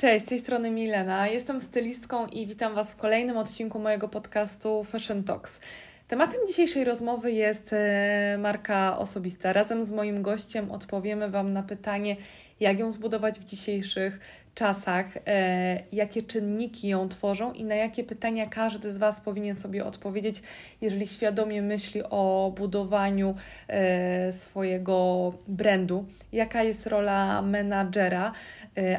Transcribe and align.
Cześć, 0.00 0.26
z 0.26 0.28
tej 0.28 0.38
strony 0.38 0.70
Milena. 0.70 1.28
Jestem 1.28 1.60
stylistką 1.60 2.26
i 2.26 2.46
witam 2.46 2.74
Was 2.74 2.92
w 2.92 2.96
kolejnym 2.96 3.36
odcinku 3.36 3.78
mojego 3.78 4.08
podcastu 4.08 4.84
Fashion 4.84 5.24
Talks. 5.24 5.60
Tematem 6.08 6.40
dzisiejszej 6.48 6.84
rozmowy 6.84 7.32
jest 7.32 7.72
e, 7.72 8.36
marka 8.38 8.98
osobista. 8.98 9.52
Razem 9.52 9.84
z 9.84 9.92
moim 9.92 10.22
gościem 10.22 10.70
odpowiemy 10.70 11.30
Wam 11.30 11.52
na 11.52 11.62
pytanie, 11.62 12.16
jak 12.60 12.78
ją 12.78 12.92
zbudować 12.92 13.40
w 13.40 13.44
dzisiejszych 13.44 14.20
czasach, 14.58 15.06
e, 15.26 15.82
jakie 15.92 16.22
czynniki 16.22 16.88
ją 16.88 17.08
tworzą 17.08 17.52
i 17.52 17.64
na 17.64 17.74
jakie 17.74 18.04
pytania 18.04 18.46
każdy 18.46 18.92
z 18.92 18.98
Was 18.98 19.20
powinien 19.20 19.56
sobie 19.56 19.84
odpowiedzieć, 19.84 20.42
jeżeli 20.80 21.06
świadomie 21.06 21.62
myśli 21.62 22.02
o 22.10 22.52
budowaniu 22.56 23.34
e, 23.68 24.32
swojego 24.32 25.32
brandu. 25.48 26.04
Jaka 26.32 26.62
jest 26.62 26.86
rola 26.86 27.42
menadżera, 27.42 28.32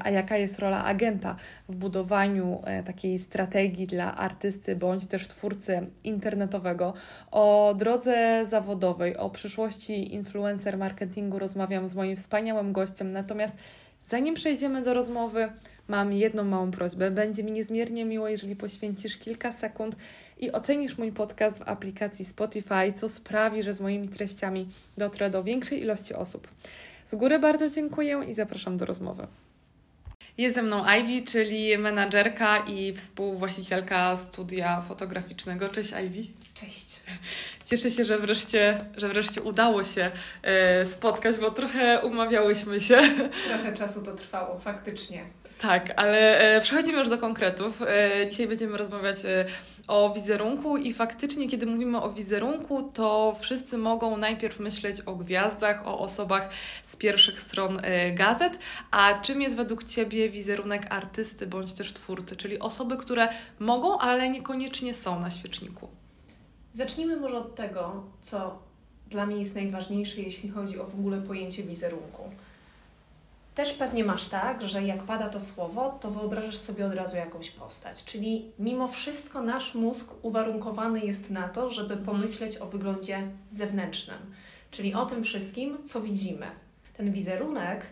a 0.04 0.10
jaka 0.10 0.38
jest 0.38 0.60
rola 0.60 0.86
agenta 0.86 1.36
w 1.70 1.76
budowaniu 1.76 2.62
e, 2.64 2.84
takiej 2.84 3.20
strategii 3.20 3.88
dla 3.88 4.16
artysty 4.16 4.76
bądź 4.76 5.06
też 5.06 5.28
twórcy 5.28 5.88
internetowego. 6.04 6.94
O 7.32 7.76
drodze 7.78 8.46
zawodowej, 8.50 9.18
o 9.18 9.30
przyszłości 9.30 10.14
influencer 10.14 10.78
marketingu 10.78 11.40
rozmawiam 11.40 11.88
z 11.88 11.96
moim 11.96 12.16
wspaniałym 12.16 12.74
gościem, 12.74 13.12
natomiast 13.12 13.54
Zanim 14.10 14.36
przejdziemy 14.36 14.82
do 14.82 14.94
rozmowy, 14.94 15.50
mam 15.88 16.14
jedną 16.14 16.44
małą 16.44 16.72
prośbę. 16.72 17.12
Będzie 17.12 17.44
mi 17.44 17.52
niezmiernie 17.52 18.06
miło, 18.06 18.28
jeżeli 18.28 18.56
poświęcisz 18.56 19.18
kilka 19.18 19.54
sekund 19.54 19.96
i 20.40 20.52
ocenisz 20.52 20.98
mój 20.98 21.12
podcast 21.12 21.58
w 21.58 21.70
aplikacji 21.70 22.26
Spotify, 22.26 22.94
co 22.96 23.10
sprawi, 23.10 23.64
że 23.64 23.74
z 23.74 23.82
moimi 23.82 24.10
treściami 24.10 24.68
dotrę 24.98 25.30
do 25.30 25.44
większej 25.44 25.82
ilości 25.82 26.14
osób. 26.14 26.48
Z 27.06 27.16
góry 27.16 27.40
bardzo 27.40 27.70
dziękuję 27.70 28.22
i 28.28 28.34
zapraszam 28.34 28.78
do 28.78 28.86
rozmowy. 28.86 29.28
Jest 30.40 30.56
ze 30.56 30.62
mną 30.62 30.84
Ivy, 31.00 31.26
czyli 31.26 31.78
menadżerka 31.78 32.58
i 32.58 32.94
współwłaścicielka 32.94 34.18
studia 34.18 34.82
fotograficznego. 34.82 35.70
Cześć 35.70 35.92
Ivy. 36.06 36.24
Cześć. 36.54 37.00
Cieszę 37.66 37.92
się, 37.92 38.06
że 38.06 38.18
wreszcie, 38.18 38.78
że 38.98 39.08
wreszcie 39.08 39.42
udało 39.42 39.84
się 39.84 40.12
e, 40.42 40.86
spotkać, 40.86 41.38
bo 41.38 41.52
trochę 41.52 42.02
umawiałyśmy 42.02 42.82
się. 42.82 43.02
Trochę 43.48 43.74
czasu 43.74 44.02
to 44.02 44.16
trwało, 44.16 44.60
faktycznie. 44.60 45.26
Tak, 45.60 45.94
ale 45.96 46.40
e, 46.40 46.62
przechodzimy 46.62 46.98
już 46.98 47.10
do 47.10 47.18
konkretów. 47.18 47.82
E, 47.82 48.30
dzisiaj 48.30 48.48
będziemy 48.48 48.78
rozmawiać 48.78 49.26
e, 49.26 49.46
o 49.88 50.14
wizerunku 50.14 50.78
i 50.78 50.94
faktycznie, 50.94 51.50
kiedy 51.50 51.66
mówimy 51.66 52.02
o 52.02 52.10
wizerunku, 52.10 52.84
to 52.94 53.36
wszyscy 53.40 53.78
mogą 53.78 54.18
najpierw 54.18 54.60
myśleć 54.60 55.02
o 55.02 55.16
gwiazdach, 55.16 55.88
o 55.88 56.00
osobach 56.00 56.50
z 56.92 56.96
pierwszych 56.96 57.42
stron 57.42 57.82
gazet. 58.14 58.60
A 58.92 59.14
czym 59.22 59.42
jest 59.42 59.56
według 59.56 59.84
Ciebie 59.84 60.30
wizerunek 60.30 60.88
artysty 60.90 61.48
bądź 61.48 61.74
też 61.74 61.94
twórcy, 61.94 62.36
czyli 62.36 62.60
osoby, 62.60 62.98
które 62.98 63.28
mogą, 63.60 64.00
ale 64.00 64.30
niekoniecznie 64.30 64.94
są 64.94 65.20
na 65.20 65.32
świeczniku? 65.32 65.88
Zacznijmy 66.74 67.16
może 67.16 67.38
od 67.38 67.56
tego, 67.56 68.04
co 68.22 68.60
dla 69.08 69.26
mnie 69.26 69.40
jest 69.40 69.56
najważniejsze, 69.56 70.22
jeśli 70.22 70.50
chodzi 70.50 70.80
o 70.80 70.86
w 70.86 71.00
ogóle 71.00 71.22
pojęcie 71.22 71.64
wizerunku. 71.64 72.30
Też 73.60 73.74
pewnie 73.74 74.04
masz 74.04 74.26
tak, 74.26 74.68
że 74.68 74.84
jak 74.84 75.04
pada 75.04 75.30
to 75.30 75.40
słowo, 75.40 75.98
to 76.02 76.12
wyobrażasz 76.12 76.58
sobie 76.58 76.86
od 76.86 76.94
razu 76.94 77.18
jakąś 77.18 77.52
postać. 77.52 78.04
Czyli 78.04 78.52
mimo 78.60 78.88
wszystko 78.88 79.42
nasz 79.42 79.76
mózg 79.76 80.14
uwarunkowany 80.22 81.00
jest 81.00 81.30
na 81.32 81.48
to, 81.48 81.70
żeby 81.70 81.94
Mhm. 81.94 82.06
pomyśleć 82.06 82.58
o 82.58 82.66
wyglądzie 82.66 83.28
zewnętrznym, 83.52 84.18
czyli 84.72 84.94
o 84.94 85.06
tym 85.06 85.24
wszystkim, 85.24 85.78
co 85.86 86.02
widzimy. 86.02 86.46
Ten 86.98 87.12
wizerunek, 87.12 87.86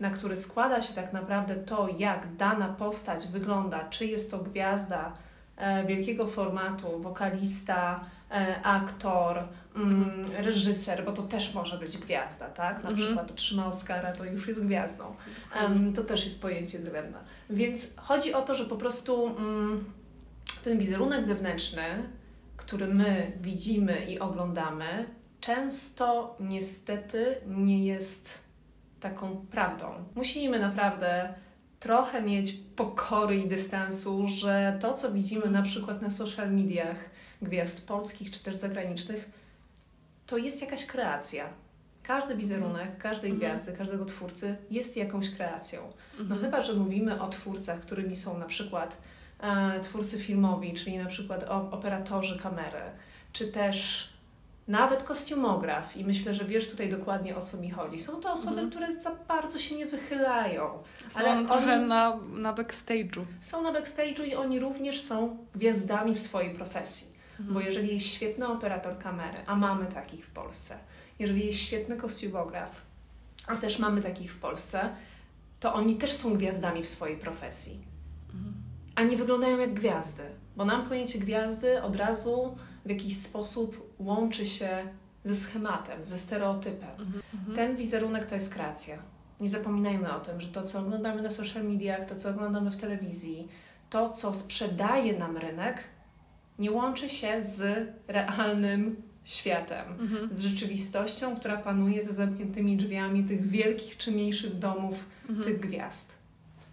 na 0.00 0.10
który 0.10 0.36
składa 0.36 0.82
się 0.82 0.94
tak 0.94 1.12
naprawdę 1.12 1.54
to, 1.54 1.88
jak 1.98 2.36
dana 2.36 2.68
postać 2.68 3.28
wygląda, 3.28 3.88
czy 3.90 4.06
jest 4.06 4.30
to 4.30 4.38
gwiazda 4.38 5.12
e, 5.56 5.84
wielkiego 5.84 6.26
formatu, 6.26 6.98
wokalista, 6.98 8.00
e, 8.30 8.62
aktor, 8.62 9.48
mm, 9.76 10.30
reżyser, 10.38 11.04
bo 11.04 11.12
to 11.12 11.22
też 11.22 11.54
może 11.54 11.78
być 11.78 11.98
gwiazda, 11.98 12.48
tak? 12.48 12.84
Na 12.84 12.90
Mhm. 12.90 12.96
przykład 13.06 13.30
otrzyma 13.30 13.66
Oscara, 13.66 14.12
to 14.12 14.24
już 14.24 14.48
jest 14.48 14.64
gwiazdą. 14.66 15.04
Em, 15.54 15.92
to 15.92 16.04
też 16.04 16.24
jest 16.24 16.42
pojęcie 16.42 16.78
drewna. 16.78 17.18
Więc 17.50 17.96
chodzi 17.96 18.34
o 18.34 18.42
to, 18.42 18.54
że 18.54 18.64
po 18.64 18.76
prostu 18.76 19.26
mm, 19.26 19.84
ten 20.64 20.78
wizerunek 20.78 21.24
zewnętrzny, 21.24 21.82
który 22.56 22.86
my 22.86 23.32
widzimy 23.40 24.04
i 24.04 24.18
oglądamy, 24.18 25.06
często 25.40 26.36
niestety 26.40 27.36
nie 27.46 27.84
jest 27.86 28.38
taką 29.00 29.46
prawdą. 29.50 29.86
Musimy 30.14 30.58
naprawdę 30.58 31.34
trochę 31.80 32.22
mieć 32.22 32.52
pokory 32.76 33.36
i 33.36 33.48
dystansu, 33.48 34.28
że 34.28 34.78
to, 34.80 34.94
co 34.94 35.12
widzimy 35.12 35.50
na 35.50 35.62
przykład 35.62 36.02
na 36.02 36.10
social 36.10 36.52
mediach 36.52 37.10
gwiazd 37.42 37.86
polskich 37.86 38.30
czy 38.30 38.42
też 38.42 38.56
zagranicznych, 38.56 39.30
to 40.26 40.36
jest 40.38 40.62
jakaś 40.62 40.86
kreacja. 40.86 41.44
Każdy 42.02 42.34
wizerunek, 42.36 42.98
każdej 42.98 43.30
Mhm. 43.30 43.50
gwiazdy, 43.52 43.72
każdego 43.72 44.04
twórcy 44.04 44.56
jest 44.70 44.96
jakąś 44.96 45.30
kreacją. 45.30 45.80
No 46.18 46.22
Mhm. 46.22 46.40
chyba, 46.40 46.60
że 46.60 46.74
mówimy 46.74 47.22
o 47.22 47.28
twórcach, 47.28 47.80
którymi 47.80 48.16
są 48.16 48.38
na 48.38 48.44
przykład 48.44 48.96
e, 49.40 49.80
twórcy 49.80 50.18
filmowi, 50.20 50.74
czyli 50.74 50.98
na 50.98 51.06
przykład 51.06 51.44
o, 51.44 51.70
operatorzy 51.70 52.38
kamery, 52.38 52.80
czy 53.32 53.48
też 53.48 54.08
nawet 54.68 55.02
kostiumograf 55.02 55.96
i 55.96 56.04
myślę, 56.04 56.34
że 56.34 56.44
wiesz 56.44 56.70
tutaj 56.70 56.90
dokładnie 56.90 57.36
o 57.36 57.42
co 57.42 57.56
mi 57.56 57.70
chodzi. 57.70 57.98
Są 57.98 58.20
to 58.20 58.32
osoby, 58.32 58.50
Mhm. 58.60 58.70
które 58.70 58.96
za 59.00 59.10
bardzo 59.28 59.58
się 59.58 59.76
nie 59.76 59.86
wychylają. 59.86 60.70
Są 61.08 61.20
ale 61.20 61.30
one 61.30 61.48
trochę 61.48 61.74
oni- 61.76 61.88
na, 61.88 62.16
na 62.36 62.54
backstage'u. 62.54 63.20
Są 63.40 63.62
na 63.62 63.72
backstage'u 63.72 64.26
i 64.26 64.34
oni 64.34 64.58
również 64.60 65.00
są 65.02 65.36
gwiazdami 65.54 66.14
w 66.14 66.20
swojej 66.20 66.54
profesji. 66.54 67.15
Mhm. 67.40 67.54
Bo 67.54 67.60
jeżeli 67.60 67.94
jest 67.94 68.06
świetny 68.06 68.48
operator 68.48 68.98
kamery, 68.98 69.38
a 69.46 69.56
mamy 69.56 69.86
takich 69.86 70.26
w 70.26 70.30
Polsce, 70.30 70.78
jeżeli 71.18 71.46
jest 71.46 71.58
świetny 71.58 71.96
kostiumograf, 71.96 72.82
a 73.46 73.56
też 73.56 73.78
mamy 73.78 74.02
takich 74.02 74.32
w 74.32 74.40
Polsce, 74.40 74.88
to 75.60 75.74
oni 75.74 75.96
też 75.96 76.12
są 76.12 76.34
gwiazdami 76.34 76.82
w 76.82 76.88
swojej 76.88 77.16
profesji. 77.16 77.78
Mhm. 78.34 78.54
A 78.94 79.02
nie 79.02 79.16
wyglądają 79.16 79.58
jak 79.58 79.74
gwiazdy, 79.74 80.22
bo 80.56 80.64
nam 80.64 80.88
pojęcie 80.88 81.18
gwiazdy 81.18 81.82
od 81.82 81.96
razu 81.96 82.56
w 82.84 82.90
jakiś 82.90 83.16
sposób 83.16 83.94
łączy 83.98 84.46
się 84.46 84.68
ze 85.24 85.36
schematem, 85.36 86.06
ze 86.06 86.18
stereotypem. 86.18 86.90
Mhm. 86.90 87.22
Mhm. 87.34 87.56
Ten 87.56 87.76
wizerunek 87.76 88.26
to 88.26 88.34
jest 88.34 88.54
kreacja. 88.54 88.98
Nie 89.40 89.50
zapominajmy 89.50 90.16
o 90.16 90.20
tym, 90.20 90.40
że 90.40 90.48
to, 90.48 90.62
co 90.62 90.78
oglądamy 90.78 91.22
na 91.22 91.30
social 91.30 91.64
mediach, 91.64 92.08
to, 92.08 92.16
co 92.16 92.30
oglądamy 92.30 92.70
w 92.70 92.76
telewizji, 92.76 93.48
to, 93.90 94.10
co 94.10 94.34
sprzedaje 94.34 95.18
nam 95.18 95.36
rynek, 95.36 95.84
nie 96.58 96.70
łączy 96.70 97.08
się 97.08 97.42
z 97.42 97.88
realnym 98.08 98.96
światem, 99.24 99.84
Mhm. 100.00 100.28
z 100.34 100.40
rzeczywistością, 100.40 101.36
która 101.36 101.56
panuje 101.56 102.04
za 102.04 102.12
zamkniętymi 102.12 102.76
drzwiami 102.76 103.24
tych 103.24 103.48
wielkich 103.50 103.96
czy 103.96 104.12
mniejszych 104.12 104.58
domów, 104.58 104.94
Mhm. 105.28 105.44
tych 105.44 105.60
gwiazd. 105.60 106.16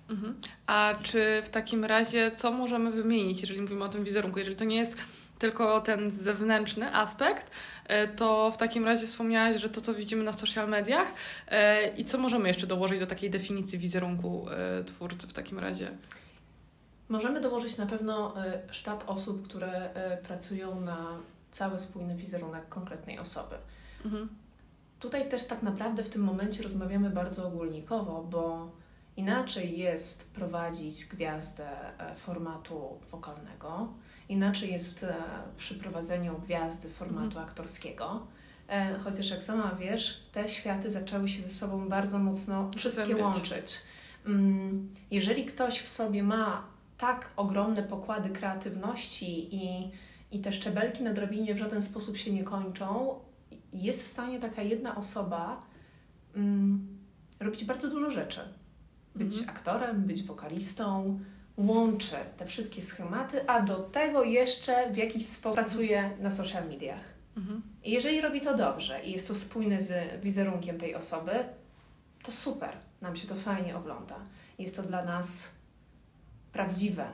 Mhm. 0.09 0.35
A 0.67 0.93
czy 1.03 1.41
w 1.43 1.49
takim 1.49 1.85
razie 1.85 2.31
co 2.35 2.51
możemy 2.51 2.91
wymienić, 2.91 3.41
jeżeli 3.41 3.61
mówimy 3.61 3.83
o 3.83 3.89
tym 3.89 4.03
wizerunku? 4.03 4.39
Jeżeli 4.39 4.55
to 4.57 4.65
nie 4.65 4.75
jest 4.77 4.97
tylko 5.39 5.81
ten 5.81 6.11
zewnętrzny 6.11 6.95
aspekt, 6.95 7.51
e, 7.87 8.07
to 8.07 8.51
w 8.51 8.57
takim 8.57 8.85
razie 8.85 9.07
wspomniałaś, 9.07 9.61
że 9.61 9.69
to, 9.69 9.81
co 9.81 9.93
widzimy 9.93 10.23
na 10.23 10.33
social 10.33 10.69
mediach 10.69 11.07
e, 11.47 11.87
i 11.97 12.05
co 12.05 12.17
możemy 12.17 12.47
jeszcze 12.47 12.67
dołożyć 12.67 12.99
do 12.99 13.07
takiej 13.07 13.29
definicji 13.29 13.79
wizerunku 13.79 14.45
e, 14.79 14.83
twórcy 14.83 15.27
w 15.27 15.33
takim 15.33 15.59
razie? 15.59 15.91
Możemy 17.09 17.41
dołożyć 17.41 17.77
na 17.77 17.85
pewno 17.85 18.45
y, 18.45 18.73
sztab 18.73 19.09
osób, 19.09 19.47
które 19.47 19.89
y, 20.13 20.23
pracują 20.23 20.81
na 20.81 20.97
cały 21.51 21.79
spójny 21.79 22.15
wizerunek 22.15 22.69
konkretnej 22.69 23.19
osoby. 23.19 23.55
Mhm. 24.05 24.29
Tutaj 24.99 25.29
też 25.29 25.45
tak 25.45 25.63
naprawdę 25.63 26.03
w 26.03 26.09
tym 26.09 26.23
momencie 26.23 26.63
rozmawiamy 26.63 27.09
bardzo 27.09 27.47
ogólnikowo, 27.47 28.23
bo 28.29 28.71
inaczej 29.17 29.79
jest 29.79 30.33
prowadzić 30.33 31.05
gwiazdę 31.05 31.69
e, 31.99 32.15
formatu 32.15 32.99
wokalnego, 33.11 33.93
inaczej 34.29 34.71
jest 34.71 35.03
e, 35.03 35.15
przy 35.57 35.75
prowadzeniu 35.75 36.39
gwiazdy 36.45 36.89
formatu 36.89 37.39
aktorskiego. 37.39 38.27
E, 38.67 38.99
Chociaż 39.03 39.29
jak 39.29 39.43
sama 39.43 39.75
wiesz, 39.79 40.23
te 40.31 40.49
światy 40.49 40.91
zaczęły 40.91 41.29
się 41.29 41.41
ze 41.41 41.49
sobą 41.49 41.89
bardzo 41.89 42.19
mocno 42.19 42.71
wszystkie 42.77 43.15
łączyć. 43.17 43.77
Mm, 44.25 44.91
Jeżeli 45.11 45.45
ktoś 45.45 45.79
w 45.79 45.89
sobie 45.89 46.23
ma 46.23 46.72
tak 47.03 47.29
ogromne 47.37 47.83
pokłady 47.83 48.29
kreatywności 48.29 49.55
i, 49.55 49.91
i 50.31 50.39
te 50.41 50.53
szczebelki 50.53 51.03
na 51.03 51.13
drabinie 51.13 51.55
w 51.55 51.57
żaden 51.57 51.83
sposób 51.83 52.17
się 52.17 52.31
nie 52.31 52.43
kończą, 52.43 53.15
jest 53.73 54.03
w 54.03 54.07
stanie 54.07 54.39
taka 54.39 54.61
jedna 54.61 54.95
osoba 54.95 55.59
mm, 56.35 56.87
robić 57.39 57.65
bardzo 57.65 57.89
dużo 57.89 58.11
rzeczy. 58.11 58.39
Być 59.15 59.37
Mhm. 59.37 59.49
aktorem, 59.49 60.03
być 60.03 60.23
wokalistą, 60.23 61.19
łączy 61.57 62.15
te 62.37 62.45
wszystkie 62.45 62.81
schematy, 62.81 63.49
a 63.49 63.61
do 63.61 63.75
tego 63.79 64.23
jeszcze 64.23 64.91
w 64.91 64.97
jakiś 64.97 65.25
sposób 65.25 65.61
pracuje 65.61 66.11
na 66.19 66.31
social 66.31 66.67
mediach. 66.67 67.13
Mhm. 67.37 67.61
I 67.83 67.91
jeżeli 67.91 68.21
robi 68.21 68.41
to 68.41 68.57
dobrze 68.57 69.03
i 69.05 69.11
jest 69.11 69.27
to 69.27 69.35
spójne 69.35 69.79
z 69.81 70.21
wizerunkiem 70.21 70.77
tej 70.77 70.95
osoby, 70.95 71.31
to 72.23 72.31
super, 72.31 72.77
nam 73.01 73.15
się 73.15 73.27
to 73.27 73.35
fajnie 73.35 73.77
ogląda. 73.77 74.15
Jest 74.59 74.75
to 74.75 74.83
dla 74.83 75.05
nas 75.05 75.62
prawdziwe. 76.53 77.05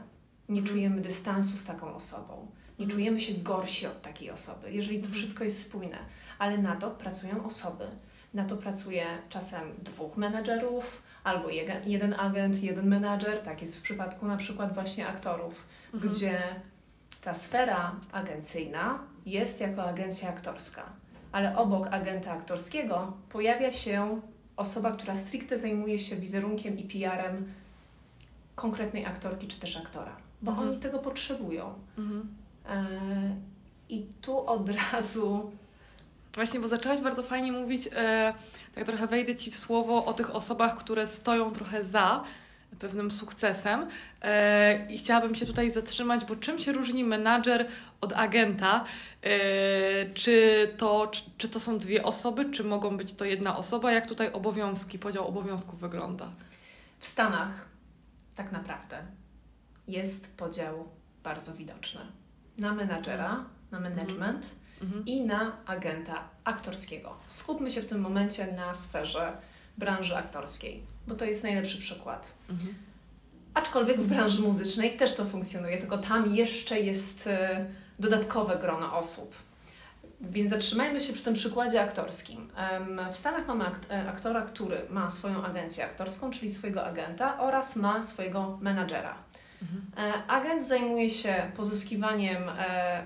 Nie 0.50 0.64
czujemy 0.64 1.02
dystansu 1.02 1.58
z 1.58 1.66
taką 1.66 1.96
osobą. 1.96 2.48
Nie 2.80 2.88
czujemy 2.88 3.20
się 3.22 3.34
gorsi 3.34 3.88
od 3.88 4.02
takiej 4.02 4.32
osoby, 4.32 4.72
jeżeli 4.72 5.02
to 5.02 5.10
wszystko 5.10 5.44
jest 5.44 5.66
spójne. 5.68 5.98
Ale 6.40 6.58
na 6.58 6.76
to 6.76 6.92
pracują 6.92 7.46
osoby. 7.46 7.88
Na 8.34 8.46
to 8.46 8.58
pracuje 8.58 9.06
czasem 9.30 9.62
dwóch 9.84 10.18
menedżerów, 10.18 11.04
albo 11.24 11.50
jeden, 11.50 11.90
jeden 11.90 12.14
agent, 12.14 12.64
jeden 12.64 12.88
menadżer. 12.88 13.44
Tak 13.44 13.62
jest 13.62 13.78
w 13.78 13.82
przypadku 13.82 14.26
na 14.26 14.38
przykład 14.38 14.74
właśnie 14.74 15.08
aktorów, 15.08 15.68
Mhm. 15.94 16.14
gdzie 16.14 16.40
ta 17.24 17.34
sfera 17.34 17.96
agencyjna 18.12 19.00
jest 19.26 19.62
jako 19.62 19.84
agencja 19.84 20.30
aktorska, 20.30 20.84
ale 21.32 21.58
obok 21.58 21.88
agenta 21.88 22.32
aktorskiego 22.32 23.14
pojawia 23.30 23.74
się 23.74 24.22
osoba, 24.58 24.92
która 24.92 25.18
stricte 25.18 25.58
zajmuje 25.58 26.00
się 26.00 26.16
wizerunkiem 26.16 26.78
i 26.78 26.84
PR-em 26.84 27.54
konkretnej 28.60 29.06
aktorki 29.06 29.48
czy 29.48 29.60
też 29.60 29.78
aktora, 29.78 30.16
bo 30.42 30.52
Mhm. 30.52 30.70
oni 30.70 30.80
tego 30.80 31.00
potrzebują. 31.00 31.74
Mhm. 31.98 32.36
E, 32.70 32.86
I 33.90 34.06
tu 34.22 34.48
od 34.48 34.70
razu 34.92 35.52
Właśnie, 36.36 36.60
bo 36.60 36.68
zaczęłaś 36.68 37.02
bardzo 37.02 37.24
fajnie 37.24 37.52
mówić, 37.52 37.90
e, 37.96 38.34
tak 38.76 38.84
trochę 38.86 39.08
wejdę 39.08 39.36
Ci 39.36 39.52
w 39.52 39.58
słowo 39.58 40.06
o 40.06 40.14
tych 40.14 40.36
osobach, 40.36 40.78
które 40.78 41.08
stoją 41.08 41.52
trochę 41.52 41.84
za 41.84 42.24
pewnym 42.80 43.12
sukcesem 43.12 43.88
e, 44.22 44.88
i 44.90 44.98
chciałabym 44.98 45.36
się 45.36 45.46
tutaj 45.46 45.72
zatrzymać, 45.72 46.26
bo 46.26 46.36
czym 46.36 46.60
się 46.60 46.72
różni 46.72 47.04
menadżer 47.04 47.68
od 48.02 48.14
agenta? 48.14 48.86
E, 49.24 49.30
czy, 50.14 50.68
to, 50.78 51.08
czy, 51.08 51.24
czy 51.38 51.50
to 51.50 51.60
są 51.60 51.78
dwie 51.78 52.04
osoby, 52.04 52.46
czy 52.46 52.64
mogą 52.64 52.98
być 52.98 53.14
to 53.14 53.26
jedna 53.26 53.58
osoba? 53.58 53.92
Jak 53.92 54.08
tutaj 54.08 54.34
obowiązki, 54.34 55.00
podział 55.00 55.28
obowiązków 55.28 55.80
wygląda? 55.80 56.30
w 57.00 57.08
Stanach 57.08 57.69
tak 58.40 58.52
naprawdę 58.52 58.98
jest 59.88 60.38
podział 60.38 60.88
bardzo 61.24 61.54
widoczny 61.54 62.02
na 62.58 62.74
menadżera, 62.74 63.46
na 63.72 63.80
management 63.80 64.50
Mhm. 64.82 65.06
i 65.06 65.26
na 65.26 65.66
agenta 65.66 66.24
aktorskiego. 66.44 67.16
Skupmy 67.28 67.72
się 67.72 67.82
w 67.82 67.86
tym 67.86 68.02
momencie 68.02 68.52
na 68.52 68.76
sferze 68.76 69.38
branży 69.78 70.18
aktorskiej, 70.18 70.84
bo 71.08 71.16
to 71.16 71.26
jest 71.26 71.44
najlepszy 71.44 71.78
przykład. 71.78 72.32
Mhm. 72.50 72.76
Aczkolwiek 73.54 74.02
w 74.02 74.08
branży 74.08 74.42
muzycznej 74.42 74.98
też 74.98 75.16
to 75.16 75.26
funkcjonuje, 75.26 75.78
tylko 75.78 75.98
tam 75.98 76.36
jeszcze 76.36 76.80
jest 76.80 77.28
e, 77.28 77.66
dodatkowe 78.00 78.58
grono 78.62 78.98
osób. 78.98 79.36
Więc 80.22 80.50
zatrzymajmy 80.50 81.02
się 81.02 81.14
przy 81.14 81.24
tym 81.24 81.34
przykładzie 81.34 81.82
aktorskim. 81.82 82.50
W 83.14 83.18
Stanach 83.18 83.48
mamy 83.48 83.66
e, 83.66 84.10
aktora, 84.10 84.42
który 84.42 84.82
ma 84.90 85.10
swoją 85.10 85.44
agencję 85.44 85.86
aktorską, 85.86 86.32
czyli 86.32 86.52
swojego 86.52 86.86
agenta 86.86 87.40
oraz 87.40 87.76
ma 87.76 88.04
swojego 88.04 88.58
menadżera. 88.62 89.16
Mhm. 89.62 89.82
E, 89.98 90.28
Agent 90.28 90.68
zajmuje 90.68 91.10
się 91.10 91.52
pozyskiwaniem 91.56 92.50
e, 92.50 93.04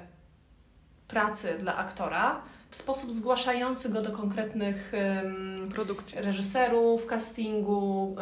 pracy 1.07 1.57
dla 1.59 1.75
aktora 1.75 2.41
w 2.69 2.75
sposób 2.75 3.11
zgłaszający 3.11 3.89
go 3.89 4.01
do 4.01 4.11
konkretnych 4.11 4.93
em, 4.93 5.69
Produkcja. 5.69 6.21
reżyserów, 6.21 7.05
castingu, 7.05 8.15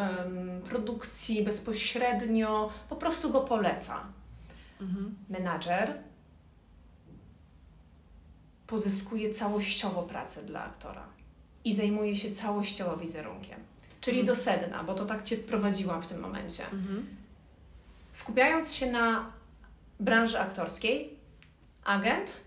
produkcji 0.70 1.44
bezpośrednio, 1.44 2.70
po 2.90 2.96
prostu 2.96 3.32
go 3.32 3.42
poleca. 3.42 4.04
Mhm. 4.82 5.16
Menadżer 5.30 5.94
pozyskuje 8.76 9.34
całościowo 9.34 10.04
pracę 10.04 10.44
dla 10.44 10.64
aktora 10.66 11.04
i 11.64 11.76
zajmuje 11.76 12.16
się 12.16 12.32
całościowo 12.32 12.98
wizerunkiem. 12.98 13.60
Czyli 14.02 14.20
Mhm. 14.20 14.36
do 14.38 14.42
sedna, 14.44 14.84
bo 14.84 14.94
to 14.94 15.06
tak 15.06 15.24
Cię 15.24 15.38
wprowadziłam 15.38 16.02
w 16.02 16.08
tym 16.08 16.20
momencie. 16.20 16.64
Mhm. 16.64 17.06
Skupiając 18.14 18.74
się 18.74 18.92
na 18.92 19.32
branży 20.00 20.40
aktorskiej, 20.40 21.10
agent 21.84 22.42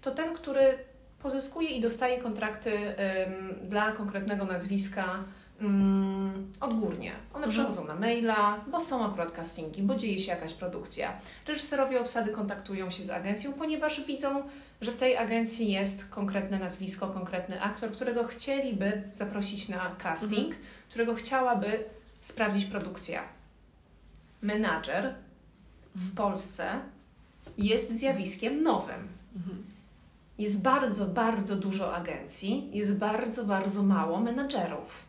to 0.00 0.10
ten, 0.10 0.34
który 0.34 0.78
pozyskuje 1.22 1.68
i 1.70 1.80
dostaje 1.80 2.20
kontrakty 2.22 2.70
ym, 2.72 3.68
dla 3.68 3.92
konkretnego 3.92 4.44
nazwiska 4.44 5.24
ym, 5.62 6.52
odgórnie. 6.60 7.12
One 7.34 7.46
Mhm. 7.46 7.50
przychodzą 7.52 7.84
na 7.88 7.94
maila, 7.94 8.64
bo 8.70 8.80
są 8.80 9.06
akurat 9.06 9.32
castingi, 9.32 9.82
bo 9.82 9.94
dzieje 9.94 10.18
się 10.18 10.30
jakaś 10.32 10.52
produkcja. 10.54 11.12
Reżyserowie 11.46 12.00
obsady 12.00 12.32
kontaktują 12.32 12.90
się 12.90 13.06
z 13.06 13.10
agencją, 13.10 13.52
ponieważ 13.52 14.04
widzą, 14.06 14.42
że 14.80 14.92
w 14.92 14.96
tej 14.96 15.16
agencji 15.16 15.72
jest 15.72 16.08
konkretne 16.08 16.58
nazwisko, 16.58 17.08
konkretny 17.08 17.62
aktor, 17.62 17.92
którego 17.92 18.26
chcieliby 18.26 19.02
zaprosić 19.14 19.68
na 19.68 19.96
casting, 19.98 20.54
którego 20.88 21.14
chciałaby 21.14 21.84
sprawdzić 22.22 22.64
produkcja 22.64 23.22
menadżer 24.42 25.14
w 25.94 26.14
Polsce 26.14 26.80
jest 27.58 27.92
zjawiskiem 27.92 28.62
nowym. 28.62 29.08
Mhm. 29.36 29.64
Jest 30.38 30.62
bardzo, 30.62 31.06
bardzo 31.06 31.56
dużo 31.56 31.96
agencji, 31.96 32.70
jest 32.72 32.98
bardzo, 32.98 33.44
bardzo 33.44 33.82
mało 33.82 34.20
menadżerów. 34.20 35.04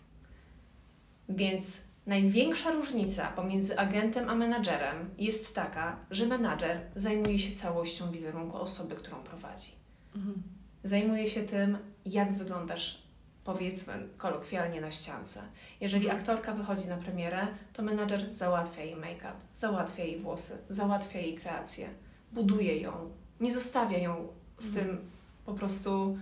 Więc 1.29 1.81
największa 2.05 2.71
różnica 2.71 3.27
pomiędzy 3.27 3.79
agentem 3.79 4.29
a 4.29 4.35
menadżerem 4.35 5.09
jest 5.17 5.55
taka, 5.55 5.95
że 6.11 6.25
menadżer 6.27 6.81
zajmuje 6.95 7.39
się 7.39 7.55
całością 7.55 8.11
wizerunku 8.11 8.57
osoby, 8.57 8.95
którą 8.95 9.17
prowadzi. 9.17 9.71
Mhm. 10.15 10.43
Zajmuje 10.83 11.29
się 11.29 11.43
tym, 11.43 11.77
jak 12.05 12.37
wyglądasz, 12.37 13.01
powiedzmy 13.43 13.93
kolokwialnie, 14.17 14.81
na 14.81 14.91
ściance. 14.91 15.41
Jeżeli 15.81 16.03
Mhm. 16.05 16.19
aktorka 16.21 16.53
wychodzi 16.53 16.87
na 16.87 16.97
premierę, 16.97 17.47
to 17.73 17.83
menadżer 17.83 18.35
załatwia 18.35 18.83
jej 18.83 18.95
make-up, 18.95 19.33
załatwia 19.55 20.03
jej 20.03 20.19
włosy, 20.19 20.57
załatwia 20.69 21.19
jej 21.19 21.37
kreację, 21.37 21.89
buduje 22.31 22.77
ją, 22.81 22.91
nie 23.39 23.53
zostawia 23.53 23.97
ją 23.97 24.27
z 24.57 24.67
Mhm. 24.67 24.85
tym 24.87 25.09
po 25.45 25.53
prostu 25.53 26.17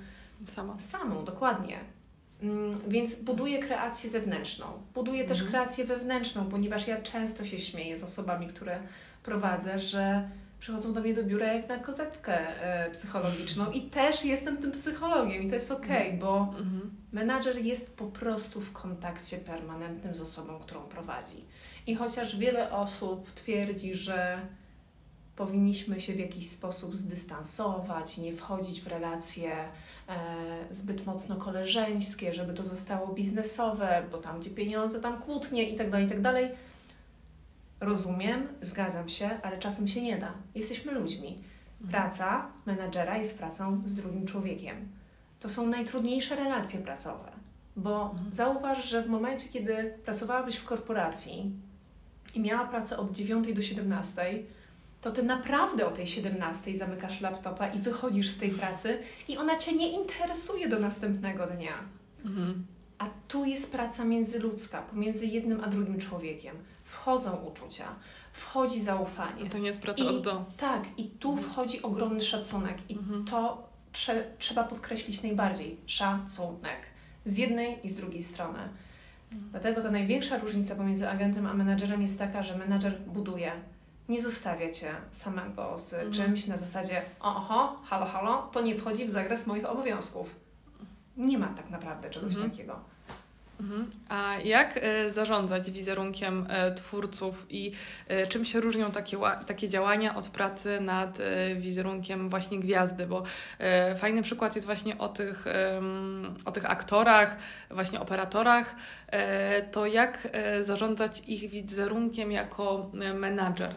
Sama. 0.46 0.80
samą, 0.80 1.26
dokładnie. 1.26 1.80
Mm, 2.44 2.80
Więc 2.88 3.24
buduję 3.24 3.60
kreację 3.60 4.10
zewnętrzną. 4.10 4.66
Buduję 4.94 5.26
też 5.26 5.38
Mhm. 5.42 5.52
kreację 5.52 5.86
wewnętrzną, 5.86 6.46
ponieważ 6.50 6.88
ja 6.88 7.02
często 7.02 7.46
się 7.46 7.60
śmieję 7.60 8.00
z 8.00 8.04
osobami, 8.04 8.48
które 8.48 8.80
prowadzę, 9.24 9.80
że 9.80 10.30
przychodzą 10.60 10.94
do 10.94 11.02
mnie 11.02 11.14
do 11.14 11.24
biura 11.24 11.54
jak 11.54 11.70
na 11.70 11.78
kozetkę 11.78 12.62
e, 12.64 12.92
psychologiczną 12.92 13.72
i 13.72 13.82
też 13.82 14.26
jestem 14.26 14.58
tym 14.58 14.72
psychologiem 14.72 15.44
i 15.44 15.50
to 15.50 15.56
jest 15.56 15.72
okej, 15.72 16.14
bo 16.14 16.40
Mhm. 16.58 16.92
menadżer 17.12 17.58
jest 17.66 17.98
po 17.98 18.06
prostu 18.06 18.62
w 18.62 18.72
kontakcie 18.72 19.38
permanentnym 19.38 20.16
z 20.16 20.22
osobą, 20.22 20.60
którą 20.60 20.82
prowadzi. 20.82 21.46
I 21.88 21.96
chociaż 21.96 22.38
wiele 22.38 22.72
osób 22.72 23.32
twierdzi, 23.34 23.96
że 23.96 24.38
powinniśmy 25.36 26.02
się 26.02 26.14
w 26.14 26.20
jakiś 26.20 26.50
sposób 26.50 26.96
zdystansować, 26.96 28.18
nie 28.18 28.34
wchodzić 28.36 28.82
w 28.82 28.88
relacje 28.88 29.52
e, 29.54 29.66
zbyt 30.72 31.06
mocno 31.06 31.36
koleżeńskie, 31.36 32.34
żeby 32.34 32.54
to 32.54 32.66
zostało 32.66 33.08
biznesowe, 33.08 34.04
bo 34.12 34.18
tam 34.18 34.40
gdzie 34.40 34.50
pieniądze, 34.50 35.02
tam 35.02 35.22
kłótnie 35.22 35.70
i 35.70 35.76
tak 35.78 35.90
dalej, 35.90 36.06
i 36.06 36.10
tak 36.10 36.22
dalej. 36.22 36.50
Rozumiem, 37.80 38.48
zgadzam 38.62 39.10
się, 39.10 39.30
ale 39.44 39.58
czasem 39.58 39.88
się 39.88 40.02
nie 40.02 40.18
da. 40.18 40.34
Jesteśmy 40.56 40.92
ludźmi. 40.92 41.38
Praca 41.92 42.48
menadżera 42.66 43.18
jest 43.18 43.38
pracą 43.38 43.82
z 43.86 43.96
drugim 43.96 44.26
człowiekiem. 44.26 44.88
To 45.40 45.50
są 45.50 45.68
najtrudniejsze 45.68 46.36
relacje 46.36 46.80
pracowe, 46.80 47.32
bo 47.76 48.10
Mhm. 48.12 48.34
zauważ, 48.34 48.90
że 48.90 49.04
w 49.04 49.10
momencie, 49.10 49.50
kiedy 49.50 49.94
pracowałabyś 50.06 50.56
w 50.56 50.66
korporacji 50.66 51.52
i 52.36 52.40
miała 52.40 52.68
pracę 52.68 52.98
od 52.98 53.12
9 53.12 53.54
do 53.54 53.62
17, 53.62 54.22
to 55.04 55.12
ty 55.12 55.24
naprawdę 55.24 55.88
o 55.88 55.92
tej 55.92 56.08
17 56.08 56.78
zamykasz 56.78 57.22
laptopa 57.22 57.68
i 57.68 57.80
wychodzisz 57.80 58.30
z 58.30 58.38
tej 58.38 58.50
pracy 58.50 58.98
i 59.28 59.38
ona 59.38 59.58
cię 59.58 59.76
nie 59.76 59.92
interesuje 59.92 60.70
do 60.70 60.80
następnego 60.80 61.48
dnia. 61.48 61.74
Mhm. 62.26 62.66
A 62.98 63.06
tu 63.28 63.46
jest 63.46 63.72
praca 63.72 64.06
międzyludzka, 64.06 64.82
pomiędzy 64.82 65.26
jednym 65.28 65.62
a 65.64 65.68
drugim 65.68 66.00
człowiekiem. 66.00 66.56
Wchodzą 66.84 67.36
uczucia, 67.36 67.86
wchodzi 68.34 68.82
zaufanie. 68.82 69.50
To 69.50 69.58
nie 69.58 69.68
jest 69.68 69.82
praca 69.82 70.04
I- 70.04 70.08
od 70.08 70.22
do. 70.24 70.46
Tak, 70.58 70.84
i 70.98 71.08
tu 71.10 71.38
wchodzi 71.38 71.82
ogromny 71.82 72.22
szacunek 72.22 72.78
i 72.90 72.94
Mhm. 72.98 73.26
to 73.26 73.68
trze- 73.94 74.24
trzeba 74.40 74.64
podkreślić 74.64 75.24
najbardziej. 75.24 75.78
Szacunek. 75.86 76.78
Z 77.26 77.38
jednej 77.38 77.86
i 77.86 77.90
z 77.90 77.96
drugiej 77.96 78.24
strony. 78.24 78.60
Dlatego 79.32 79.82
ta 79.82 79.92
największa 79.92 80.38
różnica 80.38 80.76
pomiędzy 80.76 81.10
agentem 81.10 81.46
a 81.48 81.54
menadżerem 81.54 82.02
jest 82.02 82.20
taka, 82.20 82.44
że 82.44 82.58
menadżer 82.58 83.00
buduje. 83.02 83.52
Nie 84.10 84.22
zostawia 84.22 84.72
cię 84.72 84.96
samego 85.12 85.80
z 85.80 85.94
Mhm. 85.94 86.14
czymś 86.14 86.48
na 86.48 86.58
zasadzie 86.58 87.02
oho, 87.20 87.80
halo, 87.86 88.06
halo, 88.06 88.50
to 88.52 88.62
nie 88.62 88.76
wchodzi 88.76 89.06
w 89.06 89.10
zakres 89.10 89.48
moich 89.48 89.66
obowiązków. 89.66 90.36
Nie 91.18 91.38
ma 91.38 91.48
tak 91.48 91.70
naprawdę 91.70 92.10
czegoś 92.10 92.34
Mhm. 92.34 92.52
takiego. 92.52 92.80
Mhm. 93.62 93.90
A 94.10 94.36
jak 94.44 94.78
e, 94.82 95.10
zarządzać 95.10 95.72
wizerunkiem 95.72 96.46
e, 96.50 96.72
twórców 96.72 97.46
i 97.50 97.72
e, 98.08 98.28
czym 98.28 98.46
się 98.46 98.60
różnią 98.60 98.92
takie, 98.92 99.18
takie 99.48 99.70
działania 99.70 100.16
od 100.16 100.28
pracy 100.28 100.82
nad 100.82 101.18
wizerunkiem 101.56 102.30
właśnie 102.30 102.60
gwiazdy? 102.60 103.06
Bo 103.08 103.24
fajny 103.98 104.22
przykład 104.24 104.56
jest 104.56 104.66
właśnie 104.66 104.98
o 104.98 105.10
tych, 105.10 105.46
o 106.46 106.52
tych 106.52 106.70
aktorach, 106.72 107.38
właśnie 107.72 108.00
operatorach. 108.00 108.76
To 109.72 109.86
jak 109.86 110.28
zarządzać 110.62 111.24
ich 111.28 111.50
wizerunkiem 111.50 112.32
jako 112.32 112.92
menadżer? 113.14 113.76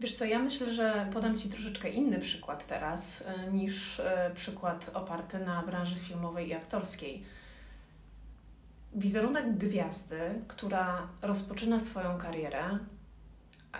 Wiesz 0.00 0.14
co, 0.14 0.24
ja 0.24 0.38
myślę, 0.38 0.72
że 0.72 1.10
podam 1.12 1.38
Ci 1.38 1.48
troszeczkę 1.48 1.88
inny 1.88 2.18
przykład 2.18 2.66
teraz 2.66 3.24
niż 3.52 4.02
przykład 4.34 4.90
oparty 4.94 5.38
na 5.38 5.62
branży 5.62 5.96
filmowej 5.96 6.48
i 6.48 6.54
aktorskiej 6.54 7.24
wizerunek 8.94 9.56
gwiazdy, 9.56 10.18
która 10.48 11.08
rozpoczyna 11.22 11.80
swoją 11.80 12.18
karierę 12.18 12.78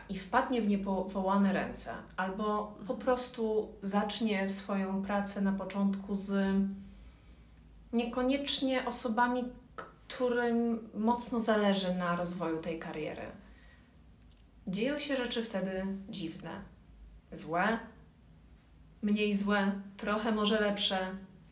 i 0.08 0.18
wpadnie 0.18 0.62
w 0.62 0.68
niepowołane 0.68 1.52
ręce, 1.52 1.94
albo 2.16 2.74
po 2.86 2.94
prostu 2.94 3.68
zacznie 3.82 4.50
swoją 4.50 5.02
pracę 5.02 5.40
na 5.40 5.52
początku 5.52 6.14
z 6.14 6.54
niekoniecznie 7.92 8.86
osobami, 8.86 9.44
którym 9.76 10.88
mocno 10.94 11.40
zależy 11.40 11.94
na 11.94 12.16
rozwoju 12.16 12.62
tej 12.62 12.78
kariery. 12.78 13.22
Dzieją 14.66 14.98
się 14.98 15.16
rzeczy 15.16 15.44
wtedy 15.44 15.86
dziwne, 16.08 16.50
złe, 17.32 17.78
mniej 19.02 19.36
złe, 19.36 19.72
trochę 19.96 20.32
może 20.32 20.60
lepsze, 20.60 20.98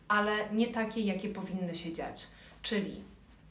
ale 0.09 0.51
nie 0.53 0.67
takie, 0.67 1.01
jakie 1.01 1.29
powinny 1.29 1.75
się 1.75 1.93
dziać. 1.93 2.27
Czyli 2.63 3.05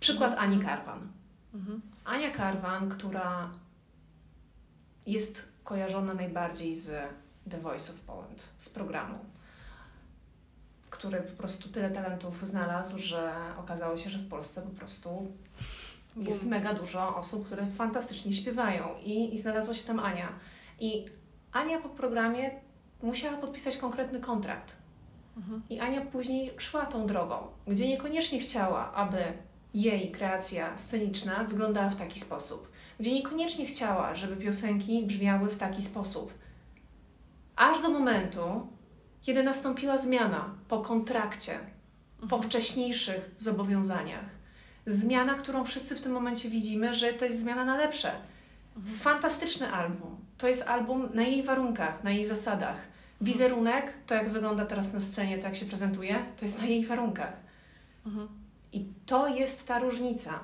Przykład 0.04 0.36
Ani 0.38 0.60
Karwan. 0.60 1.08
Mhm. 1.54 1.82
Ania 2.06 2.32
Karwan, 2.32 2.90
która 2.90 3.52
jest 5.06 5.52
kojarzona 5.64 6.14
najbardziej 6.14 6.76
z 6.76 6.92
The 7.50 7.60
Voice 7.60 7.94
of 7.94 8.00
Poland, 8.00 8.54
z 8.58 8.70
programu, 8.70 9.20
który 10.90 11.22
po 11.22 11.38
prostu 11.38 11.70
tyle 11.70 11.92
talentów 11.92 12.48
znalazł, 12.48 13.00
że 13.00 13.34
okazało 13.58 13.98
się, 13.98 14.10
że 14.10 14.20
w 14.20 14.30
Polsce 14.30 14.62
po 14.62 14.70
prostu 14.70 15.32
jest 16.16 16.46
mega 16.46 16.74
dużo 16.74 17.16
osób, 17.16 17.46
które 17.46 17.66
fantastycznie 17.66 18.34
śpiewają 18.34 18.88
i, 19.04 19.36
i 19.36 19.40
znalazła 19.40 19.74
się 19.74 19.88
tam 19.88 20.00
Ania. 20.00 20.30
I 20.80 21.06
Ania 21.52 21.82
po 21.82 21.90
programie 21.90 22.52
musiała 23.02 23.38
podpisać 23.38 23.78
konkretny 23.78 24.20
kontrakt. 24.20 24.76
Mhm. 25.38 25.62
I 25.70 25.80
Ania 25.80 26.02
później 26.02 26.54
szła 26.58 26.86
tą 26.86 27.08
drogą, 27.08 27.36
gdzie 27.68 27.88
niekoniecznie 27.88 28.40
chciała, 28.40 28.94
aby 28.94 29.18
jej 29.74 30.12
kreacja 30.12 30.78
sceniczna 30.78 31.44
wyglądała 31.44 31.90
w 31.90 31.96
taki 31.96 32.20
sposób, 32.20 32.72
gdzie 33.00 33.14
niekoniecznie 33.14 33.66
chciała, 33.66 34.16
żeby 34.16 34.36
piosenki 34.36 35.06
brzmiały 35.06 35.50
w 35.50 35.58
taki 35.58 35.82
sposób. 35.82 36.34
Aż 37.56 37.82
do 37.82 37.90
momentu, 37.90 38.68
kiedy 39.22 39.44
nastąpiła 39.44 39.98
zmiana 39.98 40.56
po 40.68 40.82
kontrakcie, 40.82 41.60
po 42.20 42.24
mhm. 42.24 42.44
wcześniejszych 42.44 43.36
zobowiązaniach. 43.38 44.33
Zmiana, 44.86 45.36
którą 45.36 45.64
wszyscy 45.64 45.96
w 45.96 46.02
tym 46.02 46.12
momencie 46.12 46.50
widzimy, 46.50 46.94
że 46.94 47.14
to 47.14 47.26
jest 47.26 47.42
zmiana 47.42 47.66
na 47.66 47.78
lepsze. 47.78 48.12
Mhm. 48.78 48.98
Fantastyczny 48.98 49.72
album. 49.72 50.18
To 50.38 50.48
jest 50.48 50.68
album 50.68 51.10
na 51.14 51.24
jej 51.24 51.44
warunkach, 51.44 52.04
na 52.04 52.12
jej 52.12 52.26
zasadach. 52.26 52.76
Wizerunek, 53.22 53.94
to 54.08 54.16
jak 54.16 54.30
wygląda 54.30 54.66
teraz 54.66 54.94
na 54.94 55.00
scenie, 55.00 55.38
to 55.38 55.44
jak 55.44 55.56
się 55.56 55.66
prezentuje, 55.66 56.26
to 56.40 56.46
jest 56.46 56.62
na 56.62 56.66
jej 56.66 56.86
warunkach. 56.86 57.34
Mhm. 58.06 58.28
I 58.74 58.86
to 59.06 59.28
jest 59.28 59.68
ta 59.68 59.80
różnica. 59.80 60.40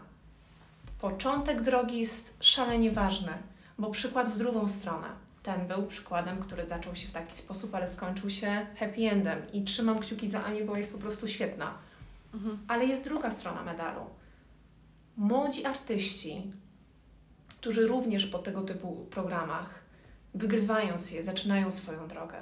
Początek 1.02 1.62
drogi 1.62 2.00
jest 2.00 2.38
szalenie 2.42 2.92
ważny, 2.92 3.32
bo 3.78 3.92
przykład 3.92 4.30
w 4.30 4.38
drugą 4.38 4.68
stronę. 4.68 5.08
Ten 5.44 5.68
był 5.68 5.88
przykładem, 5.88 6.40
który 6.40 6.66
zaczął 6.66 6.96
się 6.96 7.08
w 7.08 7.12
taki 7.12 7.36
sposób, 7.36 7.76
ale 7.76 7.88
skończył 7.88 8.30
się 8.30 8.66
happy 8.80 9.10
endem. 9.10 9.52
I 9.54 9.64
trzymam 9.64 10.00
kciuki 10.00 10.30
za 10.30 10.44
Anię, 10.44 10.64
bo 10.64 10.78
jest 10.78 10.92
po 10.92 10.98
prostu 10.98 11.28
świetna. 11.28 11.74
Mhm. 12.34 12.58
Ale 12.68 12.86
jest 12.86 13.04
druga 13.04 13.32
strona 13.32 13.64
medalu. 13.64 14.02
Młodzi 15.20 15.66
artyści, 15.66 16.54
którzy 17.48 17.88
również 17.88 18.26
po 18.26 18.40
tego 18.40 18.62
typu 18.62 19.08
programach, 19.12 19.80
wygrywając 20.34 21.12
je, 21.12 21.24
zaczynają 21.24 21.72
swoją 21.72 22.08
drogę 22.08 22.38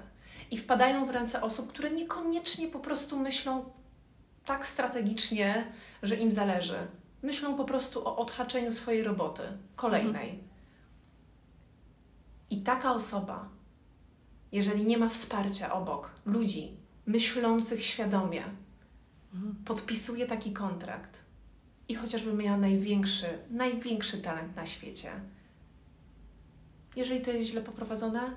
i 0.51 0.57
wpadają 0.57 1.05
w 1.05 1.09
ręce 1.09 1.41
osób, 1.41 1.69
które 1.69 1.91
niekoniecznie 1.91 2.67
po 2.67 2.79
prostu 2.79 3.19
myślą 3.19 3.65
tak 4.45 4.67
strategicznie, 4.67 5.71
że 6.03 6.15
im 6.15 6.31
zależy. 6.31 6.77
Myślą 7.23 7.57
po 7.57 7.65
prostu 7.65 8.07
o 8.07 8.17
odhaczeniu 8.17 8.71
swojej 8.71 9.03
roboty, 9.03 9.43
kolejnej. 9.75 10.43
I 12.49 12.61
taka 12.61 12.93
osoba, 12.93 13.49
jeżeli 14.51 14.85
nie 14.85 14.97
ma 14.97 15.09
wsparcia 15.09 15.73
obok 15.73 16.11
ludzi 16.25 16.77
myślących 17.05 17.83
świadomie, 17.83 18.43
podpisuje 19.65 20.27
taki 20.27 20.53
kontrakt 20.53 21.26
i 21.89 21.95
chociażby 21.95 22.33
miała 22.33 22.57
największy, 22.57 23.27
największy 23.49 24.17
talent 24.17 24.55
na 24.55 24.65
świecie. 24.65 25.11
Jeżeli 26.95 27.21
to 27.21 27.31
jest 27.31 27.49
źle 27.49 27.61
poprowadzone, 27.61 28.31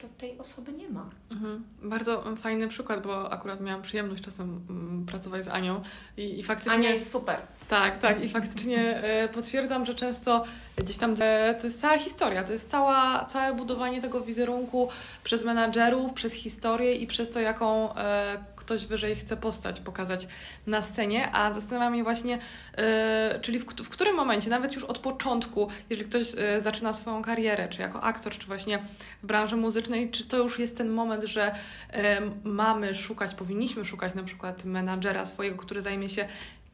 to 0.00 0.08
tej 0.18 0.38
osoby 0.38 0.72
nie 0.72 0.88
ma. 0.88 1.10
Mhm. 1.30 1.64
Bardzo 1.82 2.36
fajny 2.36 2.68
przykład, 2.68 3.02
bo 3.02 3.32
akurat 3.32 3.60
miałam 3.60 3.82
przyjemność 3.82 4.22
czasem 4.22 4.60
mm, 4.70 5.06
pracować 5.06 5.44
z 5.44 5.48
Anią 5.48 5.82
i, 6.16 6.38
i 6.38 6.42
faktycznie... 6.42 6.72
Ania 6.72 6.90
jest 6.90 7.12
super. 7.12 7.36
Tak, 7.68 7.98
tak 7.98 8.24
i 8.24 8.28
faktycznie 8.28 9.02
e, 9.02 9.28
potwierdzam, 9.28 9.86
że 9.86 9.94
często 9.94 10.44
gdzieś 10.76 10.96
tam 10.96 11.14
e, 11.20 11.54
to 11.54 11.66
jest 11.66 11.80
cała 11.80 11.98
historia, 11.98 12.44
to 12.44 12.52
jest 12.52 12.70
cała, 12.70 13.24
całe 13.24 13.54
budowanie 13.54 14.00
tego 14.00 14.20
wizerunku 14.20 14.88
przez 15.24 15.44
menadżerów, 15.44 16.12
przez 16.12 16.32
historię 16.32 16.94
i 16.94 17.06
przez 17.06 17.30
to, 17.30 17.40
jaką 17.40 17.94
e, 17.94 18.44
ktoś 18.70 18.86
wyżej 18.86 19.16
chce 19.16 19.36
postać 19.36 19.80
pokazać 19.80 20.28
na 20.66 20.82
scenie, 20.82 21.32
a 21.32 21.52
zastanawia 21.52 21.90
mnie 21.90 22.04
właśnie, 22.04 22.38
yy, 22.76 23.40
czyli 23.40 23.58
w, 23.58 23.64
w, 23.64 23.88
którym 23.88 24.16
momencie, 24.16 24.50
nawet 24.50 24.74
już 24.74 24.84
od 24.84 24.98
początku, 24.98 25.68
jeżeli 25.90 26.08
ktoś 26.08 26.34
yy, 26.34 26.60
zaczyna 26.60 26.92
swoją 26.92 27.22
karierę, 27.22 27.68
czy 27.68 27.80
jako 27.80 28.02
aktor, 28.02 28.32
czy 28.32 28.46
właśnie 28.46 28.78
w 29.22 29.26
branży 29.26 29.56
muzycznej, 29.56 30.10
czy 30.10 30.24
to 30.24 30.36
już 30.36 30.58
jest 30.58 30.76
ten 30.76 30.90
moment, 30.90 31.24
że 31.24 31.54
yy, 31.92 32.00
mamy 32.44 32.94
szukać, 32.94 33.34
powinniśmy 33.34 33.84
szukać 33.84 34.14
na 34.14 34.22
przykład 34.22 34.64
menadżera 34.64 35.26
swojego, 35.26 35.56
który 35.56 35.82
zajmie 35.82 36.08
się 36.08 36.26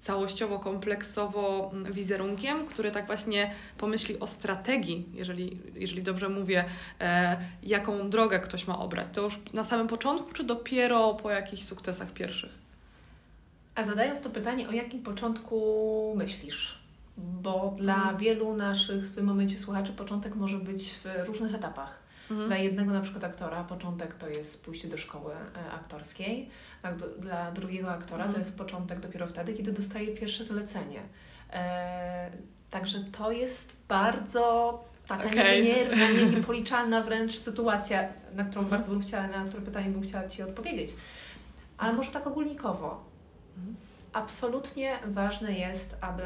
całościowo, 0.03 0.59
kompleksowo 0.59 1.71
mm, 1.73 1.93
wizerunkiem, 1.93 2.67
który 2.67 2.91
tak 2.91 3.07
właśnie 3.07 3.51
pomyśli 3.79 4.21
o 4.21 4.27
strategii, 4.27 5.07
jeżeli, 5.15 5.59
jeżeli 5.75 6.03
dobrze 6.03 6.29
mówię, 6.29 6.65
e, 7.01 7.37
jaką 7.63 8.11
drogę 8.11 8.41
ktoś 8.41 8.67
ma 8.67 8.79
obrać. 8.79 9.07
To 9.13 9.23
już 9.23 9.41
na 9.53 9.65
samym 9.65 9.89
początku, 9.89 10.33
czy 10.33 10.45
dopiero 10.45 11.15
po 11.15 11.31
jakichś 11.31 11.65
sukcesach 11.65 12.13
pierwszych? 12.13 12.67
A 13.75 13.85
zadając 13.85 14.23
to 14.23 14.31
pytanie, 14.31 14.69
o 14.69 14.73
jakim 14.73 15.03
początku 15.03 16.15
myślisz? 16.17 16.79
Bo 17.17 17.75
dla 17.79 17.95
hmm. 17.95 18.17
wielu 18.17 18.57
naszych 18.57 19.07
w 19.07 19.15
tym 19.15 19.27
momencie 19.27 19.59
słuchaczy 19.59 19.93
początek 19.93 20.35
może 20.35 20.59
być 20.59 20.91
w 20.93 21.27
różnych 21.27 21.55
etapach. 21.55 22.06
Mhm. 22.31 22.49
Dla 22.49 22.57
jednego 22.57 22.93
na 22.93 23.01
przykład 23.01 23.25
aktora 23.25 23.65
początek 23.65 24.15
to 24.15 24.29
jest 24.29 24.65
pójście 24.65 24.89
do 24.89 24.99
szkoły 24.99 25.33
e, 25.35 25.71
aktorskiej, 25.73 26.51
a 26.83 26.93
dla 27.19 27.53
drugiego 27.53 27.91
aktora 27.91 28.25
mhm. 28.25 28.33
to 28.33 28.39
jest 28.39 28.59
początek 28.59 29.01
dopiero 29.01 29.27
wtedy, 29.27 29.55
kiedy 29.55 29.73
dostaje 29.73 30.09
pierwsze 30.09 30.45
zlecenie. 30.45 31.03
E, 31.53 32.31
także 32.71 32.99
to 33.19 33.31
jest 33.31 33.77
bardzo 33.89 34.85
taka 35.09 35.25
okay. 35.25 35.63
niewymierna, 35.63 36.11
niepoliczalna 36.37 37.03
wręcz 37.03 37.39
sytuacja, 37.39 38.09
na 38.35 38.45
którą 38.45 38.63
mhm. 38.63 38.69
bardzo 38.69 38.93
bym 38.93 39.03
chciała, 39.03 39.27
na 39.27 39.45
które 39.45 39.63
pytanie 39.63 39.91
bym 39.91 40.03
chciała 40.03 40.29
Ci 40.29 40.43
odpowiedzieć. 40.43 40.91
Ale 41.79 41.93
może 41.93 42.11
tak 42.11 42.27
ogólnikowo. 42.27 43.05
Mhm. 43.57 43.77
Absolutnie 44.13 44.99
ważne 45.07 45.53
jest, 45.53 45.97
aby 46.01 46.23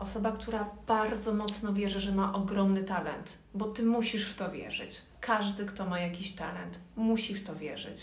osoba, 0.00 0.32
która 0.32 0.70
bardzo 0.86 1.34
mocno 1.34 1.72
wierzy, 1.72 2.00
że 2.00 2.12
ma 2.12 2.32
ogromny 2.32 2.84
talent, 2.84 3.38
bo 3.54 3.64
ty 3.64 3.82
musisz 3.82 4.26
w 4.26 4.36
to 4.36 4.50
wierzyć. 4.50 5.02
Każdy, 5.20 5.66
kto 5.66 5.86
ma 5.86 6.00
jakiś 6.00 6.32
talent, 6.32 6.80
musi 6.96 7.34
w 7.34 7.44
to 7.44 7.56
wierzyć. 7.56 8.02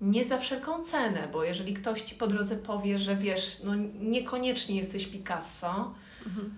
Nie 0.00 0.24
za 0.24 0.38
wszelką 0.38 0.84
cenę, 0.84 1.28
bo 1.32 1.44
jeżeli 1.44 1.74
ktoś 1.74 2.02
ci 2.02 2.14
po 2.14 2.26
drodze 2.26 2.56
powie, 2.56 2.98
że 2.98 3.16
wiesz, 3.16 3.60
no 3.64 3.74
niekoniecznie 4.00 4.76
jesteś 4.76 5.06
Picasso, 5.06 5.94
mhm. 6.26 6.54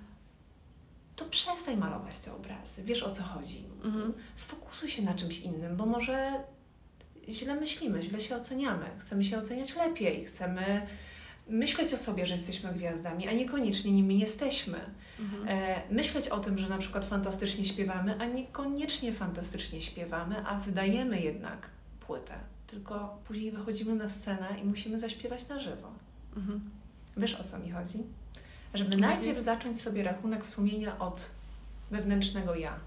to 1.17 1.25
przestań 1.25 1.77
malować 1.77 2.19
te 2.19 2.35
obrazy. 2.35 2.83
Wiesz 2.83 3.03
o 3.03 3.11
co 3.11 3.23
chodzi. 3.23 3.65
Mhm. 3.85 4.13
Sfokusuj 4.35 4.91
się 4.91 5.03
na 5.03 5.15
czymś 5.15 5.41
innym, 5.41 5.77
bo 5.77 5.87
może 5.87 6.45
źle 7.29 7.55
myślimy, 7.55 8.03
źle 8.03 8.21
się 8.21 8.37
oceniamy. 8.37 8.87
Chcemy 8.99 9.25
się 9.25 9.39
oceniać 9.39 9.77
lepiej, 9.77 10.25
chcemy 10.25 10.87
myśleć 11.49 11.95
o 11.95 11.99
sobie, 11.99 12.27
że 12.27 12.35
jesteśmy 12.35 12.73
gwiazdami, 12.73 13.29
a 13.29 13.33
niekoniecznie 13.33 13.93
nimi 13.93 14.19
jesteśmy. 14.19 14.79
Mhm. 15.21 15.49
E, 15.49 15.83
myśleć 15.91 16.29
o 16.29 16.41
tym, 16.41 16.59
że 16.59 16.69
na 16.69 16.79
przykład 16.79 17.05
fantastycznie 17.05 17.65
śpiewamy, 17.65 18.21
a 18.21 18.27
niekoniecznie 18.27 19.13
fantastycznie 19.13 19.81
śpiewamy, 19.81 20.47
a 20.47 20.61
wydajemy 20.61 21.21
jednak 21.21 21.71
płytę. 22.01 22.35
Tylko 22.67 23.19
później 23.29 23.51
wychodzimy 23.51 23.95
na 23.95 24.09
scenę 24.09 24.49
i 24.63 24.65
musimy 24.65 25.01
zaśpiewać 25.01 25.49
na 25.49 25.61
żywo. 25.61 25.89
Mhm. 26.37 26.71
Wiesz 27.17 27.35
o 27.35 27.45
co 27.45 27.59
mi 27.59 27.71
chodzi? 27.71 27.99
Żeby 28.75 28.97
najpierw 28.97 29.45
zacząć 29.45 29.81
sobie 29.81 30.03
rachunek 30.03 30.47
sumienia 30.47 30.99
od 30.99 31.31
wewnętrznego 31.91 32.55
ja. 32.55 32.79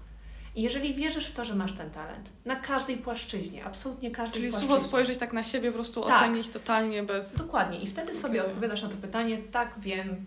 I 0.54 0.62
jeżeli 0.62 0.94
wierzysz 0.94 1.26
w 1.26 1.34
to, 1.34 1.44
że 1.44 1.54
masz 1.54 1.72
ten 1.72 1.90
talent, 1.90 2.30
na 2.44 2.56
każdej 2.56 2.96
płaszczyźnie, 2.96 3.64
absolutnie 3.64 4.10
każdej 4.10 4.40
Czyli 4.40 4.50
płaszczyźnie. 4.50 4.74
sucho 4.76 4.88
spojrzeć 4.88 5.18
tak 5.18 5.32
na 5.32 5.44
siebie, 5.44 5.70
po 5.70 5.74
prostu 5.74 6.02
Tak. 6.02 6.16
ocenić 6.16 6.48
totalnie 6.48 7.02
bez... 7.02 7.36
Dokładnie. 7.36 7.78
I 7.80 7.86
wtedy 7.86 8.14
sobie 8.14 8.46
odpowiadasz 8.46 8.82
na 8.82 8.88
to 8.88 8.96
pytanie, 8.96 9.38
tak, 9.38 9.74
wiem, 9.78 10.24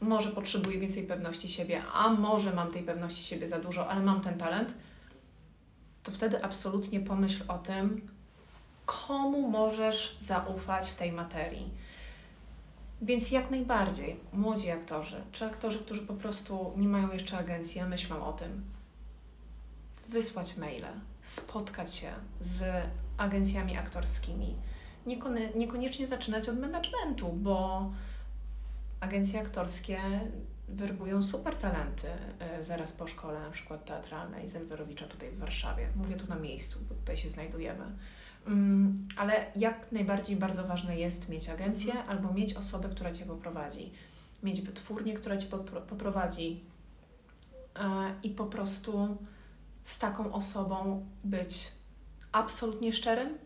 może 0.00 0.30
potrzebuję 0.30 0.78
więcej 0.78 1.02
pewności 1.06 1.48
siebie, 1.48 1.82
a 1.94 2.10
może 2.10 2.52
mam 2.52 2.72
tej 2.72 2.82
pewności 2.82 3.24
siebie 3.24 3.48
za 3.48 3.58
dużo, 3.58 3.88
ale 3.88 4.00
mam 4.00 4.20
ten 4.20 4.38
talent, 4.38 4.74
to 6.02 6.12
wtedy 6.12 6.44
absolutnie 6.44 7.00
pomyśl 7.00 7.42
o 7.48 7.58
tym, 7.58 8.08
komu 8.86 9.48
możesz 9.50 10.16
zaufać 10.20 10.90
w 10.90 10.96
tej 10.96 11.12
materii. 11.12 11.70
Więc 13.02 13.30
jak 13.30 13.50
najbardziej 13.50 14.16
młodzi 14.32 14.70
aktorzy, 14.70 15.16
czy 15.32 15.44
aktorzy, 15.44 15.78
którzy 15.78 16.02
po 16.02 16.14
prostu 16.14 16.72
nie 16.76 16.88
mają 16.88 17.12
jeszcze 17.12 17.38
agencji, 17.38 17.80
a 17.80 17.86
myślą 17.88 18.24
o 18.26 18.32
tym, 18.32 18.62
wysłać 20.14 20.56
maile, 20.56 20.86
spotkać 21.22 21.94
się 21.94 22.12
z 22.40 22.64
agencjami 23.16 23.76
aktorskimi, 23.76 24.56
niekone- 25.06 25.52
niekoniecznie 25.54 26.06
zaczynać 26.06 26.48
od 26.48 26.60
managementu, 26.60 27.32
bo 27.32 27.90
agencje 29.00 29.40
aktorskie 29.40 29.98
werbują 30.68 31.22
super 31.22 31.56
talenty 31.56 32.08
e, 32.38 32.64
zaraz 32.64 32.92
po 32.92 33.06
szkole, 33.06 33.40
na 33.40 33.50
przykład 33.50 33.84
teatralnej 33.84 34.48
z 34.48 34.56
Elwerowicza 34.56 35.06
tutaj 35.06 35.30
w 35.30 35.38
Warszawie. 35.38 35.88
Mówię 35.96 36.16
tu 36.16 36.26
na 36.26 36.36
miejscu, 36.36 36.78
bo 36.88 36.94
tutaj 36.94 37.16
się 37.16 37.30
znajdujemy. 37.30 37.84
Mm, 38.46 39.08
ale 39.16 39.46
jak 39.56 39.92
najbardziej 39.92 40.36
bardzo 40.36 40.64
ważne 40.64 40.98
jest 40.98 41.28
mieć 41.28 41.48
agencję 41.48 42.04
albo 42.04 42.32
mieć 42.32 42.54
osobę, 42.54 42.88
która 42.88 43.10
Cię 43.10 43.24
poprowadzi. 43.26 43.92
Mieć 44.42 44.60
wytwórnię, 44.62 45.14
która 45.14 45.36
Cię 45.36 45.48
popro- 45.48 45.80
poprowadzi 45.80 46.64
e, 47.76 48.14
i 48.22 48.30
po 48.30 48.46
prostu 48.46 49.16
z 49.84 49.98
taką 49.98 50.32
osobą 50.32 51.06
być 51.24 51.72
absolutnie 52.32 52.92
szczerym, 52.92 53.38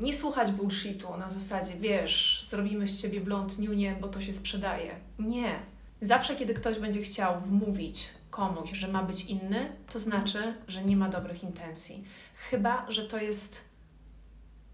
nie 0.00 0.14
słuchać 0.14 0.52
bullshitu 0.52 1.16
na 1.16 1.30
zasadzie, 1.30 1.74
wiesz, 1.74 2.46
zrobimy 2.48 2.88
z 2.88 3.02
ciebie 3.02 3.20
blond 3.20 3.58
niunie, 3.58 3.96
bo 4.00 4.08
to 4.08 4.20
się 4.20 4.34
sprzedaje. 4.34 5.00
Nie. 5.18 5.58
Zawsze, 6.00 6.36
kiedy 6.36 6.54
ktoś 6.54 6.78
będzie 6.78 7.02
chciał 7.02 7.40
wmówić 7.40 8.08
komuś, 8.30 8.72
że 8.72 8.88
ma 8.88 9.02
być 9.02 9.24
inny, 9.24 9.76
to 9.92 9.98
znaczy, 9.98 10.54
że 10.68 10.84
nie 10.84 10.96
ma 10.96 11.08
dobrych 11.08 11.42
intencji. 11.42 12.04
Chyba, 12.50 12.86
że 12.88 13.04
to 13.04 13.18
jest 13.18 13.64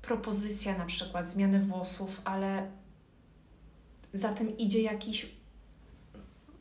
propozycja 0.03 0.79
na 0.79 0.85
przykład 0.85 1.29
zmiany 1.29 1.61
włosów, 1.61 2.21
ale 2.25 2.71
za 4.15 4.33
tym 4.33 4.59
idzie 4.59 4.83
jakiś 4.83 5.27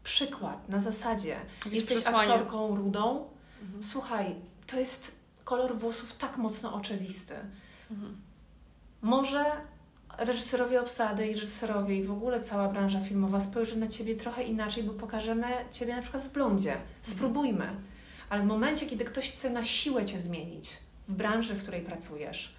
przykład 0.03 0.69
na 0.69 0.79
zasadzie. 0.79 1.37
Jesteś 1.71 1.97
przesłanie. 1.97 2.33
aktorką 2.33 2.75
rudą, 2.75 3.29
Mhm. 3.61 3.83
Słuchaj, 3.83 4.35
to 4.67 4.79
jest 4.79 5.11
kolor 5.43 5.79
włosów 5.79 6.17
tak 6.17 6.37
mocno 6.37 6.73
oczywisty. 6.73 7.35
Mhm. 7.91 8.17
Może 9.01 9.45
reżyserowie 10.17 10.81
obsady 10.81 11.27
i 11.27 11.33
reżyserowie 11.33 11.97
i 11.97 12.03
w 12.03 12.11
ogóle 12.11 12.39
cała 12.39 12.69
branża 12.69 13.01
filmowa 13.01 13.41
spojrzy 13.41 13.77
na 13.77 13.87
Ciebie 13.87 14.15
trochę 14.15 14.43
inaczej, 14.43 14.83
bo 14.83 14.93
pokażemy 14.93 15.47
Ciebie 15.71 15.95
na 15.95 16.01
przykład 16.01 16.23
w 16.23 16.31
blondzie. 16.31 16.77
Spróbujmy. 17.01 17.69
Ale 18.29 18.43
w 18.43 18.45
momencie, 18.45 18.85
kiedy 18.85 19.05
ktoś 19.05 19.31
chce 19.31 19.49
na 19.49 19.63
siłę 19.63 20.05
Cię 20.05 20.19
zmienić 20.19 20.77
w 21.07 21.13
branży, 21.13 21.53
w 21.53 21.61
której 21.61 21.81
pracujesz, 21.81 22.53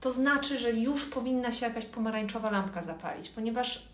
to 0.00 0.12
znaczy, 0.12 0.58
że 0.58 0.72
już 0.72 1.06
powinna 1.06 1.52
się 1.52 1.66
jakaś 1.66 1.86
pomarańczowa 1.86 2.50
lampka 2.50 2.82
zapalić, 2.82 3.28
ponieważ 3.28 3.88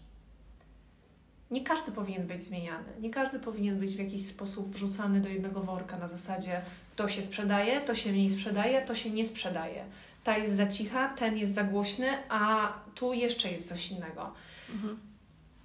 nie 1.50 1.64
każdy 1.64 1.92
powinien 1.92 2.26
być 2.26 2.44
zmieniany. 2.44 2.88
Nie 3.00 3.10
każdy 3.10 3.38
powinien 3.38 3.78
być 3.78 3.96
w 3.96 3.98
jakiś 3.98 4.26
sposób 4.26 4.74
wrzucany 4.74 5.20
do 5.20 5.28
jednego 5.28 5.60
worka 5.60 5.98
na 5.98 6.08
zasadzie 6.08 6.62
to 6.96 7.08
się 7.08 7.22
sprzedaje, 7.22 7.80
to 7.80 7.94
się 7.94 8.12
mniej 8.12 8.30
sprzedaje, 8.30 8.82
to 8.82 8.94
się 8.94 9.10
nie 9.10 9.24
sprzedaje. 9.24 9.84
Ta 10.24 10.38
jest 10.38 10.56
za 10.56 10.66
cicha, 10.66 11.08
ten 11.08 11.36
jest 11.36 11.54
za 11.54 11.64
głośny, 11.64 12.08
a 12.28 12.72
tu 12.94 13.12
jeszcze 13.12 13.52
jest 13.52 13.68
coś 13.68 13.90
innego. 13.90 14.32
Mhm. 14.74 14.98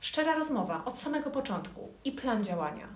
Szczera 0.01 0.35
rozmowa 0.35 0.85
od 0.85 0.97
samego 0.97 1.31
początku 1.31 1.93
i 2.05 2.11
plan 2.11 2.43
działania. 2.43 2.87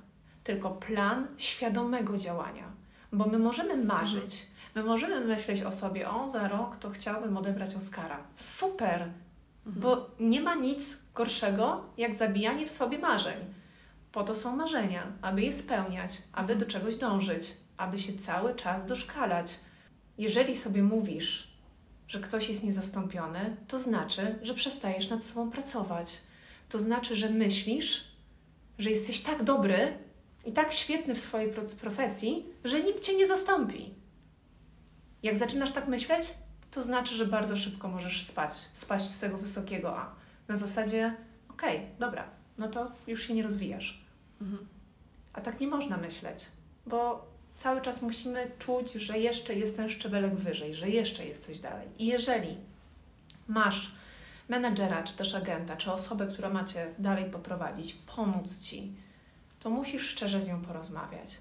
Tylko 0.44 0.70
plan 0.70 1.28
świadomego 1.38 2.18
działania. 2.18 2.64
Bo 3.12 3.26
my 3.26 3.40
możemy 3.40 3.78
marzyć, 3.78 4.48
my 4.76 4.84
możemy 4.84 5.20
myśleć 5.20 5.62
o 5.64 5.72
sobie, 5.72 6.10
o 6.10 6.30
za 6.30 6.48
rok 6.48 6.78
to 6.78 6.90
chciałbym 6.90 7.38
odebrać 7.38 7.76
Oscara. 7.76 8.18
Super! 8.36 9.10
Mhm. 9.68 9.82
Bo 9.82 10.10
nie 10.20 10.42
ma 10.42 10.56
nic 10.56 11.04
gorszego, 11.16 11.90
jak 11.98 12.16
zabijanie 12.16 12.68
w 12.68 12.72
sobie 12.72 12.98
marzeń. 12.98 13.38
Po 14.12 14.24
to 14.24 14.36
są 14.36 14.56
marzenia, 14.56 15.14
aby 15.22 15.42
je 15.42 15.54
spełniać, 15.54 16.22
aby 16.34 16.56
do 16.56 16.66
czegoś 16.66 16.98
dążyć, 16.98 17.54
aby 17.78 17.98
się 17.98 18.18
cały 18.18 18.56
czas 18.56 18.86
doszkalać. 18.86 19.60
Jeżeli 20.18 20.56
sobie 20.56 20.84
mówisz, 20.84 21.58
że 22.08 22.20
ktoś 22.20 22.50
jest 22.50 22.64
niezastąpiony, 22.64 23.58
to 23.68 23.80
znaczy, 23.80 24.40
że 24.42 24.54
przestajesz 24.54 25.10
nad 25.10 25.26
sobą 25.26 25.52
pracować. 25.52 26.22
To 26.70 26.80
znaczy, 26.80 27.16
że 27.16 27.30
myślisz, 27.30 28.08
że 28.80 28.90
jesteś 28.90 29.22
tak 29.22 29.44
dobry 29.44 29.98
i 30.46 30.52
tak 30.52 30.74
świetny 30.74 31.16
w 31.16 31.20
swojej 31.20 31.52
pro- 31.52 31.64
profesji, 31.82 32.46
że 32.64 32.84
nikt 32.84 33.04
cię 33.04 33.16
nie 33.16 33.28
zastąpi. 33.28 33.94
Jak 35.24 35.38
zaczynasz 35.38 35.72
tak 35.72 35.88
myśleć, 35.88 36.34
to 36.72 36.84
znaczy, 36.84 37.16
że 37.16 37.26
bardzo 37.26 37.58
szybko 37.58 37.88
możesz 37.88 38.26
spać, 38.26 38.52
spaść 38.74 39.06
z 39.06 39.20
tego 39.20 39.38
wysokiego 39.38 39.98
A. 39.98 40.16
Na 40.48 40.58
zasadzie, 40.58 41.16
okej, 41.50 41.82
dobra, 42.00 42.24
no 42.58 42.68
to 42.68 42.92
już 43.08 43.28
się 43.28 43.34
nie 43.34 43.44
rozwijasz. 43.44 44.02
Mhm. 44.42 44.68
A 45.34 45.42
tak 45.42 45.60
nie 45.60 45.68
można 45.68 45.98
myśleć, 45.98 46.46
bo 46.86 47.26
cały 47.58 47.82
czas 47.82 48.02
musimy 48.02 48.52
czuć, 48.60 48.94
że 48.94 49.20
jeszcze 49.20 49.56
jest 49.56 49.78
ten 49.78 49.90
szczebelek 49.90 50.36
wyżej, 50.36 50.76
że 50.76 50.90
jeszcze 50.90 51.26
jest 51.26 51.46
coś 51.48 51.60
dalej. 51.60 51.88
I 52.00 52.06
jeżeli 52.06 52.58
masz 53.48 53.92
menedżera, 54.50 55.04
czy 55.04 55.14
też 55.14 55.36
agenta, 55.36 55.76
czy 55.76 55.92
osobę, 55.92 56.28
która 56.28 56.50
macie 56.50 56.94
dalej 57.00 57.32
poprowadzić, 57.32 57.94
pomóc 58.16 58.60
ci, 58.60 58.94
to 59.60 59.70
musisz 59.70 60.10
szczerze 60.10 60.42
z 60.42 60.48
nią 60.48 60.62
porozmawiać. 60.62 61.38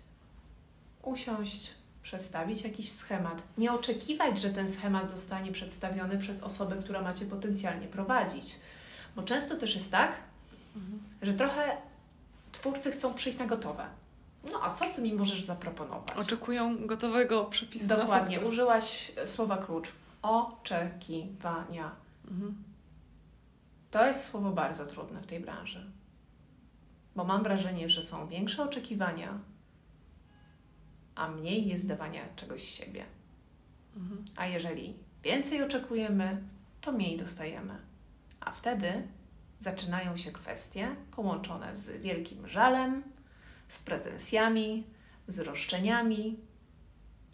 Usiąść, 1.02 1.70
przedstawić 2.06 2.62
jakiś 2.62 2.92
schemat. 2.92 3.42
Nie 3.58 3.72
oczekiwać, 3.72 4.40
że 4.40 4.50
ten 4.50 4.68
schemat 4.68 5.10
zostanie 5.10 5.52
przedstawiony 5.52 6.18
przez 6.18 6.42
osobę, 6.42 6.76
która 6.76 7.02
macie 7.02 7.26
potencjalnie 7.26 7.86
prowadzić. 7.86 8.56
Bo 9.16 9.22
często 9.22 9.56
też 9.56 9.74
jest 9.74 9.92
tak, 9.92 10.12
Mhm. 10.76 11.02
że 11.22 11.34
trochę 11.34 11.76
twórcy 12.52 12.90
chcą 12.92 13.14
przyjść 13.14 13.38
na 13.38 13.46
gotowe. 13.46 13.86
No 14.52 14.62
a 14.62 14.74
co 14.74 14.84
ty 14.90 15.02
mi 15.02 15.12
możesz 15.14 15.44
zaproponować? 15.44 16.16
Oczekują 16.16 16.86
gotowego 16.86 17.44
przepisu 17.44 17.86
Dokładnie, 17.88 18.40
użyłaś 18.40 19.12
e, 19.16 19.26
słowa 19.28 19.56
klucz. 19.56 19.88
Oczekiwania. 20.22 21.90
Mhm. 22.30 22.62
To 23.90 24.06
jest 24.06 24.24
słowo 24.30 24.50
bardzo 24.50 24.86
trudne 24.86 25.20
w 25.20 25.26
tej 25.26 25.40
branży. 25.40 25.90
Bo 27.16 27.24
mam 27.24 27.42
wrażenie, 27.42 27.88
że 27.90 28.02
są 28.02 28.28
większe 28.28 28.62
oczekiwania, 28.62 29.38
a 31.16 31.28
mniej 31.28 31.68
jest 31.68 31.88
dawania 31.88 32.22
czegoś 32.36 32.62
z 32.62 32.74
siebie. 32.74 33.04
Mhm. 33.96 34.24
A 34.36 34.46
jeżeli 34.46 34.94
więcej 35.22 35.62
oczekujemy, 35.62 36.42
to 36.80 36.92
mniej 36.92 37.18
dostajemy. 37.18 37.74
A 38.40 38.52
wtedy 38.52 39.08
zaczynają 39.60 40.16
się 40.16 40.32
kwestie 40.32 40.96
połączone 41.16 41.76
z 41.76 42.02
wielkim 42.02 42.48
żalem, 42.48 43.02
z 43.68 43.82
pretensjami, 43.82 44.84
z 45.28 45.38
roszczeniami 45.38 46.36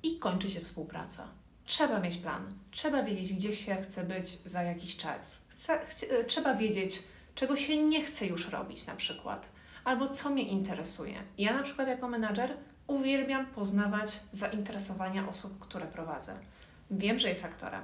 i 0.02 0.18
kończy 0.18 0.50
się 0.50 0.60
współpraca. 0.60 1.28
Trzeba 1.64 2.00
mieć 2.00 2.16
plan, 2.16 2.54
trzeba 2.70 3.02
wiedzieć, 3.02 3.34
gdzie 3.34 3.56
się 3.56 3.76
chce 3.82 4.04
być 4.04 4.38
za 4.44 4.62
jakiś 4.62 4.96
czas. 4.96 5.42
Chce, 5.48 5.86
chcie, 5.86 6.24
trzeba 6.24 6.54
wiedzieć, 6.54 7.02
czego 7.34 7.56
się 7.56 7.84
nie 7.84 8.04
chce 8.04 8.26
już 8.26 8.48
robić, 8.48 8.86
na 8.86 8.96
przykład, 8.96 9.48
albo 9.84 10.08
co 10.08 10.30
mnie 10.30 10.42
interesuje. 10.42 11.22
Ja, 11.38 11.56
na 11.56 11.62
przykład, 11.62 11.88
jako 11.88 12.08
menadżer, 12.08 12.56
uwielbiam 12.86 13.46
poznawać 13.46 14.20
zainteresowania 14.32 15.28
osób, 15.28 15.58
które 15.58 15.86
prowadzę. 15.86 16.34
Wiem, 16.90 17.18
że 17.18 17.28
jest 17.28 17.44
aktorem. 17.44 17.82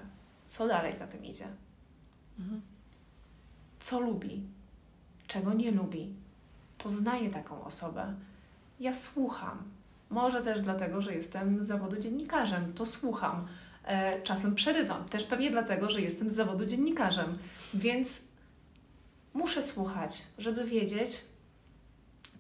Co 0.48 0.68
dalej 0.68 0.96
za 0.96 1.06
tym 1.06 1.24
idzie? 1.24 1.46
Mhm. 2.38 2.60
Co 3.80 4.00
lubi? 4.00 4.42
Czego 5.26 5.54
nie 5.54 5.70
lubi? 5.70 6.14
Poznaję 6.78 7.30
taką 7.30 7.64
osobę. 7.64 8.14
Ja 8.80 8.92
słucham. 8.92 9.62
Może 10.10 10.42
też 10.42 10.60
dlatego, 10.60 11.02
że 11.02 11.14
jestem 11.14 11.64
z 11.64 11.66
zawodu 11.66 12.00
dziennikarzem, 12.00 12.72
to 12.74 12.86
słucham. 12.86 13.48
E, 13.84 14.22
czasem 14.22 14.54
przerywam. 14.54 15.08
Też 15.08 15.24
pewnie 15.24 15.50
dlatego, 15.50 15.90
że 15.90 16.00
jestem 16.00 16.30
z 16.30 16.34
zawodu 16.34 16.66
dziennikarzem. 16.66 17.38
Więc 17.74 18.28
muszę 19.34 19.62
słuchać, 19.62 20.22
żeby 20.38 20.64
wiedzieć, 20.64 21.24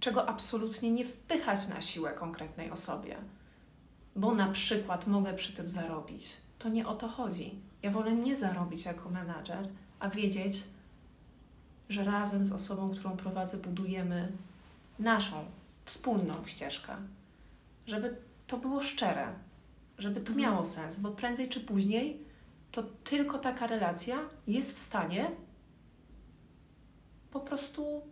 czego 0.00 0.28
absolutnie 0.28 0.90
nie 0.92 1.04
wpychać 1.04 1.68
na 1.68 1.82
siłę 1.82 2.12
konkretnej 2.12 2.70
osobie. 2.70 3.16
Bo 4.16 4.34
na 4.34 4.48
przykład 4.48 5.06
mogę 5.06 5.34
przy 5.34 5.52
tym 5.52 5.70
zarobić. 5.70 6.36
To 6.58 6.68
nie 6.68 6.86
o 6.86 6.94
to 6.94 7.08
chodzi. 7.08 7.54
Ja 7.82 7.90
wolę 7.90 8.12
nie 8.12 8.36
zarobić 8.36 8.84
jako 8.84 9.10
menadżer, 9.10 9.68
a 10.00 10.08
wiedzieć, 10.08 10.64
że 11.88 12.04
razem 12.04 12.46
z 12.46 12.52
osobą, 12.52 12.90
którą 12.90 13.16
prowadzę, 13.16 13.58
budujemy 13.58 14.32
naszą 14.98 15.44
wspólną 15.84 16.34
ścieżkę. 16.46 16.96
Żeby 17.86 18.16
to 18.46 18.56
było 18.56 18.82
szczere, 18.82 19.26
żeby 19.98 20.20
to 20.20 20.32
Mhm. 20.32 20.38
miało 20.38 20.64
sens, 20.64 20.98
bo 21.00 21.10
prędzej 21.10 21.48
czy 21.48 21.60
później 21.60 22.20
to 22.72 22.82
tylko 22.82 23.38
taka 23.38 23.66
relacja 23.66 24.16
jest 24.46 24.76
w 24.76 24.78
stanie 24.78 25.30
po 27.30 27.40
prostu 27.40 28.02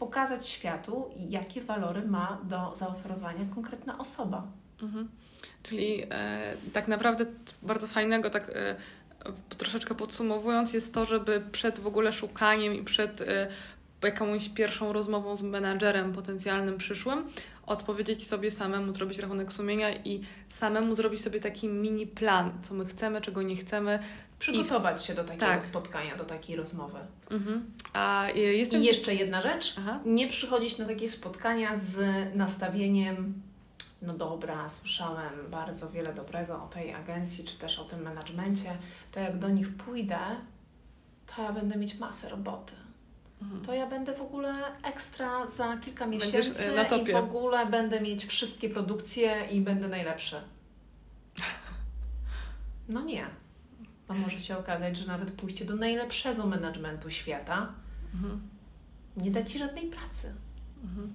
pokazać 0.00 0.48
światu, 0.48 1.10
jakie 1.16 1.60
walory 1.60 2.02
ma 2.02 2.38
do 2.42 2.72
zaoferowania 2.74 3.44
konkretna 3.54 3.98
osoba. 3.98 4.42
Mhm. 4.82 5.08
Czyli 5.62 6.02
e, 6.10 6.56
tak 6.72 6.88
naprawdę 6.88 7.26
bardzo 7.62 7.86
fajnego, 7.86 8.30
tak 8.30 8.50
e, 8.54 8.76
troszeczkę 9.58 9.94
podsumowując, 9.94 10.72
jest 10.72 10.94
to, 10.94 11.04
żeby 11.04 11.42
przed 11.52 11.80
w 11.80 11.86
ogóle 11.86 12.12
szukaniem 12.12 12.74
i 12.74 12.84
przed 12.84 13.20
e, 13.20 13.48
jakąś 14.02 14.48
pierwszą 14.48 14.92
rozmową 14.92 15.36
z 15.36 15.42
menadżerem 15.42 16.12
potencjalnym 16.12 16.78
przyszłym, 16.78 17.24
odpowiedzieć 17.70 18.26
sobie 18.26 18.50
samemu, 18.50 18.94
zrobić 18.94 19.18
rachunek 19.18 19.52
sumienia 19.52 19.96
i 19.96 20.20
samemu 20.48 20.94
zrobić 20.94 21.22
sobie 21.22 21.40
taki 21.40 21.68
mini 21.68 22.06
plan, 22.06 22.52
co 22.62 22.74
my 22.74 22.86
chcemy, 22.86 23.20
czego 23.20 23.42
nie 23.42 23.56
chcemy. 23.56 23.98
Przygotować 24.38 25.04
się 25.04 25.14
do 25.14 25.24
takiego 25.24 25.46
tak. 25.46 25.64
spotkania, 25.64 26.16
do 26.16 26.24
takiej 26.24 26.56
rozmowy. 26.56 26.98
Mhm. 27.30 27.70
A 27.92 28.26
e, 28.28 28.38
jestem... 28.38 28.82
I 28.82 28.84
jeszcze 28.84 29.14
jedna 29.14 29.42
rzecz. 29.42 29.74
Aha. 29.78 30.00
Nie 30.04 30.28
przychodzić 30.28 30.78
na 30.78 30.84
takie 30.84 31.08
spotkania 31.08 31.76
z 31.76 31.98
nastawieniem 32.34 33.42
no 34.02 34.14
dobra, 34.14 34.68
słyszałem 34.68 35.50
bardzo 35.50 35.90
wiele 35.90 36.14
dobrego 36.14 36.64
o 36.64 36.68
tej 36.68 36.94
agencji, 36.94 37.44
czy 37.44 37.58
też 37.58 37.78
o 37.78 37.84
tym 37.84 38.02
menadżmencie, 38.02 38.76
to 39.12 39.20
jak 39.20 39.38
do 39.38 39.48
nich 39.48 39.76
pójdę, 39.76 40.18
to 41.26 41.42
ja 41.42 41.52
będę 41.52 41.76
mieć 41.76 41.98
masę 41.98 42.28
roboty. 42.28 42.74
Mhm. 43.42 43.60
To 43.64 43.74
ja 43.74 43.86
będę 43.86 44.14
w 44.14 44.20
ogóle 44.22 44.54
ekstra 44.82 45.46
za 45.46 45.76
kilka 45.76 46.06
Będziesz, 46.06 46.34
miesięcy 46.34 46.72
e, 46.72 46.76
na 46.76 46.82
i 46.84 46.88
topie. 46.88 47.12
w 47.12 47.16
ogóle 47.16 47.66
będę 47.66 48.00
mieć 48.00 48.26
wszystkie 48.26 48.68
produkcje 48.68 49.46
i 49.50 49.60
będę 49.60 49.88
najlepszy. 49.88 50.36
No 52.88 53.00
nie. 53.02 53.26
A 54.08 54.12
może 54.14 54.40
się 54.40 54.58
okazać, 54.58 54.96
że 54.96 55.06
nawet 55.06 55.30
pójście 55.32 55.64
do 55.64 55.76
najlepszego 55.76 56.46
managementu 56.46 57.10
świata 57.10 57.68
Mhm. 58.14 58.40
nie 59.16 59.30
da 59.30 59.42
Ci 59.42 59.58
żadnej 59.58 59.86
pracy. 59.90 60.34
Mhm. 60.84 61.12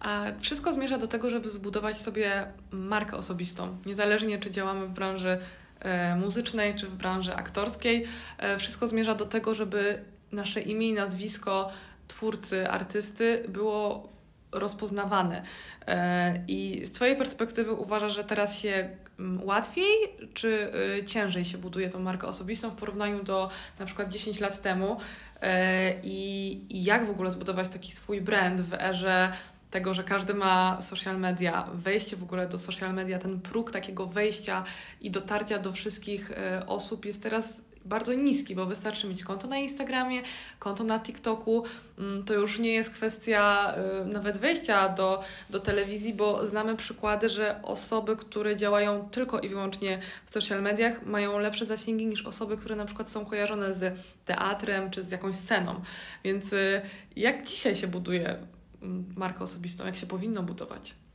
A 0.00 0.24
wszystko 0.40 0.72
zmierza 0.72 0.98
do 0.98 1.06
tego, 1.06 1.30
żeby 1.30 1.50
zbudować 1.50 2.00
sobie 2.00 2.46
markę 2.70 3.16
osobistą. 3.16 3.76
Niezależnie 3.86 4.38
czy 4.38 4.50
działamy 4.50 4.86
w 4.86 4.90
branży 4.90 5.38
e, 5.80 6.16
muzycznej, 6.16 6.74
czy 6.74 6.86
w 6.88 6.94
branży 6.94 7.34
aktorskiej, 7.34 8.04
e, 8.38 8.58
wszystko 8.58 8.86
zmierza 8.86 9.14
do 9.14 9.26
tego, 9.26 9.54
żeby 9.54 10.04
nasze 10.32 10.60
imię 10.60 10.88
i 10.88 10.92
nazwisko 10.92 11.70
twórcy, 12.08 12.68
artysty 12.68 13.44
było 13.48 14.08
rozpoznawane. 14.52 15.42
E, 15.86 16.44
I 16.48 16.86
z 16.86 16.90
Twojej 16.90 17.16
perspektywy 17.16 17.72
uważasz, 17.72 18.14
że 18.14 18.24
teraz 18.24 18.58
się 18.58 18.88
mm, 19.18 19.44
łatwiej 19.44 19.88
czy 20.34 20.72
y, 20.98 21.04
ciężej 21.04 21.44
się 21.44 21.58
buduje 21.58 21.88
tą 21.88 22.00
markę 22.00 22.26
osobistą 22.26 22.70
w 22.70 22.74
porównaniu 22.74 23.24
do 23.24 23.50
na 23.78 23.86
przykład 23.86 24.08
10 24.08 24.40
lat 24.40 24.62
temu? 24.62 24.96
E, 25.40 25.92
I, 26.04 26.60
I 26.70 26.84
jak 26.84 27.06
w 27.06 27.10
ogóle 27.10 27.30
zbudować 27.30 27.68
taki 27.68 27.92
swój 27.92 28.20
brand 28.20 28.60
w 28.60 28.74
erze 28.74 29.32
tego, 29.70 29.94
że 29.94 30.04
każdy 30.04 30.34
ma 30.34 30.82
social 30.82 31.18
media, 31.18 31.68
wejście 31.74 32.16
w 32.16 32.22
ogóle 32.22 32.48
do 32.48 32.58
social 32.58 32.94
media, 32.94 33.18
ten 33.18 33.40
próg 33.40 33.70
takiego 33.70 34.06
wejścia 34.06 34.64
i 35.00 35.10
dotarcia 35.10 35.58
do 35.58 35.72
wszystkich 35.72 36.30
e, 36.30 36.66
osób 36.66 37.04
jest 37.04 37.22
teraz 37.22 37.62
bardzo 37.86 38.14
niski, 38.14 38.54
bo 38.54 38.66
wystarczy 38.66 39.08
mieć 39.08 39.24
konto 39.24 39.48
na 39.48 39.58
Instagramie, 39.58 40.22
konto 40.58 40.84
na 40.84 41.00
TikToku. 41.00 41.64
Mm, 41.98 42.24
To 42.24 42.34
już 42.34 42.58
nie 42.58 42.72
jest 42.72 42.90
kwestia 42.90 43.74
e, 43.74 44.04
nawet 44.04 44.38
wejścia 44.38 44.88
do, 44.88 45.22
do 45.50 45.60
telewizji, 45.60 46.14
bo 46.14 46.46
znamy 46.46 46.76
przykłady, 46.76 47.28
że 47.28 47.60
osoby, 47.62 48.16
które 48.16 48.56
działają 48.56 49.08
tylko 49.10 49.40
i 49.40 49.48
wyłącznie 49.48 50.00
w 50.24 50.30
social 50.30 50.62
mediach, 50.62 51.06
mają 51.06 51.38
lepsze 51.38 51.66
zasięgi 51.66 52.06
niż 52.06 52.26
osoby, 52.26 52.56
które 52.56 52.76
na 52.76 52.84
przykład 52.84 53.08
są 53.08 53.26
kojarzone 53.26 53.74
z 53.74 54.00
teatrem 54.24 54.90
czy 54.90 55.02
z 55.02 55.10
jakąś 55.10 55.36
sceną. 55.36 55.80
Więc 56.24 56.52
e, 56.52 56.82
jak 57.16 57.46
dzisiaj 57.46 57.76
się 57.76 57.86
buduje 57.86 58.36
mm, 58.82 59.04
markę 59.16 59.44
osobistą, 59.44 59.86
jak 59.86 59.96
się 59.96 60.06
powinno 60.06 60.42
budować? 60.42 61.05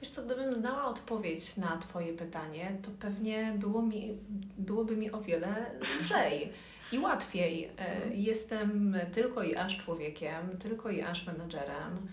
Wiesz 0.00 0.10
co, 0.10 0.22
gdybym 0.22 0.54
znała 0.56 0.84
odpowiedź 0.84 1.56
na 1.56 1.76
Twoje 1.76 2.12
pytanie, 2.12 2.76
to 2.82 2.90
pewnie 3.00 3.54
było 3.58 3.82
mi, 3.82 4.18
byłoby 4.58 4.96
mi 4.96 5.12
o 5.12 5.20
wiele 5.20 5.70
lżej 6.00 6.52
i 6.92 6.98
łatwiej. 6.98 7.70
E, 7.78 8.14
Jestem 8.14 8.96
tylko 9.12 9.42
i 9.42 9.56
aż 9.56 9.78
człowiekiem, 9.78 10.58
tylko 10.58 10.90
i 10.90 11.02
aż 11.02 11.26
menedżerem 11.26 12.06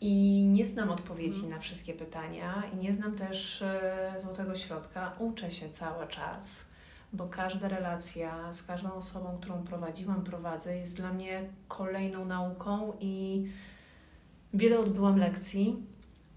i 0.00 0.44
nie 0.52 0.66
znam 0.66 0.90
odpowiedzi 0.90 1.36
Mhm. 1.36 1.54
na 1.54 1.58
wszystkie 1.60 1.94
pytania 1.94 2.62
i 2.74 2.76
nie 2.76 2.92
znam 2.94 3.14
też 3.16 3.62
e, 3.62 4.14
złotego 4.22 4.54
środka. 4.54 5.12
Uczę 5.18 5.50
się 5.50 5.70
cały 5.70 6.06
czas, 6.06 6.64
bo 7.12 7.26
każda 7.28 7.68
relacja 7.68 8.52
z 8.52 8.62
każdą 8.62 8.92
osobą, 8.92 9.38
którą 9.40 9.62
prowadziłam, 9.62 10.24
prowadzę, 10.24 10.76
jest 10.76 10.96
dla 10.96 11.12
mnie 11.12 11.42
kolejną 11.68 12.24
nauką 12.24 12.92
i 13.00 13.46
wiele 14.54 14.78
odbyłam 14.78 15.18
lekcji. 15.18 15.76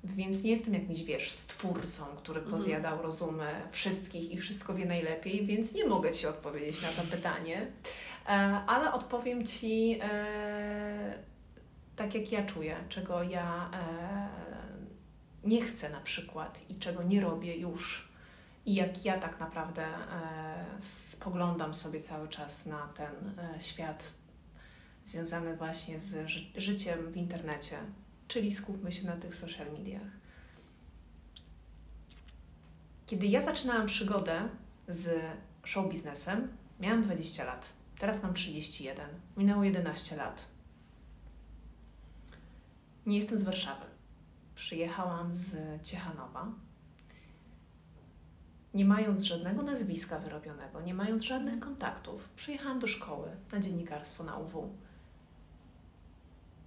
Więc 0.06 0.44
nie 0.44 0.52
jestem 0.52 0.74
jakimś, 0.74 1.04
wiesz, 1.04 1.32
stwórcą, 1.32 2.04
który 2.06 2.40
Mhm. 2.42 2.58
pozjadał 2.58 3.02
rozumy 3.02 3.48
wszystkich 3.72 4.32
i 4.32 4.38
wszystko 4.38 4.74
wie 4.74 4.86
najlepiej, 4.86 5.46
więc 5.46 5.74
nie 5.74 5.86
mogę 5.86 6.12
Ci 6.14 6.28
odpowiedzieć 6.28 6.82
na 6.82 6.88
to 6.88 7.02
pytanie. 7.12 7.68
E, 8.26 8.30
ale 8.68 8.94
odpowiem 8.94 9.48
Ci 9.48 10.00
e, 10.02 11.14
tak, 11.96 12.16
jak 12.16 12.32
ja 12.32 12.46
czuję, 12.46 12.76
czego 12.90 13.24
ja 13.24 13.70
e, 13.74 14.28
nie 15.44 15.62
chcę 15.62 15.90
na 15.90 16.00
przykład 16.02 16.62
i 16.70 16.76
czego 16.80 17.04
nie 17.04 17.22
robię 17.22 17.58
już. 17.58 18.10
I 18.66 18.76
jak 18.76 19.06
ja 19.06 19.20
tak 19.20 19.40
naprawdę 19.40 19.86
spoglądam 20.82 21.74
sobie 21.74 22.02
cały 22.02 22.28
czas 22.28 22.66
na 22.66 22.88
ten 22.88 23.34
świat 23.60 24.14
związany 25.06 25.58
właśnie 25.58 26.00
z 26.00 26.28
ży- 26.30 26.46
życiem 26.62 27.12
w 27.12 27.18
internecie, 27.18 27.78
czyli 28.28 28.56
skupmy 28.56 28.92
się 28.92 29.08
na 29.08 29.18
tych 29.18 29.36
social 29.36 29.72
mediach. 29.72 30.12
Kiedy 33.06 33.26
ja 33.26 33.42
zaczynałam 33.42 33.88
przygodę 33.88 34.50
z 34.88 35.22
show 35.64 35.90
biznesem, 35.90 36.48
miałam 36.80 37.04
20 37.04 37.44
lat. 37.44 37.70
Teraz 38.00 38.24
mam 38.24 38.34
31. 38.34 39.10
Minęło 39.38 39.64
11 39.64 40.16
lat. 40.16 40.46
Nie 43.06 43.18
jestem 43.18 43.40
z 43.40 43.44
Warszawy. 43.44 43.86
Przyjechałam 44.56 45.36
z 45.36 45.58
Ciechanowa. 45.84 46.52
Nie 48.74 48.86
mając 48.86 49.24
żadnego 49.24 49.62
nazwiska 49.62 50.20
wyrobionego, 50.20 50.82
nie 50.82 50.94
mając 50.94 51.24
żadnych 51.24 51.60
kontaktów, 51.60 52.30
przyjechałam 52.30 52.80
do 52.80 52.88
szkoły 52.88 53.28
na 53.52 53.60
dziennikarstwo 53.60 54.24
na 54.24 54.38
UW. 54.38 54.70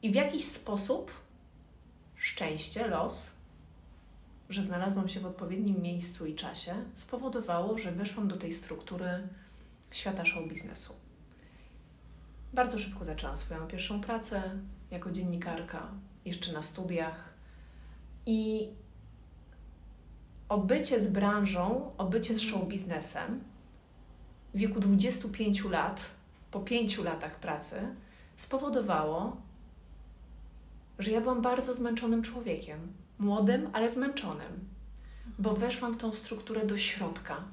I 0.03 0.11
w 0.11 0.15
jakiś 0.15 0.45
sposób 0.45 1.11
szczęście, 2.19 2.89
los, 2.89 3.31
że 4.51 4.65
znalazłam 4.65 5.09
się 5.09 5.21
w 5.21 5.27
odpowiednim 5.27 5.83
miejscu 5.83 6.27
i 6.27 6.35
czasie, 6.35 6.75
spowodowało, 6.97 7.79
że 7.79 7.93
weszłam 7.93 8.29
do 8.29 8.37
tej 8.37 8.53
struktury 8.53 9.29
świata 9.91 10.25
show 10.25 10.49
biznesu. 10.49 10.95
Bardzo 12.53 12.79
szybko 12.79 13.05
zaczęłam 13.05 13.37
swoją 13.37 13.67
pierwszą 13.67 14.01
pracę 14.01 14.43
jako 14.91 15.11
dziennikarka, 15.11 15.89
jeszcze 16.25 16.53
na 16.53 16.63
studiach. 16.63 17.35
I 18.27 18.69
obycie 20.49 21.01
z 21.01 21.11
branżą, 21.11 21.91
obycie 21.99 22.35
z 22.35 22.41
show 22.41 22.69
biznesem 22.69 23.41
w 24.55 24.59
wieku 24.59 24.81
25 24.81 25.65
lat, 25.65 26.11
po 26.51 26.61
5 26.61 26.99
latach 26.99 27.41
pracy, 27.41 27.77
spowodowało, 28.37 29.37
że 30.99 31.11
ja 31.11 31.21
byłam 31.21 31.43
bardzo 31.43 31.75
zmęczonym 31.75 32.23
człowiekiem. 32.23 32.93
Młodym, 33.19 33.71
ale 33.73 33.91
zmęczonym, 33.91 34.69
bo 35.39 35.55
weszłam 35.55 35.95
w 35.95 35.97
tą 35.97 36.13
strukturę 36.13 36.67
do 36.67 36.79
środka. 36.79 37.45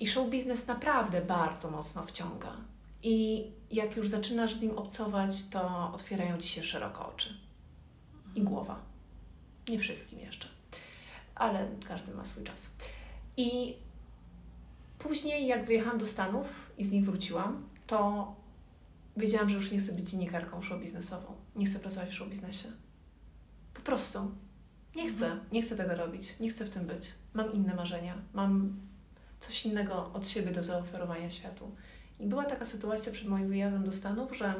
I 0.00 0.06
show 0.06 0.30
biznes 0.30 0.66
naprawdę 0.66 1.20
bardzo 1.20 1.70
mocno 1.70 2.06
wciąga. 2.06 2.56
I 3.02 3.46
jak 3.70 3.96
już 3.96 4.08
zaczynasz 4.08 4.54
z 4.54 4.60
nim 4.60 4.78
obcować, 4.78 5.48
to 5.48 5.92
otwierają 5.94 6.38
ci 6.38 6.48
się 6.48 6.62
szeroko 6.62 7.08
oczy 7.08 7.34
i 8.34 8.42
głowa. 8.42 8.78
Nie 9.68 9.78
wszystkim 9.78 10.18
jeszcze, 10.18 10.48
ale 11.34 11.68
każdy 11.88 12.14
ma 12.14 12.24
swój 12.24 12.44
czas. 12.44 12.70
I 13.36 13.76
później, 14.98 15.46
jak 15.46 15.66
wyjechałam 15.66 15.98
do 15.98 16.06
Stanów 16.06 16.72
i 16.78 16.84
z 16.84 16.92
nich 16.92 17.04
wróciłam, 17.04 17.68
to 17.86 18.32
wiedziałam, 19.16 19.48
że 19.48 19.56
już 19.56 19.72
nie 19.72 19.78
chcę 19.78 19.92
być 19.92 20.10
dziennikarką 20.10 20.62
show 20.62 20.80
biznesową. 20.80 21.37
Nie 21.58 21.66
chcę 21.66 21.78
pracować 21.78 22.10
w 22.10 22.14
show 22.14 22.28
biznesie. 22.28 22.68
Po 23.74 23.80
prostu. 23.80 24.30
Nie 24.96 25.10
chcę. 25.10 25.38
Nie 25.52 25.62
chcę 25.62 25.76
tego 25.76 25.96
robić. 25.96 26.40
Nie 26.40 26.50
chcę 26.50 26.64
w 26.64 26.70
tym 26.70 26.86
być. 26.86 27.14
Mam 27.34 27.52
inne 27.52 27.74
marzenia. 27.74 28.14
Mam 28.32 28.76
coś 29.40 29.66
innego 29.66 30.12
od 30.12 30.28
siebie 30.28 30.52
do 30.52 30.64
zaoferowania 30.64 31.30
światu. 31.30 31.70
I 32.20 32.26
była 32.26 32.44
taka 32.44 32.66
sytuacja 32.66 33.12
przed 33.12 33.28
moim 33.28 33.48
wyjazdem 33.48 33.84
do 33.84 33.92
Stanów, 33.92 34.36
że 34.36 34.54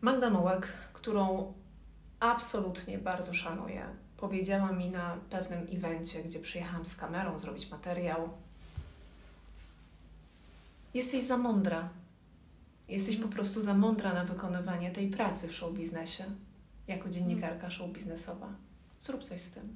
Magda 0.00 0.30
Mołek, 0.30 0.66
którą 0.92 1.52
absolutnie 2.20 2.98
bardzo 2.98 3.34
szanuję, 3.34 3.86
powiedziała 4.16 4.72
mi 4.72 4.90
na 4.90 5.16
pewnym 5.30 5.66
evencie, 5.72 6.22
gdzie 6.22 6.40
przyjechałam 6.40 6.86
z 6.86 6.96
kamerą 6.96 7.38
zrobić 7.38 7.70
materiał: 7.70 8.28
Jesteś 10.94 11.24
za 11.24 11.36
mądra. 11.36 11.88
Jesteś 12.90 13.16
po 13.16 13.28
prostu 13.28 13.62
za 13.62 13.74
mądra 13.74 14.14
na 14.14 14.24
wykonywanie 14.24 14.90
tej 14.90 15.10
pracy 15.10 15.48
w 15.48 15.54
show 15.54 15.74
biznesie, 15.74 16.24
jako 16.88 17.10
dziennikarka 17.10 17.70
show 17.70 17.90
biznesowa. 17.92 18.48
Zrób 19.00 19.24
coś 19.24 19.40
z 19.40 19.50
tym. 19.50 19.74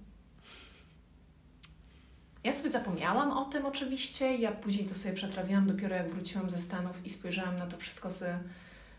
Ja 2.45 2.53
sobie 2.53 2.71
zapomniałam 2.71 3.31
o 3.31 3.45
tym 3.45 3.67
oczywiście. 3.67 4.37
Ja 4.37 4.53
później 4.53 4.89
to 4.89 4.95
sobie 4.95 5.15
przetrawiłam 5.15 5.67
dopiero 5.67 5.97
jak 5.97 6.11
wróciłam 6.11 6.51
ze 6.51 6.59
Stanów 6.59 7.07
i 7.07 7.11
spojrzałam 7.11 7.59
na 7.59 7.67
to 7.67 7.77
wszystko 7.77 8.11
z, 8.11 8.25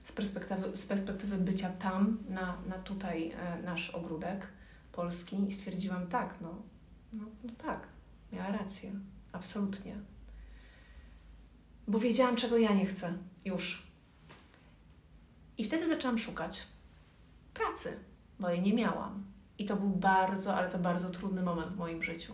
z, 0.04 0.12
perspektywy, 0.12 0.78
z 0.78 0.86
perspektywy 0.86 1.38
bycia 1.38 1.70
tam, 1.70 2.18
na, 2.30 2.58
na 2.68 2.76
tutaj 2.76 3.32
e, 3.32 3.62
nasz 3.64 3.90
ogródek 3.90 4.48
polski 4.92 5.48
i 5.48 5.52
stwierdziłam 5.52 6.08
tak, 6.08 6.36
no, 6.42 6.56
no, 7.14 7.24
no 7.44 7.50
tak, 7.58 7.88
miała 8.32 8.52
rację, 8.52 8.92
absolutnie. 9.32 9.96
Bo 11.88 12.00
wiedziałam, 12.00 12.36
czego 12.36 12.58
ja 12.58 12.74
nie 12.74 12.86
chcę 12.86 13.14
już. 13.46 13.86
I 15.58 15.66
wtedy 15.66 15.90
zaczęłam 15.90 16.18
szukać 16.18 16.68
pracy, 17.54 18.00
bo 18.40 18.50
jej 18.50 18.62
nie 18.62 18.74
miałam. 18.74 19.24
I 19.58 19.66
to 19.66 19.76
był 19.76 19.90
bardzo, 19.90 20.56
ale 20.56 20.70
to 20.70 20.80
bardzo 20.80 21.10
trudny 21.10 21.42
moment 21.42 21.72
w 21.72 21.78
moim 21.78 22.04
życiu 22.04 22.34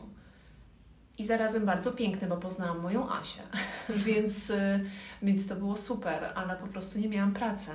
i 1.22 1.26
zarazem 1.26 1.66
bardzo 1.66 1.92
piękny, 1.92 2.28
bo 2.28 2.38
poznałam 2.38 2.80
moją 2.80 3.12
Asię, 3.12 3.42
więc, 4.06 4.50
y, 4.50 4.90
więc 5.22 5.48
to 5.48 5.56
było 5.56 5.78
super, 5.78 6.32
ale 6.36 6.56
po 6.56 6.68
prostu 6.68 7.00
nie 7.00 7.10
miałam 7.10 7.34
pracy. 7.34 7.72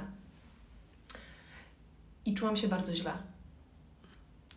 I 2.24 2.35
czułam 2.35 2.56
się 2.56 2.68
bardzo 2.68 2.94
źle. 2.94 3.12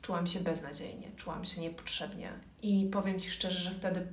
Czułam 0.02 0.28
się 0.28 0.40
beznadziejnie, 0.40 1.12
czułam 1.16 1.46
się 1.46 1.62
niepotrzebnie. 1.62 2.32
I 2.62 2.90
powiem 2.94 3.20
Ci 3.20 3.32
szczerze, 3.32 3.60
że 3.60 3.72
wtedy 3.72 4.08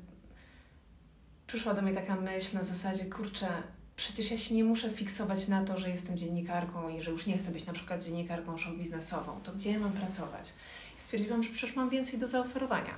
przyszła 1.46 1.74
do 1.74 1.82
mnie 1.82 1.94
taka 1.94 2.16
myśl 2.16 2.56
na 2.56 2.62
zasadzie, 2.62 3.04
kurczę, 3.04 3.48
przecież 3.96 4.30
ja 4.30 4.38
się 4.38 4.54
nie 4.54 4.64
muszę 4.64 4.90
fiksować 4.90 5.48
na 5.48 5.64
to, 5.64 5.78
że 5.78 5.90
jestem 5.90 6.18
dziennikarką 6.18 6.88
i 6.88 7.02
że 7.02 7.10
już 7.10 7.26
nie 7.26 7.38
chcę 7.38 7.50
być 7.50 7.66
na 7.66 7.72
przykład 7.72 8.04
dziennikarką 8.04 8.58
show 8.58 8.76
biznesową. 8.76 9.40
To 9.40 9.52
gdzie 9.52 9.72
ja 9.72 9.78
mam 9.78 9.92
pracować? 9.92 10.52
I 10.98 11.00
stwierdziłam, 11.00 11.42
że 11.42 11.50
przecież 11.50 11.76
mam 11.76 11.90
więcej 11.90 12.18
do 12.18 12.28
zaoferowania 12.28 12.94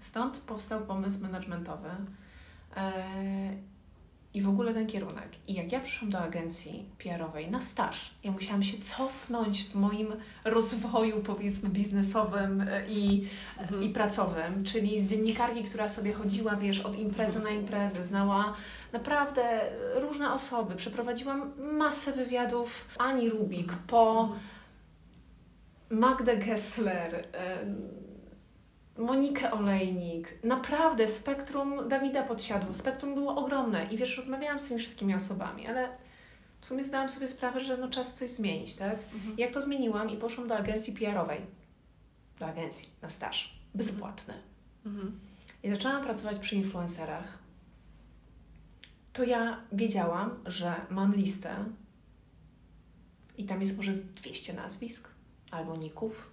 Stąd 0.00 0.38
powstał 0.38 0.80
pomysł 0.80 1.20
managementowy 1.20 1.88
e, 2.76 2.92
i 4.36 4.42
w 4.42 4.48
ogóle 4.48 4.74
ten 4.74 4.86
kierunek. 4.86 5.28
I 5.48 5.54
jak 5.54 5.72
ja 5.72 5.80
przyszłam 5.80 6.10
do 6.10 6.18
agencji 6.18 6.84
PR-owej 6.98 7.50
na 7.50 7.60
staż, 7.60 8.14
ja 8.24 8.30
musiałam 8.30 8.62
się 8.62 8.78
cofnąć 8.78 9.64
w 9.64 9.74
moim 9.74 10.12
rozwoju, 10.44 11.22
powiedzmy, 11.22 11.68
biznesowym 11.68 12.60
e, 12.60 12.86
i, 12.88 13.28
mhm. 13.58 13.82
i 13.82 13.88
pracowym, 13.88 14.64
czyli 14.64 15.00
z 15.00 15.10
dziennikarki, 15.10 15.64
która 15.64 15.88
sobie 15.88 16.12
chodziła, 16.12 16.56
wiesz, 16.56 16.80
od 16.80 16.98
imprezy 16.98 17.42
na 17.42 17.50
imprezę, 17.50 18.06
znała 18.06 18.54
naprawdę 18.92 19.60
różne 19.94 20.32
osoby. 20.32 20.74
Przeprowadziłam 20.74 21.52
masę 21.58 22.12
wywiadów 22.12 22.88
Ani 22.98 23.30
Rubik 23.30 23.72
po 23.72 24.20
mhm. 24.20 24.40
Magdę 25.90 26.36
Gessler. 26.36 27.24
Monikę 28.98 29.52
Olejnik, 29.52 30.44
naprawdę 30.44 31.08
spektrum 31.08 31.88
Dawida 31.88 32.22
Podsiadło, 32.22 32.74
spektrum 32.74 33.14
było 33.14 33.36
ogromne 33.36 33.86
i 33.92 33.96
wiesz, 33.96 34.16
rozmawiałam 34.16 34.60
z 34.60 34.68
tymi 34.68 34.80
wszystkimi 34.80 35.14
osobami, 35.14 35.66
ale 35.66 35.88
w 36.60 36.66
sumie 36.66 36.84
zdałam 36.84 37.08
sobie 37.08 37.28
sprawę, 37.28 37.64
że 37.64 37.76
no 37.76 37.88
czas 37.88 38.14
coś 38.14 38.30
zmienić, 38.30 38.76
tak? 38.76 38.98
Mhm. 39.14 39.38
Jak 39.38 39.52
to 39.52 39.62
zmieniłam 39.62 40.10
i 40.10 40.16
poszłam 40.16 40.48
do 40.48 40.56
agencji 40.56 40.92
PR-owej, 40.92 41.40
do 42.38 42.46
agencji 42.46 42.88
na 43.02 43.10
staż, 43.10 43.58
bezpłatny. 43.74 44.34
Mhm. 44.86 45.20
I 45.62 45.70
zaczęłam 45.70 46.04
pracować 46.04 46.38
przy 46.38 46.56
influencerach. 46.56 47.38
To 49.12 49.24
ja 49.24 49.60
wiedziałam, 49.72 50.30
że 50.46 50.74
mam 50.90 51.14
listę 51.14 51.64
i 53.38 53.44
tam 53.44 53.60
jest 53.60 53.76
może 53.76 53.92
200 53.92 54.52
nazwisk 54.52 55.10
albo 55.50 55.76
ników 55.76 56.30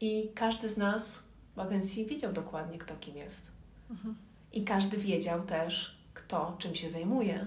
i 0.00 0.30
każdy 0.34 0.68
z 0.68 0.76
nas 0.76 1.25
w 1.56 1.60
agencji 1.60 2.06
wiedział 2.06 2.32
dokładnie, 2.32 2.78
kto 2.78 2.94
kim 2.96 3.16
jest. 3.16 3.50
Mhm. 3.90 4.16
I 4.52 4.64
każdy 4.64 4.96
wiedział 4.96 5.42
też, 5.42 5.98
kto 6.14 6.56
czym 6.58 6.74
się 6.74 6.90
zajmuje. 6.90 7.46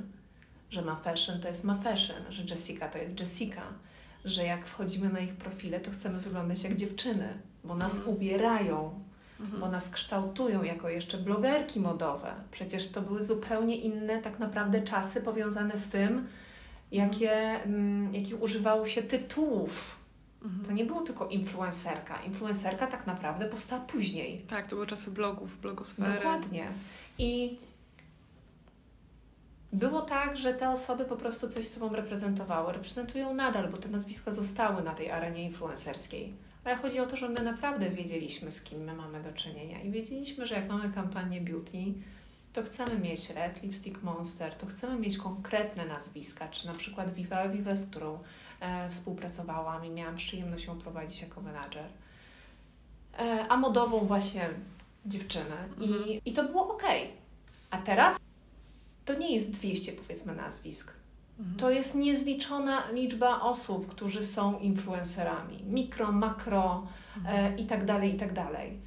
Że 0.69 0.81
ma 0.81 0.95
fashion 0.95 1.39
to 1.41 1.47
jest 1.47 1.63
ma 1.63 1.75
fashion, 1.75 2.17
że 2.29 2.43
Jessica 2.43 2.89
to 2.89 2.97
jest 2.97 3.19
Jessica, 3.19 3.61
że 4.25 4.43
jak 4.43 4.65
wchodzimy 4.65 5.09
na 5.09 5.19
ich 5.19 5.33
profile, 5.33 5.79
to 5.79 5.91
chcemy 5.91 6.19
wyglądać 6.19 6.63
jak 6.63 6.75
dziewczyny, 6.75 7.27
bo 7.63 7.75
nas 7.75 7.95
mhm. 7.95 8.15
ubierają, 8.15 9.03
mhm. 9.39 9.61
bo 9.61 9.71
nas 9.71 9.89
kształtują 9.89 10.63
jako 10.63 10.89
jeszcze 10.89 11.17
blogerki 11.17 11.79
modowe. 11.79 12.33
Przecież 12.51 12.89
to 12.89 13.01
były 13.01 13.23
zupełnie 13.23 13.75
inne 13.75 14.21
tak 14.21 14.39
naprawdę 14.39 14.81
czasy 14.81 15.21
powiązane 15.21 15.77
z 15.77 15.89
tym, 15.89 16.27
jakie, 16.91 17.31
mm, 17.63 18.15
jakich 18.15 18.41
używało 18.41 18.87
się 18.87 19.03
tytułów 19.03 19.98
Mhm. 20.43 20.65
To 20.65 20.71
nie 20.71 20.85
było 20.85 21.01
tylko 21.01 21.27
influencerka. 21.27 22.21
Influencerka 22.21 22.87
tak 22.87 23.07
naprawdę 23.07 23.45
powstała 23.45 23.81
później. 23.81 24.41
Tak, 24.47 24.67
to 24.67 24.75
były 24.75 24.87
czasy 24.87 25.11
blogów, 25.11 25.61
blogosfery. 25.61 26.13
Dokładnie. 26.13 26.67
I 27.17 27.57
było 29.73 30.01
tak, 30.01 30.37
że 30.37 30.53
te 30.53 30.69
osoby 30.69 31.05
po 31.05 31.15
prostu 31.15 31.49
coś 31.49 31.67
z 31.67 31.73
sobą 31.73 31.95
reprezentowały. 31.95 32.73
Reprezentują 32.73 33.33
nadal, 33.33 33.69
bo 33.69 33.77
te 33.77 33.89
nazwiska 33.89 34.31
zostały 34.31 34.83
na 34.83 34.95
tej 34.95 35.11
arenie 35.11 35.43
influencerskiej. 35.43 36.33
Ale 36.63 36.75
chodzi 36.75 36.99
o 36.99 37.05
to, 37.05 37.15
że 37.15 37.29
my 37.29 37.41
naprawdę 37.41 37.89
wiedzieliśmy, 37.89 38.51
z 38.51 38.61
kim 38.61 38.83
my 38.83 38.93
mamy 38.93 39.23
do 39.23 39.33
czynienia. 39.33 39.81
I 39.81 39.91
wiedzieliśmy, 39.91 40.47
że 40.47 40.55
jak 40.55 40.69
mamy 40.69 40.93
kampanię 40.93 41.41
beauty, 41.41 41.77
to 42.53 42.63
chcemy 42.63 42.99
mieć 42.99 43.29
Red 43.29 43.63
Lipstick 43.63 44.03
Monster, 44.03 44.55
to 44.55 44.65
chcemy 44.65 44.99
mieć 44.99 45.17
konkretne 45.17 45.85
nazwiska, 45.85 46.47
czy 46.47 46.67
na 46.67 46.73
przykład 46.73 47.13
Viva 47.13 47.49
Viva, 47.49 47.75
z 47.75 47.89
którą 47.89 48.19
współpracowałam 48.89 49.85
i 49.85 49.89
miałam 49.89 50.17
przyjemność 50.17 50.65
ją 50.65 50.79
prowadzić 50.79 51.21
jako 51.21 51.41
menadżer. 51.41 51.85
E, 53.19 53.45
a 53.49 53.57
modową 53.57 53.99
właśnie 53.99 54.49
dziewczynę. 55.05 55.63
Mhm. 55.77 56.07
I, 56.07 56.21
I 56.25 56.33
to 56.33 56.43
było 56.43 56.73
ok. 56.73 56.83
A 57.71 57.77
teraz 57.77 58.19
to 59.05 59.13
nie 59.13 59.33
jest 59.35 59.51
200 59.51 59.91
powiedzmy 59.91 60.35
nazwisk. 60.35 60.93
Mhm. 61.39 61.57
To 61.57 61.71
jest 61.71 61.95
niezliczona 61.95 62.91
liczba 62.91 63.41
osób, 63.41 63.87
którzy 63.87 64.23
są 64.23 64.59
influencerami. 64.59 65.63
Mikro, 65.63 66.11
makro 66.11 66.87
mhm. 67.17 67.53
e, 67.53 67.57
i 67.57 67.65
tak 67.65 67.85
dalej, 67.85 68.15
i 68.15 68.17
tak 68.17 68.33
dalej. 68.33 68.79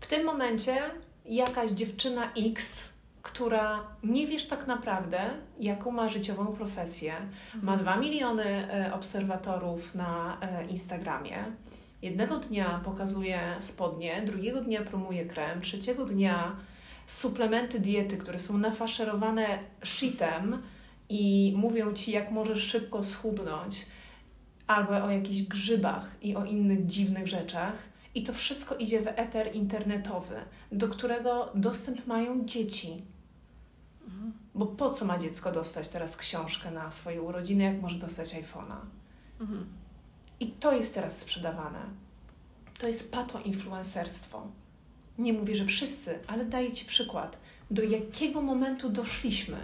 W 0.00 0.06
tym 0.06 0.26
momencie 0.26 0.90
jakaś 1.24 1.70
dziewczyna 1.70 2.32
X 2.36 2.89
która 3.32 3.82
nie 4.02 4.26
wiesz 4.26 4.46
tak 4.46 4.66
naprawdę, 4.66 5.20
jaką 5.60 5.90
ma 5.90 6.08
życiową 6.08 6.46
profesję. 6.46 7.14
Ma 7.54 7.72
mhm. 7.72 7.78
dwa 7.78 7.96
miliony 7.96 8.44
e, 8.44 8.94
obserwatorów 8.94 9.94
na 9.94 10.38
e, 10.40 10.66
Instagramie. 10.66 11.44
Jednego 12.02 12.36
dnia 12.36 12.80
pokazuje 12.84 13.38
spodnie, 13.60 14.22
drugiego 14.26 14.60
dnia 14.60 14.82
promuje 14.82 15.24
krem, 15.26 15.60
trzeciego 15.60 16.04
dnia 16.04 16.56
suplementy 17.06 17.80
diety, 17.80 18.16
które 18.16 18.38
są 18.38 18.58
nafaszerowane 18.58 19.58
shitem 19.84 20.62
i 21.08 21.54
mówią 21.56 21.94
ci, 21.94 22.12
jak 22.12 22.30
możesz 22.30 22.62
szybko 22.62 23.04
schudnąć, 23.04 23.86
albo 24.66 25.04
o 25.04 25.10
jakichś 25.10 25.42
grzybach 25.42 26.16
i 26.22 26.36
o 26.36 26.44
innych 26.44 26.86
dziwnych 26.86 27.28
rzeczach. 27.28 27.74
I 28.14 28.22
to 28.22 28.32
wszystko 28.32 28.76
idzie 28.76 29.00
w 29.00 29.06
eter 29.06 29.56
internetowy, 29.56 30.34
do 30.72 30.88
którego 30.88 31.50
dostęp 31.54 32.06
mają 32.06 32.44
dzieci. 32.44 33.02
Mhm. 34.10 34.32
Bo 34.54 34.66
po 34.66 34.90
co 34.90 35.04
ma 35.04 35.18
dziecko 35.18 35.52
dostać 35.52 35.88
teraz 35.88 36.16
książkę 36.16 36.70
na 36.70 36.92
swoje 36.92 37.22
urodziny, 37.22 37.64
jak 37.64 37.80
może 37.80 37.96
dostać 37.96 38.34
iPhone'a? 38.34 38.76
Mhm. 39.40 39.66
I 40.40 40.46
to 40.46 40.72
jest 40.72 40.94
teraz 40.94 41.18
sprzedawane. 41.18 41.78
To 42.78 42.86
jest 42.86 43.12
pato-influencerstwo. 43.12 44.40
Nie 45.18 45.32
mówię, 45.32 45.56
że 45.56 45.64
wszyscy, 45.64 46.18
ale 46.26 46.44
daję 46.44 46.72
Ci 46.72 46.84
przykład. 46.84 47.38
Do 47.70 47.82
jakiego 47.82 48.42
momentu 48.42 48.90
doszliśmy? 48.90 49.56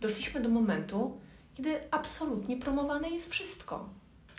Doszliśmy 0.00 0.40
do 0.40 0.48
momentu, 0.48 1.18
kiedy 1.54 1.90
absolutnie 1.90 2.56
promowane 2.56 3.10
jest 3.10 3.30
wszystko. 3.30 3.88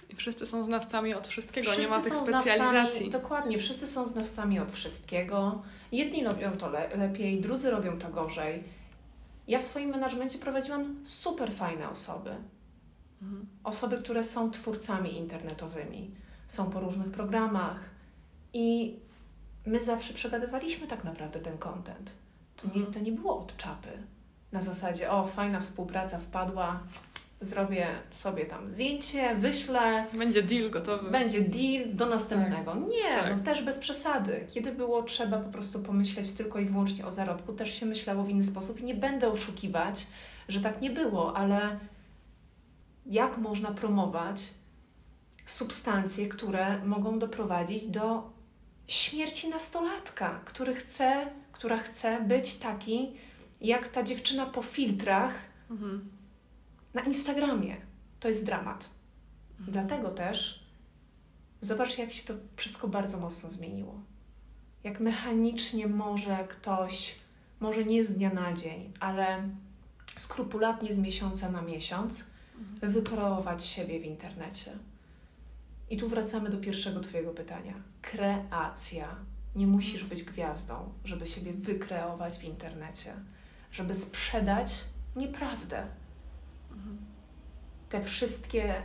I 0.10 0.15
wszyscy 0.15 0.45
są 0.45 0.63
znawcami 0.63 1.13
od 1.13 1.28
wszystkiego, 1.28 1.71
wszyscy 1.71 1.82
nie 1.82 1.89
ma 1.89 2.01
tych 2.01 2.13
specjalizacji. 2.13 3.10
Dokładnie, 3.10 3.60
wszyscy 3.60 3.88
są 3.88 4.08
znawcami 4.08 4.60
od 4.60 4.71
wszystkiego. 4.71 5.62
Jedni 5.91 6.23
robią 6.23 6.51
to 6.51 6.69
le 6.69 6.97
lepiej, 6.97 7.41
drudzy 7.41 7.71
robią 7.71 7.99
to 7.99 8.10
gorzej. 8.10 8.63
Ja 9.47 9.60
w 9.60 9.63
swoim 9.63 9.89
menadżmencie 9.89 10.39
prowadziłam 10.39 10.95
super 11.05 11.53
fajne 11.53 11.89
osoby. 11.89 12.36
Mhm. 13.21 13.47
Osoby, 13.63 13.97
które 13.97 14.23
są 14.23 14.51
twórcami 14.51 15.17
internetowymi, 15.17 16.12
są 16.47 16.69
po 16.69 16.79
różnych 16.79 17.12
programach 17.12 17.79
i 18.53 18.95
my 19.65 19.81
zawsze 19.81 20.13
przegadywaliśmy 20.13 20.88
tak 20.88 21.03
naprawdę 21.03 21.39
ten 21.39 21.58
content. 21.58 22.12
To, 22.58 22.67
nie, 22.67 22.73
mhm. 22.73 22.93
to 22.93 22.99
nie 22.99 23.12
było 23.12 23.39
od 23.39 23.58
czapy. 23.58 23.89
na 24.51 24.62
zasadzie, 24.62 25.12
o, 25.12 25.27
fajna 25.27 25.60
współpraca 25.60 26.19
wpadła, 26.19 26.79
zrobię 27.41 27.88
sobie 28.12 28.45
tam 28.45 28.71
zdjęcie, 28.71 29.36
wyślę. 29.36 30.06
Będzie 30.17 30.43
deal 30.43 30.69
gotowy. 30.69 31.12
Będzie 31.12 31.41
deal 31.41 31.95
do 31.95 32.06
następnego. 32.06 32.71
Tak. 32.71 32.82
Nie, 32.89 33.10
tak. 33.10 33.38
no 33.38 33.43
też 33.43 33.63
bez 33.63 33.80
przesady. 33.80 34.48
Kiedy 34.54 34.71
było 34.71 35.04
trzeba 35.04 35.38
po 35.38 35.52
prostu 35.52 35.80
pomyśleć 35.84 36.34
tylko 36.34 36.60
i 36.60 36.65
wyłącznie 36.65 37.06
o 37.06 37.12
zarobku, 37.12 37.54
też 37.54 37.80
się 37.80 37.86
myślało 37.86 38.24
w 38.24 38.30
inny 38.30 38.43
sposób 38.43 38.80
i 38.80 38.84
nie 38.84 38.95
będę 38.95 39.32
oszukiwać, 39.32 40.08
że 40.50 40.62
tak 40.62 40.82
nie 40.82 40.89
było, 40.89 41.38
ale 41.38 41.80
jak 43.06 43.38
można 43.38 43.71
promować 43.71 44.43
substancje, 45.45 46.30
które 46.30 46.86
mogą 46.86 47.19
doprowadzić 47.19 47.88
do 47.88 48.30
śmierci 48.88 49.50
nastolatka, 49.50 50.39
który 50.45 50.76
chce, 50.76 51.28
która 51.52 51.78
chce 51.78 52.21
być 52.21 52.56
taki, 52.56 53.12
jak 53.62 53.88
ta 53.88 54.04
dziewczyna 54.04 54.45
po 54.45 54.62
filtrach 54.62 55.34
mhm. 55.71 56.10
Na 56.95 57.01
Instagramie. 57.01 57.77
To 58.19 58.27
jest 58.27 58.45
dramat. 58.45 58.89
Mhm. 59.60 59.71
Dlatego 59.71 60.10
też 60.10 60.65
zobacz, 61.62 61.97
jak 61.97 62.12
się 62.12 62.27
to 62.27 62.34
wszystko 62.55 62.88
bardzo 62.88 63.19
mocno 63.19 63.49
zmieniło. 63.49 63.99
Jak 64.84 64.99
mechanicznie 64.99 65.88
może 65.88 66.47
ktoś, 66.49 67.15
może 67.60 67.86
nie 67.86 68.05
z 68.05 68.13
dnia 68.13 68.34
na 68.34 68.53
dzień, 68.53 68.93
ale 68.99 69.49
skrupulatnie 70.17 70.93
z 70.93 70.97
miesiąca 70.97 71.51
na 71.51 71.62
miesiąc, 71.62 72.23
mhm. 72.60 72.91
wykreować 72.91 73.65
siebie 73.65 73.99
w 73.99 74.05
internecie. 74.05 74.71
I 75.89 75.97
tu 75.97 76.10
wracamy 76.10 76.49
do 76.49 76.58
pierwszego 76.58 76.99
Twojego 76.99 77.31
pytania. 77.31 77.73
Kreacja. 78.01 79.15
Nie 79.55 79.67
musisz 79.67 80.03
być 80.03 80.23
gwiazdą, 80.23 80.93
żeby 81.05 81.27
siebie 81.27 81.53
wykreować 81.53 82.38
w 82.38 82.43
internecie, 82.43 83.13
żeby 83.71 83.95
sprzedać 83.95 84.84
nieprawdę. 85.15 85.88
Te 87.95 88.03
wszystkie 88.03 88.84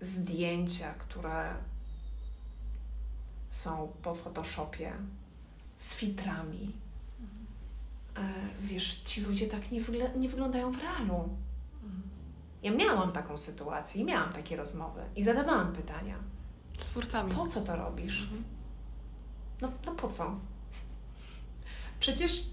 zdjęcia, 0.00 0.94
które 0.94 1.54
są 3.50 3.92
po 4.02 4.14
Photoshopie 4.14 4.92
z 5.76 5.96
filtrami. 5.96 6.72
Mhm. 7.20 7.46
E, 8.16 8.48
wiesz, 8.60 8.94
ci 8.94 9.20
ludzie 9.20 9.46
tak 9.46 9.70
nie, 9.70 9.82
wygl- 9.82 10.16
nie 10.16 10.28
wyglądają 10.28 10.72
w 10.72 10.78
realu. 10.78 11.28
Ja 12.62 12.72
miałam 12.72 13.12
taką 13.12 13.38
sytuację 13.38 14.02
i 14.02 14.04
miałam 14.04 14.32
takie 14.32 14.56
rozmowy 14.56 15.02
i 15.16 15.24
zadawałam 15.24 15.72
pytania. 15.72 16.16
Z 16.78 16.84
twórcami. 16.84 17.34
Po 17.34 17.46
co 17.46 17.60
to 17.60 17.76
robisz? 17.76 18.22
Mhm. 18.22 18.44
No, 19.60 19.72
no 19.86 19.92
po 19.92 20.08
co? 20.08 20.36
Przecież 22.00 22.44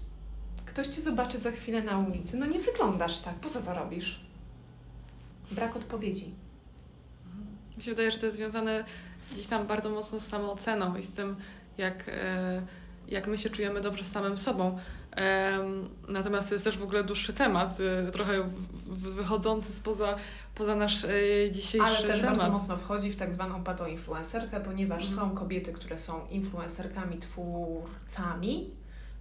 ktoś 0.66 0.88
cię 0.88 1.02
zobaczy 1.02 1.38
za 1.38 1.50
chwilę 1.50 1.82
na 1.82 1.98
ulicy. 1.98 2.36
No 2.36 2.46
nie 2.46 2.60
wyglądasz 2.60 3.18
tak. 3.18 3.34
Po 3.34 3.50
co 3.50 3.62
to 3.62 3.74
robisz? 3.74 4.31
Brak 5.52 5.76
odpowiedzi. 5.76 6.34
Mi 7.76 7.82
się 7.82 7.90
wydaje, 7.90 8.10
że 8.10 8.18
to 8.18 8.26
jest 8.26 8.38
związane 8.38 8.84
gdzieś 9.32 9.46
tam 9.46 9.66
bardzo 9.66 9.90
mocno 9.90 10.20
z 10.20 10.26
samooceną 10.26 10.96
i 10.96 11.02
z 11.02 11.12
tym, 11.12 11.36
jak, 11.78 12.08
e, 12.08 12.62
jak 13.08 13.26
my 13.26 13.38
się 13.38 13.50
czujemy 13.50 13.80
dobrze 13.80 14.04
z 14.04 14.12
samym 14.12 14.38
sobą. 14.38 14.78
Natomiast 16.08 16.48
to 16.48 16.54
jest 16.54 16.64
też 16.64 16.78
w 16.78 16.82
ogóle 16.82 17.04
dłuższy 17.04 17.32
temat, 17.32 17.78
y, 17.80 18.12
trochę 18.12 18.50
wychodzący 18.86 19.72
spoza 19.72 20.16
poza 20.54 20.76
nasz 20.76 21.04
y, 21.04 21.50
dzisiejszy 21.52 21.86
Ale 21.86 22.08
też 22.08 22.20
temat. 22.20 22.38
bardzo 22.38 22.52
mocno 22.52 22.76
wchodzi 22.76 23.10
w 23.10 23.16
tak 23.16 23.34
zwaną 23.34 23.64
patoinfluencerkę, 23.64 24.60
ponieważ 24.60 25.08
mhm. 25.08 25.20
są 25.20 25.36
kobiety, 25.36 25.72
które 25.72 25.98
są 25.98 26.26
influencerkami, 26.30 27.18
twórcami, 27.18 28.70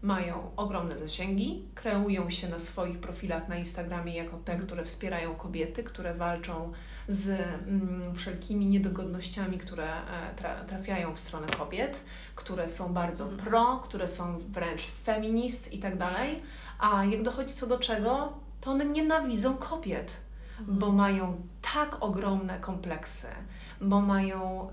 mają 0.02 0.52
ogromne 0.56 0.98
zasięgi, 0.98 1.66
kreują 1.76 2.30
się 2.30 2.50
na 2.50 2.60
swoich 2.60 3.00
profilach 3.00 3.48
na 3.48 3.56
Instagramie 3.56 4.16
jako 4.16 4.38
te, 4.38 4.58
które 4.58 4.86
wspierają 4.86 5.36
kobiety, 5.36 5.84
które 5.84 6.14
walczą 6.14 6.72
z 7.08 7.30
mm, 7.30 8.16
wszelkimi 8.16 8.66
niedogodnościami, 8.66 9.58
które 9.58 9.94
e, 9.94 10.36
tra 10.36 10.64
trafiają 10.64 11.16
w 11.16 11.20
stronę 11.20 11.48
kobiet, 11.48 12.04
które 12.36 12.68
są 12.68 12.94
bardzo 12.94 13.24
mhm. 13.24 13.44
pro, 13.44 13.78
które 13.84 14.08
są 14.08 14.40
wręcz 14.40 14.88
feminist 15.04 15.74
i 15.74 15.80
tak 15.80 15.98
dalej. 15.98 16.42
A 16.80 17.06
jak 17.06 17.24
dochodzi 17.24 17.54
co 17.54 17.68
do 17.68 17.80
czego, 17.80 18.34
to 18.62 18.72
one 18.72 18.86
nienawidzą 18.86 19.58
kobiet, 19.58 20.18
mhm. 20.60 20.80
bo 20.80 20.92
mają 20.92 21.42
tak 21.74 21.98
ogromne 22.04 22.60
kompleksy, 22.60 23.28
bo 23.82 24.02
mają 24.02 24.70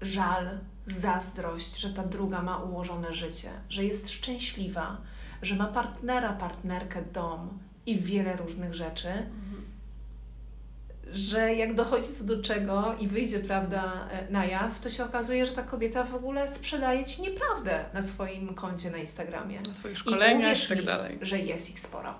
żal, 0.00 0.58
zazdrość, 0.92 1.78
że 1.78 1.90
ta 1.90 2.02
druga 2.02 2.42
ma 2.42 2.58
ułożone 2.58 3.14
życie, 3.14 3.50
że 3.68 3.84
jest 3.84 4.10
szczęśliwa, 4.10 4.96
że 5.42 5.56
ma 5.56 5.66
partnera, 5.66 6.32
partnerkę, 6.32 7.02
dom 7.12 7.58
i 7.86 7.98
wiele 7.98 8.36
różnych 8.36 8.74
rzeczy. 8.74 9.08
Mhm 9.08 9.48
że 11.12 11.54
jak 11.54 11.74
dochodzi 11.74 12.08
co 12.18 12.24
do 12.24 12.42
czego 12.42 12.94
i 13.00 13.08
wyjdzie 13.08 13.40
prawda 13.40 14.08
e, 14.10 14.30
na 14.30 14.44
jaw, 14.44 14.80
to 14.80 14.90
się 14.90 15.04
okazuje, 15.04 15.46
że 15.46 15.52
ta 15.52 15.62
kobieta 15.62 16.04
w 16.04 16.14
ogóle 16.14 16.54
sprzedaje 16.54 17.04
ci 17.04 17.22
nieprawdę 17.22 17.84
na 17.94 18.02
swoim 18.02 18.54
koncie 18.54 18.90
na 18.90 18.98
Instagramie. 18.98 19.60
Na 19.68 19.74
swoich 19.74 19.98
szkoleniach 19.98 20.60
i, 20.60 20.64
i 20.64 20.68
tak 20.68 20.84
dalej. 20.84 21.18
że 21.22 21.38
jest 21.38 21.70
ich 21.70 21.80
sporo. 21.80 22.14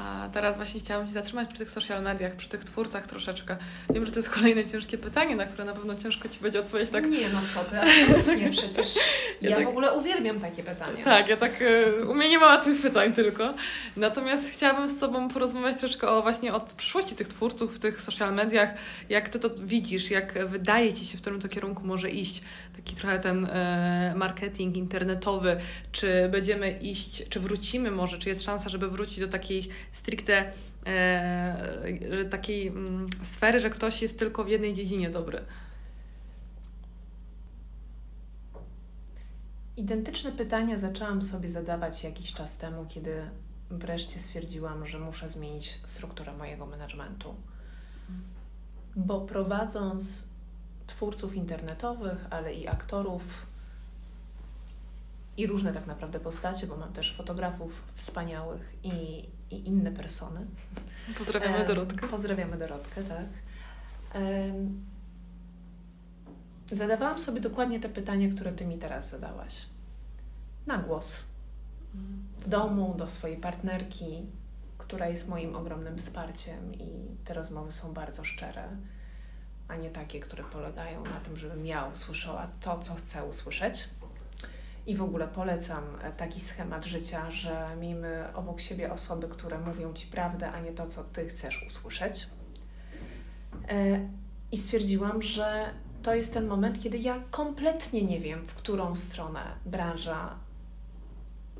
A 0.00 0.28
teraz 0.32 0.56
właśnie 0.56 0.80
chciałam 0.80 1.06
się 1.06 1.12
zatrzymać 1.12 1.48
przy 1.48 1.58
tych 1.58 1.70
social 1.70 2.02
mediach, 2.02 2.36
przy 2.36 2.48
tych 2.48 2.64
twórcach 2.64 3.06
troszeczkę. 3.06 3.56
Wiem, 3.90 4.06
że 4.06 4.12
to 4.12 4.18
jest 4.18 4.30
kolejne 4.30 4.64
ciężkie 4.64 4.98
pytanie, 4.98 5.36
na 5.36 5.46
które 5.46 5.64
na 5.64 5.72
pewno 5.72 5.94
ciężko 5.94 6.28
Ci 6.28 6.40
będzie 6.40 6.60
odpowiedzieć 6.60 6.92
tak. 6.92 7.10
Nie, 7.10 7.28
no 7.28 7.40
co 7.54 7.64
ty, 7.64 7.80
absolutnie, 7.80 8.50
przecież 8.50 8.94
ja, 9.42 9.50
ja 9.50 9.56
tak, 9.56 9.64
w 9.64 9.68
ogóle 9.68 9.92
uwielbiam 9.92 10.40
takie 10.40 10.62
pytania. 10.62 11.04
Tak, 11.04 11.28
ja 11.28 11.36
tak 11.36 11.62
y, 11.62 12.06
u 12.08 12.14
mnie 12.14 12.28
nie 12.28 12.38
ma 12.38 12.46
łatwych 12.46 12.82
pytań 12.82 13.12
tylko. 13.12 13.54
Natomiast 13.96 14.52
chciałabym 14.52 14.88
z 14.88 14.98
Tobą 14.98 15.28
porozmawiać 15.28 15.78
troszeczkę 15.78 16.08
o 16.08 16.22
właśnie 16.22 16.54
o 16.54 16.60
przyszłości 16.76 17.14
tych 17.14 17.28
twórców 17.28 17.76
w 17.76 17.78
tych 17.78 18.00
social 18.00 18.34
mediach, 18.34 18.74
jak 19.08 19.28
Ty 19.28 19.38
to 19.38 19.50
widzisz, 19.50 20.10
jak 20.10 20.46
wydaje 20.46 20.94
Ci 20.94 21.06
się, 21.06 21.18
w 21.18 21.20
którym 21.20 21.40
to 21.40 21.48
kierunku 21.48 21.86
może 21.86 22.10
iść 22.10 22.42
taki 22.76 22.94
trochę 22.94 23.18
ten 23.18 23.44
e, 23.44 24.14
marketing 24.16 24.76
internetowy, 24.76 25.56
czy 25.92 26.28
będziemy 26.28 26.70
iść, 26.70 27.22
czy 27.28 27.40
wrócimy 27.40 27.90
może, 27.90 28.18
czy 28.18 28.28
jest 28.28 28.42
szansa, 28.42 28.68
żeby 28.68 28.90
wrócić 28.90 29.20
do 29.20 29.28
takiej 29.28 29.68
stricte 29.92 30.52
e, 30.86 32.24
takiej 32.30 32.68
mm, 32.68 33.08
sfery, 33.22 33.60
że 33.60 33.70
ktoś 33.70 34.02
jest 34.02 34.18
tylko 34.18 34.44
w 34.44 34.48
jednej 34.48 34.74
dziedzinie 34.74 35.10
dobry. 35.10 35.44
Identyczne 39.76 40.32
pytania 40.32 40.78
zaczęłam 40.78 41.22
sobie 41.22 41.48
zadawać 41.48 42.04
jakiś 42.04 42.32
czas 42.32 42.58
temu, 42.58 42.86
kiedy 42.88 43.22
wreszcie 43.70 44.20
stwierdziłam, 44.20 44.86
że 44.86 44.98
muszę 44.98 45.30
zmienić 45.30 45.80
strukturę 45.84 46.32
mojego 46.32 46.66
managementu. 46.66 47.34
Bo 48.96 49.20
prowadząc 49.20 50.24
twórców 50.86 51.34
internetowych, 51.34 52.26
ale 52.30 52.54
i 52.54 52.68
aktorów 52.68 53.49
i 55.40 55.46
różne 55.46 55.72
tak 55.72 55.86
naprawdę 55.86 56.20
postacie, 56.20 56.66
bo 56.66 56.76
mam 56.76 56.92
też 56.92 57.16
fotografów 57.16 57.82
wspaniałych 57.94 58.74
i, 58.82 59.28
i 59.50 59.68
inne 59.68 59.92
persony. 59.92 60.46
Pozdrawiamy 61.18 61.66
Dorotkę. 61.66 62.08
Pozdrawiamy 62.08 62.58
Dorotkę, 62.58 63.02
tak. 63.04 63.26
Zadawałam 66.72 67.18
sobie 67.18 67.40
dokładnie 67.40 67.80
te 67.80 67.88
pytania, 67.88 68.28
które 68.34 68.52
Ty 68.52 68.66
mi 68.66 68.78
teraz 68.78 69.10
zadałaś. 69.10 69.66
Na 70.66 70.78
głos. 70.78 71.24
W 72.38 72.48
domu, 72.48 72.94
do 72.98 73.08
swojej 73.08 73.36
partnerki, 73.36 74.26
która 74.78 75.08
jest 75.08 75.28
moim 75.28 75.56
ogromnym 75.56 75.98
wsparciem 75.98 76.74
i 76.74 76.90
te 77.24 77.34
rozmowy 77.34 77.72
są 77.72 77.92
bardzo 77.92 78.24
szczere 78.24 78.68
a 79.70 79.76
nie 79.76 79.90
takie, 79.90 80.20
które 80.20 80.44
polegają 80.44 81.04
na 81.04 81.20
tym, 81.20 81.36
żebym 81.36 81.66
ja 81.66 81.86
usłyszała 81.86 82.48
to, 82.60 82.78
co 82.78 82.94
chcę 82.94 83.24
usłyszeć. 83.24 83.88
I 84.86 84.96
w 84.96 85.02
ogóle 85.02 85.28
polecam 85.28 85.84
e, 86.02 86.12
taki 86.12 86.40
schemat 86.40 86.84
życia, 86.84 87.30
że 87.30 87.76
miejmy 87.80 88.24
obok 88.34 88.60
siebie 88.60 88.92
osoby, 88.92 89.28
które 89.28 89.58
mówią 89.58 89.92
ci 89.92 90.06
prawdę, 90.06 90.52
a 90.52 90.60
nie 90.60 90.72
to, 90.72 90.86
co 90.86 91.04
ty 91.04 91.28
chcesz 91.28 91.66
usłyszeć. 91.66 92.26
E, 93.68 94.08
I 94.52 94.58
stwierdziłam, 94.58 95.22
że 95.22 95.70
to 96.02 96.14
jest 96.14 96.34
ten 96.34 96.46
moment, 96.46 96.82
kiedy 96.82 96.98
ja 96.98 97.22
kompletnie 97.30 98.02
nie 98.02 98.20
wiem, 98.20 98.46
w 98.46 98.54
którą 98.54 98.96
stronę 98.96 99.40
branża 99.66 100.34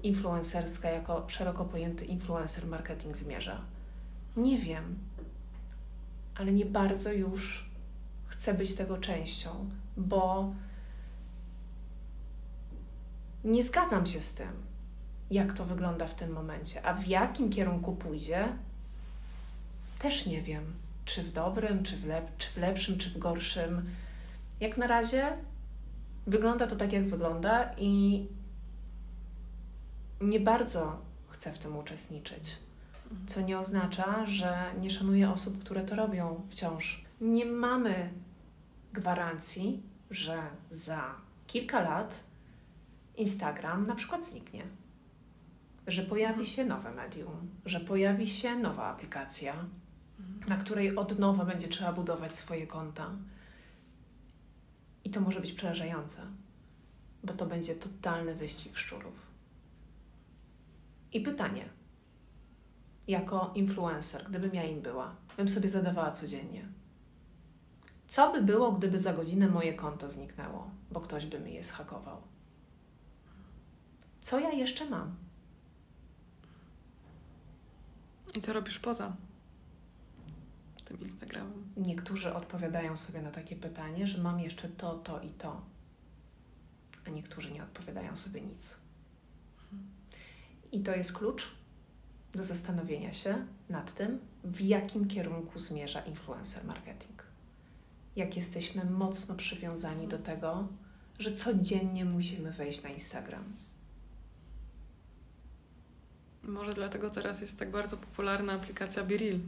influencerska, 0.03 0.91
jako 0.91 1.25
szeroko 1.29 1.65
pojęty 1.65 2.05
influencer 2.05 2.67
marketing 2.67 3.17
zmierza. 3.17 3.61
Nie 4.37 4.59
wiem, 4.59 4.99
ale 6.35 6.53
nie 6.53 6.67
bardzo 6.67 7.13
już 7.13 7.71
chcę 8.27 8.55
być 8.55 8.75
tego 8.75 8.99
częścią, 8.99 9.71
bo 9.97 10.53
nie 13.45 13.63
zgadzam 13.63 14.07
się 14.07 14.21
z 14.21 14.35
tym, 14.35 14.53
jak 15.31 15.53
to 15.53 15.65
wygląda 15.65 16.07
w 16.07 16.15
tym 16.15 16.33
momencie. 16.33 16.87
A 16.87 16.95
w 16.95 17.07
jakim 17.07 17.51
kierunku 17.51 17.97
pójdzie, 17.97 18.49
też 19.99 20.27
nie 20.27 20.43
wiem. 20.43 20.65
Czy 21.05 21.23
w 21.23 21.33
dobrym, 21.33 21.83
czy 21.83 21.97
w, 21.97 22.07
lep 22.07 22.37
czy 22.39 22.51
w 22.51 22.57
lepszym, 22.57 22.99
czy 22.99 23.11
w 23.11 23.19
gorszym. 23.19 23.91
Jak 24.61 24.77
na 24.77 24.87
razie 24.87 25.33
wygląda 26.27 26.67
to 26.67 26.77
tak, 26.77 26.93
jak 26.93 27.09
wygląda, 27.09 27.75
i 27.79 28.27
nie 30.21 30.41
bardzo 30.41 31.01
chcę 31.29 31.53
w 31.53 31.59
tym 31.59 31.77
uczestniczyć. 31.77 32.57
Co 33.27 33.41
nie 33.41 33.59
oznacza, 33.59 34.27
że 34.27 34.75
nie 34.81 34.91
szanuję 34.91 35.31
osób, 35.31 35.61
które 35.61 35.85
to 35.85 35.97
robią 35.97 36.41
wciąż. 36.51 37.05
Nie 37.21 37.47
mamy 37.47 38.11
gwarancji, 38.93 39.83
że 40.11 40.43
za 40.71 41.15
kilka 41.47 41.81
lat 41.81 42.21
Instagram 43.21 43.87
na 43.87 43.95
przykład 43.95 44.27
zniknie, 44.27 44.65
że 45.87 46.03
pojawi 46.03 46.47
się 46.47 46.65
nowe 46.65 46.95
medium, 46.95 47.51
że 47.65 47.81
pojawi 47.81 48.29
się 48.29 48.57
nowa 48.57 48.85
aplikacja, 48.85 49.55
na 50.49 50.57
której 50.57 50.97
od 50.97 51.19
nowa 51.19 51.45
będzie 51.45 51.69
trzeba 51.69 51.93
budować 51.93 52.37
swoje 52.37 52.67
konta. 52.67 53.11
I 55.05 55.11
to 55.11 55.21
może 55.21 55.41
być 55.41 55.53
przerażające, 55.53 56.23
bo 57.25 57.33
to 57.35 57.47
będzie 57.47 57.75
totalny 57.75 58.35
wyścig 58.35 58.79
szczurów. 58.79 59.15
I 61.13 61.21
pytanie, 61.21 61.69
jako 63.09 63.53
influencer, 63.55 64.27
gdybym 64.29 64.55
ja 64.55 64.65
im 64.65 64.81
była, 64.81 65.15
bym 65.37 65.49
sobie 65.49 65.69
zadawała 65.69 66.11
codziennie. 66.11 66.69
Co 68.09 68.33
by 68.33 68.43
było, 68.43 68.73
gdyby 68.73 68.99
za 68.99 69.13
godzinę 69.13 69.49
moje 69.49 69.75
konto 69.75 70.11
zniknęło, 70.11 70.71
bo 70.91 71.01
ktoś 71.01 71.27
by 71.27 71.41
mi 71.41 71.55
je 71.55 71.65
schakował? 71.65 72.23
Co 74.23 74.41
ja 74.41 74.51
jeszcze 74.51 74.91
mam? 74.91 75.17
I 78.37 78.41
co 78.41 78.53
robisz 78.53 78.79
poza 78.79 79.17
tym 80.85 81.01
Instagramem? 81.01 81.65
Niektórzy 81.77 82.35
odpowiadają 82.35 82.97
sobie 82.97 83.23
na 83.23 83.31
takie 83.31 83.57
pytanie, 83.57 84.07
że 84.07 84.23
mam 84.23 84.41
jeszcze 84.41 84.69
to, 84.69 84.95
to 84.95 85.21
i 85.21 85.31
to, 85.31 85.63
a 87.07 87.11
niektórzy 87.11 87.51
nie 87.51 87.63
odpowiadają 87.63 88.17
sobie 88.17 88.41
nic. 88.41 88.77
I 90.73 90.81
to 90.81 90.97
jest 90.97 91.13
klucz 91.13 91.51
do 92.33 92.45
zastanowienia 92.45 93.13
się 93.15 93.47
nad 93.69 93.95
tym, 93.95 94.19
w 94.45 94.61
jakim 94.61 95.09
kierunku 95.09 95.61
zmierza 95.61 96.01
influencer 96.01 96.65
marketing. 96.65 97.23
Jak 98.17 98.37
jesteśmy 98.37 98.85
mocno 98.85 99.35
przywiązani 99.35 100.09
do 100.09 100.19
tego, 100.19 100.69
że 101.19 101.33
codziennie 101.33 102.05
musimy 102.05 102.53
wejść 102.53 102.83
na 102.83 102.89
Instagram. 102.89 103.45
Może 106.45 106.73
dlatego 106.73 107.11
teraz 107.11 107.41
jest 107.41 107.59
tak 107.59 107.71
bardzo 107.71 107.97
popularna 107.97 108.53
aplikacja 108.53 109.05
Biril. 109.05 109.39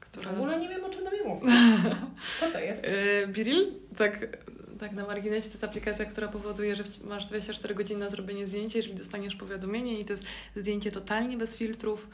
Która... 0.00 0.32
W 0.32 0.34
ogóle 0.34 0.60
nie 0.60 0.68
wiem, 0.68 0.84
o 0.84 0.90
czym 0.90 1.04
do 1.04 1.10
mnie 1.10 1.24
mówisz. 1.24 1.54
Co 2.40 2.50
to 2.50 2.58
jest? 2.58 2.84
Yy, 2.84 3.28
Biril, 3.28 3.66
tak, 3.96 4.38
tak 4.80 4.92
na 4.92 5.06
marginesie, 5.06 5.42
to 5.42 5.48
jest 5.48 5.64
aplikacja, 5.64 6.04
która 6.04 6.28
powoduje, 6.28 6.76
że 6.76 6.84
masz 7.04 7.26
24 7.26 7.74
godziny 7.74 8.00
na 8.00 8.10
zrobienie 8.10 8.46
zdjęcia, 8.46 8.78
jeżeli 8.78 8.94
dostaniesz 8.94 9.36
powiadomienie 9.36 10.00
i 10.00 10.04
to 10.04 10.12
jest 10.12 10.24
zdjęcie 10.56 10.92
totalnie 10.92 11.36
bez 11.36 11.56
filtrów, 11.56 12.08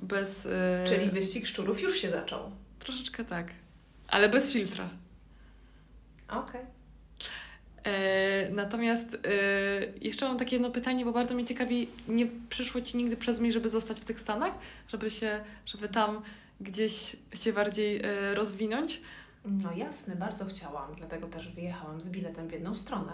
bez... 0.00 0.44
Yy... 0.44 0.50
Czyli 0.88 1.10
wyścig 1.10 1.46
szczurów 1.46 1.82
już 1.82 1.96
się 1.96 2.10
zaczął. 2.10 2.50
Troszeczkę 2.78 3.24
tak, 3.24 3.46
ale 4.08 4.28
bez 4.28 4.52
filtra. 4.52 4.88
Okej. 6.28 6.40
Okay. 6.40 6.73
E, 7.84 8.50
natomiast 8.50 9.14
e, 9.14 9.18
jeszcze 10.00 10.28
mam 10.28 10.38
takie 10.38 10.56
jedno 10.56 10.70
pytanie, 10.70 11.04
bo 11.04 11.12
bardzo 11.12 11.34
mnie 11.34 11.44
ciekawi, 11.44 11.88
nie 12.08 12.26
przyszło 12.48 12.80
Ci 12.80 12.96
nigdy 12.96 13.16
przez 13.16 13.40
mnie, 13.40 13.52
żeby 13.52 13.68
zostać 13.68 14.00
w 14.00 14.04
tych 14.04 14.20
Stanach, 14.20 14.52
żeby 14.88 15.10
się, 15.10 15.40
żeby 15.66 15.88
tam 15.88 16.22
gdzieś 16.60 17.16
się 17.34 17.52
bardziej 17.52 18.00
e, 18.04 18.34
rozwinąć? 18.34 19.00
No 19.44 19.72
jasne, 19.72 20.16
bardzo 20.16 20.46
chciałam, 20.46 20.94
dlatego 20.94 21.26
też 21.26 21.48
wyjechałam 21.48 22.00
z 22.00 22.08
biletem 22.08 22.48
w 22.48 22.52
jedną 22.52 22.76
stronę. 22.76 23.12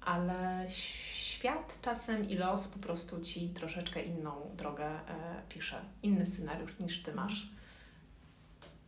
Ale 0.00 0.66
świat 1.14 1.78
czasem 1.82 2.28
i 2.28 2.34
los 2.34 2.68
po 2.68 2.78
prostu 2.78 3.20
Ci 3.20 3.48
troszeczkę 3.48 4.02
inną 4.02 4.50
drogę 4.56 4.86
e, 4.86 5.00
pisze, 5.48 5.80
inny 6.02 6.26
scenariusz 6.26 6.78
niż 6.80 7.02
Ty 7.02 7.14
masz, 7.14 7.50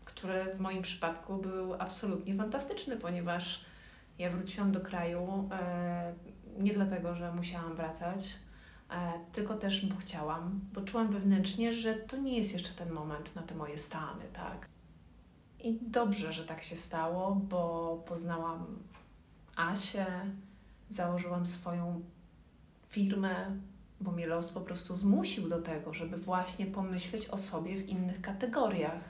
który 0.05 0.45
w 0.55 0.61
moim 0.61 0.83
przypadku 0.83 1.37
był 1.37 1.74
absolutnie 1.74 2.35
fantastyczny, 2.35 2.97
ponieważ 2.97 3.70
ja 4.21 4.31
wróciłam 4.31 4.73
do 4.73 4.81
kraju 4.81 5.49
e, 5.53 6.14
nie 6.59 6.75
dlatego, 6.75 7.14
że 7.14 7.35
musiałam 7.35 7.75
wracać, 7.75 8.37
e, 8.91 9.12
tylko 9.33 9.55
też, 9.55 9.87
bo 9.87 9.97
chciałam, 9.97 10.61
bo 10.73 10.81
czułam 10.81 11.12
wewnętrznie, 11.12 11.73
że 11.73 11.95
to 11.95 12.16
nie 12.16 12.39
jest 12.39 12.53
jeszcze 12.53 12.75
ten 12.75 12.93
moment 12.93 13.37
na 13.37 13.43
te 13.43 13.55
moje 13.55 13.79
stany, 13.79 14.25
tak. 14.33 14.68
I 15.61 15.79
dobrze, 15.83 16.33
że 16.33 16.45
tak 16.45 16.62
się 16.62 16.77
stało, 16.77 17.35
bo 17.35 18.05
poznałam 18.09 18.66
Asię, 19.57 20.07
założyłam 20.91 21.47
swoją 21.47 22.03
firmę, 22.89 23.57
bo 24.01 24.12
mnie 24.12 24.27
los 24.27 24.53
po 24.53 24.61
prostu 24.61 24.97
zmusił 24.97 25.49
do 25.49 25.62
tego, 25.62 25.95
żeby 25.95 26.16
właśnie 26.16 26.66
pomyśleć 26.66 27.29
o 27.29 27.39
sobie 27.39 27.77
w 27.77 27.89
innych 27.89 28.21
kategoriach. 28.21 29.03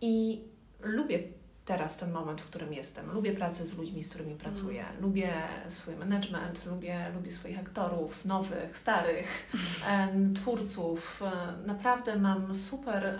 I 0.00 0.42
lubię 0.80 1.22
teraz 1.64 1.96
ten 1.96 2.12
moment, 2.12 2.40
w 2.40 2.46
którym 2.46 2.72
jestem. 2.72 3.12
Lubię 3.12 3.32
pracę 3.32 3.66
z 3.66 3.78
ludźmi, 3.78 4.04
z 4.04 4.08
którymi 4.08 4.34
pracuję. 4.34 4.86
Mm. 4.86 5.02
Lubię 5.02 5.32
swój 5.68 5.96
management, 5.96 6.66
lubię, 6.66 7.10
lubię 7.14 7.30
swoich 7.30 7.58
aktorów, 7.58 8.24
nowych, 8.24 8.78
starych, 8.78 9.50
twórców. 10.36 11.22
E, 11.22 11.66
naprawdę 11.66 12.16
mam 12.16 12.54
super 12.54 13.18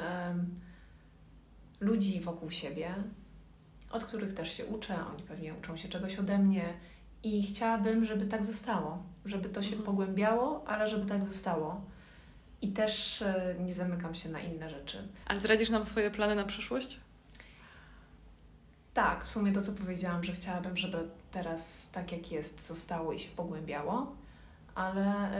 ludzi 1.80 2.20
wokół 2.20 2.50
siebie, 2.50 2.94
od 3.90 4.04
których 4.04 4.34
też 4.34 4.52
się 4.56 4.66
uczę. 4.66 4.96
Oni 5.14 5.22
pewnie 5.22 5.54
uczą 5.54 5.76
się 5.76 5.88
czegoś 5.88 6.18
ode 6.18 6.38
mnie. 6.38 6.64
I 7.22 7.42
chciałabym, 7.42 8.04
żeby 8.04 8.26
tak 8.26 8.44
zostało, 8.44 9.02
żeby 9.24 9.48
to 9.48 9.62
się 9.62 9.72
mm. 9.72 9.86
pogłębiało, 9.86 10.64
ale 10.68 10.88
żeby 10.88 11.06
tak 11.06 11.24
zostało. 11.24 11.80
I 12.62 12.72
też 12.72 13.22
e, 13.22 13.54
nie 13.60 13.74
zamykam 13.74 14.14
się 14.14 14.28
na 14.28 14.40
inne 14.40 14.70
rzeczy. 14.70 15.08
A 15.26 15.36
zdradzisz 15.38 15.70
nam 15.70 15.86
swoje 15.86 16.10
plany 16.10 16.34
na 16.34 16.44
przyszłość? 16.44 17.00
Tak, 18.94 19.24
w 19.24 19.30
sumie 19.30 19.52
to, 19.52 19.62
co 19.62 19.72
powiedziałam, 19.72 20.24
że 20.24 20.32
chciałabym, 20.32 20.76
żeby 20.76 21.08
teraz 21.30 21.90
tak 21.90 22.12
jak 22.12 22.32
jest, 22.32 22.66
zostało 22.66 23.12
i 23.12 23.18
się 23.18 23.36
pogłębiało, 23.36 24.16
ale 24.74 25.30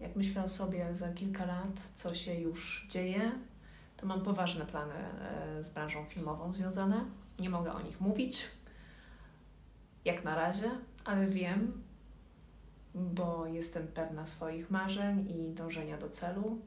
jak 0.00 0.16
myślę 0.16 0.48
sobie 0.48 0.94
za 0.94 1.12
kilka 1.12 1.44
lat, 1.44 1.80
co 1.94 2.14
się 2.14 2.34
już 2.34 2.86
dzieje, 2.90 3.32
to 3.96 4.06
mam 4.06 4.22
poważne 4.22 4.66
plany 4.66 4.94
e, 4.94 5.64
z 5.64 5.70
branżą 5.70 6.04
filmową 6.04 6.52
związane. 6.52 7.04
Nie 7.38 7.50
mogę 7.50 7.72
o 7.72 7.82
nich 7.82 8.00
mówić, 8.00 8.44
jak 10.04 10.24
na 10.24 10.34
razie, 10.34 10.70
ale 11.04 11.26
wiem, 11.26 11.82
bo 12.94 13.46
jestem 13.46 13.86
pewna 13.86 14.26
swoich 14.26 14.70
marzeń 14.70 15.30
i 15.30 15.54
dążenia 15.54 15.98
do 15.98 16.10
celu, 16.10 16.58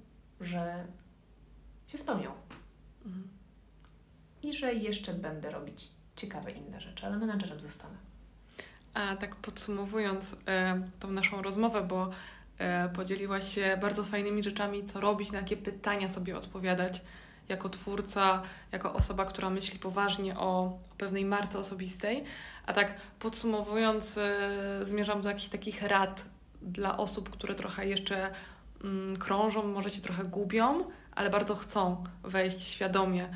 że 0.42 0.86
się 1.88 1.98
spełnią. 1.98 2.32
Mhm 3.06 3.45
i 4.46 4.54
że 4.54 4.74
jeszcze 4.74 5.14
będę 5.14 5.52
robić 5.52 5.88
ciekawe 6.16 6.52
inne 6.52 6.82
rzeczy, 6.82 7.06
ale 7.06 7.18
menadżerem 7.18 7.60
zostanę. 7.60 7.96
A 8.94 9.16
tak 9.16 9.36
podsumowując 9.36 10.36
e, 10.48 10.82
tą 11.00 11.12
naszą 11.12 11.42
rozmowę, 11.42 11.84
bo 11.84 12.10
e, 12.58 12.90
podzieliłaś 12.90 13.56
się 13.56 13.78
bardzo 13.82 14.04
fajnymi 14.04 14.44
rzeczami, 14.44 14.84
co 14.84 15.02
robić, 15.02 15.32
na 15.32 15.40
jakie 15.40 15.58
pytania 15.58 16.14
sobie 16.14 16.38
odpowiadać 16.38 17.02
jako 17.50 17.70
twórca, 17.70 18.42
jako 18.72 18.94
osoba, 18.94 19.26
która 19.26 19.50
myśli 19.50 19.80
poważnie 19.80 20.38
o, 20.38 20.64
o 20.64 20.96
pewnej 20.98 21.26
marce 21.26 21.60
osobistej. 21.60 22.24
A 22.66 22.74
tak 22.74 22.94
podsumowując, 23.20 24.18
e, 24.18 24.50
zmierzam 24.82 25.22
do 25.22 25.30
jakichś 25.30 25.50
takich 25.50 25.82
rad 25.82 26.26
dla 26.62 26.98
osób, 26.98 27.30
które 27.30 27.56
trochę 27.56 27.88
jeszcze 27.88 28.32
mm, 28.84 29.18
krążą, 29.18 29.68
może 29.68 29.90
się 29.90 30.02
trochę 30.02 30.24
gubią, 30.24 30.84
ale 31.16 31.30
bardzo 31.30 31.56
chcą 31.56 32.04
wejść 32.24 32.62
świadomie 32.62 33.30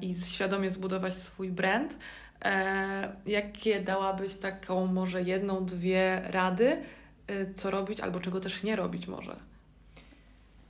i 0.00 0.14
świadomie 0.14 0.70
zbudować 0.70 1.14
swój 1.14 1.50
brand. 1.50 1.96
E, 2.44 3.16
jakie 3.26 3.80
dałabyś 3.80 4.34
taką 4.34 4.86
może 4.86 5.22
jedną, 5.22 5.64
dwie 5.64 6.22
rady, 6.24 6.82
e, 7.26 7.54
co 7.54 7.70
robić 7.70 8.00
albo 8.00 8.20
czego 8.20 8.40
też 8.40 8.62
nie 8.62 8.76
robić 8.76 9.06
może? 9.06 9.36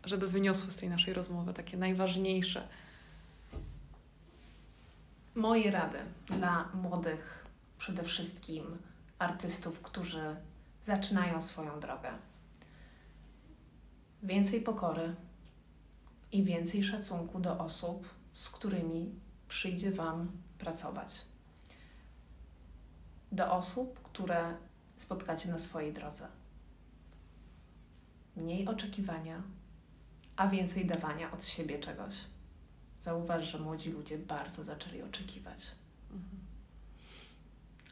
Żeby 0.04 0.28
wyniosły 0.28 0.72
z 0.72 0.76
tej 0.76 0.88
naszej 0.88 1.14
rozmowy 1.14 1.52
takie 1.52 1.76
najważniejsze. 1.76 2.68
Moje 5.34 5.70
rady 5.70 5.98
dla 6.26 6.68
młodych, 6.74 7.46
przede 7.78 8.02
wszystkim 8.02 8.78
artystów, 9.18 9.82
którzy 9.82 10.36
zaczynają 10.84 11.42
swoją 11.42 11.80
drogę. 11.80 12.10
Więcej 14.22 14.60
pokory 14.60 15.14
i 16.32 16.44
więcej 16.44 16.84
szacunku 16.84 17.40
do 17.40 17.58
osób, 17.58 18.08
z 18.34 18.50
którymi 18.50 19.14
przyjdzie 19.48 19.92
Wam 19.92 20.32
pracować. 20.58 21.22
Do 23.32 23.52
osób, 23.52 24.02
które 24.02 24.56
spotkacie 24.96 25.50
na 25.50 25.58
swojej 25.58 25.92
drodze. 25.92 26.28
Mniej 28.36 28.68
oczekiwania, 28.68 29.42
a 30.36 30.48
więcej 30.48 30.86
dawania 30.86 31.32
od 31.32 31.44
siebie 31.46 31.78
czegoś. 31.78 32.14
Zauważ, 33.02 33.48
że 33.48 33.58
młodzi 33.58 33.90
ludzie 33.90 34.18
bardzo 34.18 34.64
zaczęli 34.64 35.02
oczekiwać. 35.02 35.66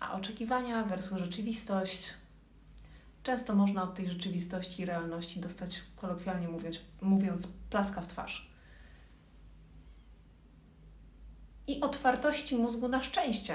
A 0.01 0.13
oczekiwania 0.13 0.85
versus 0.85 1.19
rzeczywistość 1.19 2.15
często 3.23 3.55
można 3.55 3.83
od 3.83 3.95
tej 3.95 4.11
rzeczywistości 4.11 4.83
i 4.83 4.85
realności 4.85 5.41
dostać, 5.41 5.83
kolokwialnie 5.97 6.49
mówiąc, 6.49 6.77
mówiąc 7.01 7.47
plaska 7.71 8.01
w 8.01 8.09
twarz. 8.09 8.50
I 11.71 11.81
otwartości 11.81 12.57
mózgu 12.57 12.89
na 12.89 13.03
szczęście. 13.03 13.55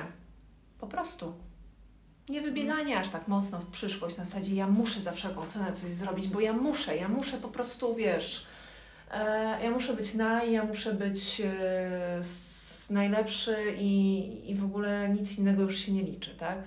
Po 0.80 0.88
prostu. 0.88 1.34
Nie 2.30 2.42
wybieganie 2.42 3.00
aż 3.00 3.10
tak 3.10 3.28
mocno 3.28 3.60
w 3.60 3.68
przyszłość 3.68 4.18
na 4.18 4.26
zasadzie 4.26 4.56
ja 4.56 4.68
muszę 4.68 5.00
za 5.00 5.12
wszelką 5.12 5.46
cenę 5.46 5.74
coś 5.74 5.92
zrobić, 5.92 6.28
bo 6.28 6.40
ja 6.40 6.54
muszę, 6.54 6.98
ja 6.98 7.08
muszę 7.08 7.38
po 7.38 7.48
prostu, 7.48 7.96
wiesz, 7.96 8.46
e, 9.12 9.64
ja 9.64 9.72
muszę 9.72 9.94
być 9.94 10.14
naj, 10.14 10.52
ja 10.52 10.64
muszę 10.64 10.94
być 10.94 11.42
e, 11.46 12.18
s- 12.20 12.88
najlepszy 12.90 13.76
i, 13.78 14.52
i 14.52 14.56
w 14.56 14.64
ogóle 14.66 15.10
nic 15.10 15.38
innego 15.40 15.62
już 15.62 15.78
się 15.78 15.92
nie 15.92 16.02
liczy, 16.04 16.36
tak? 16.36 16.58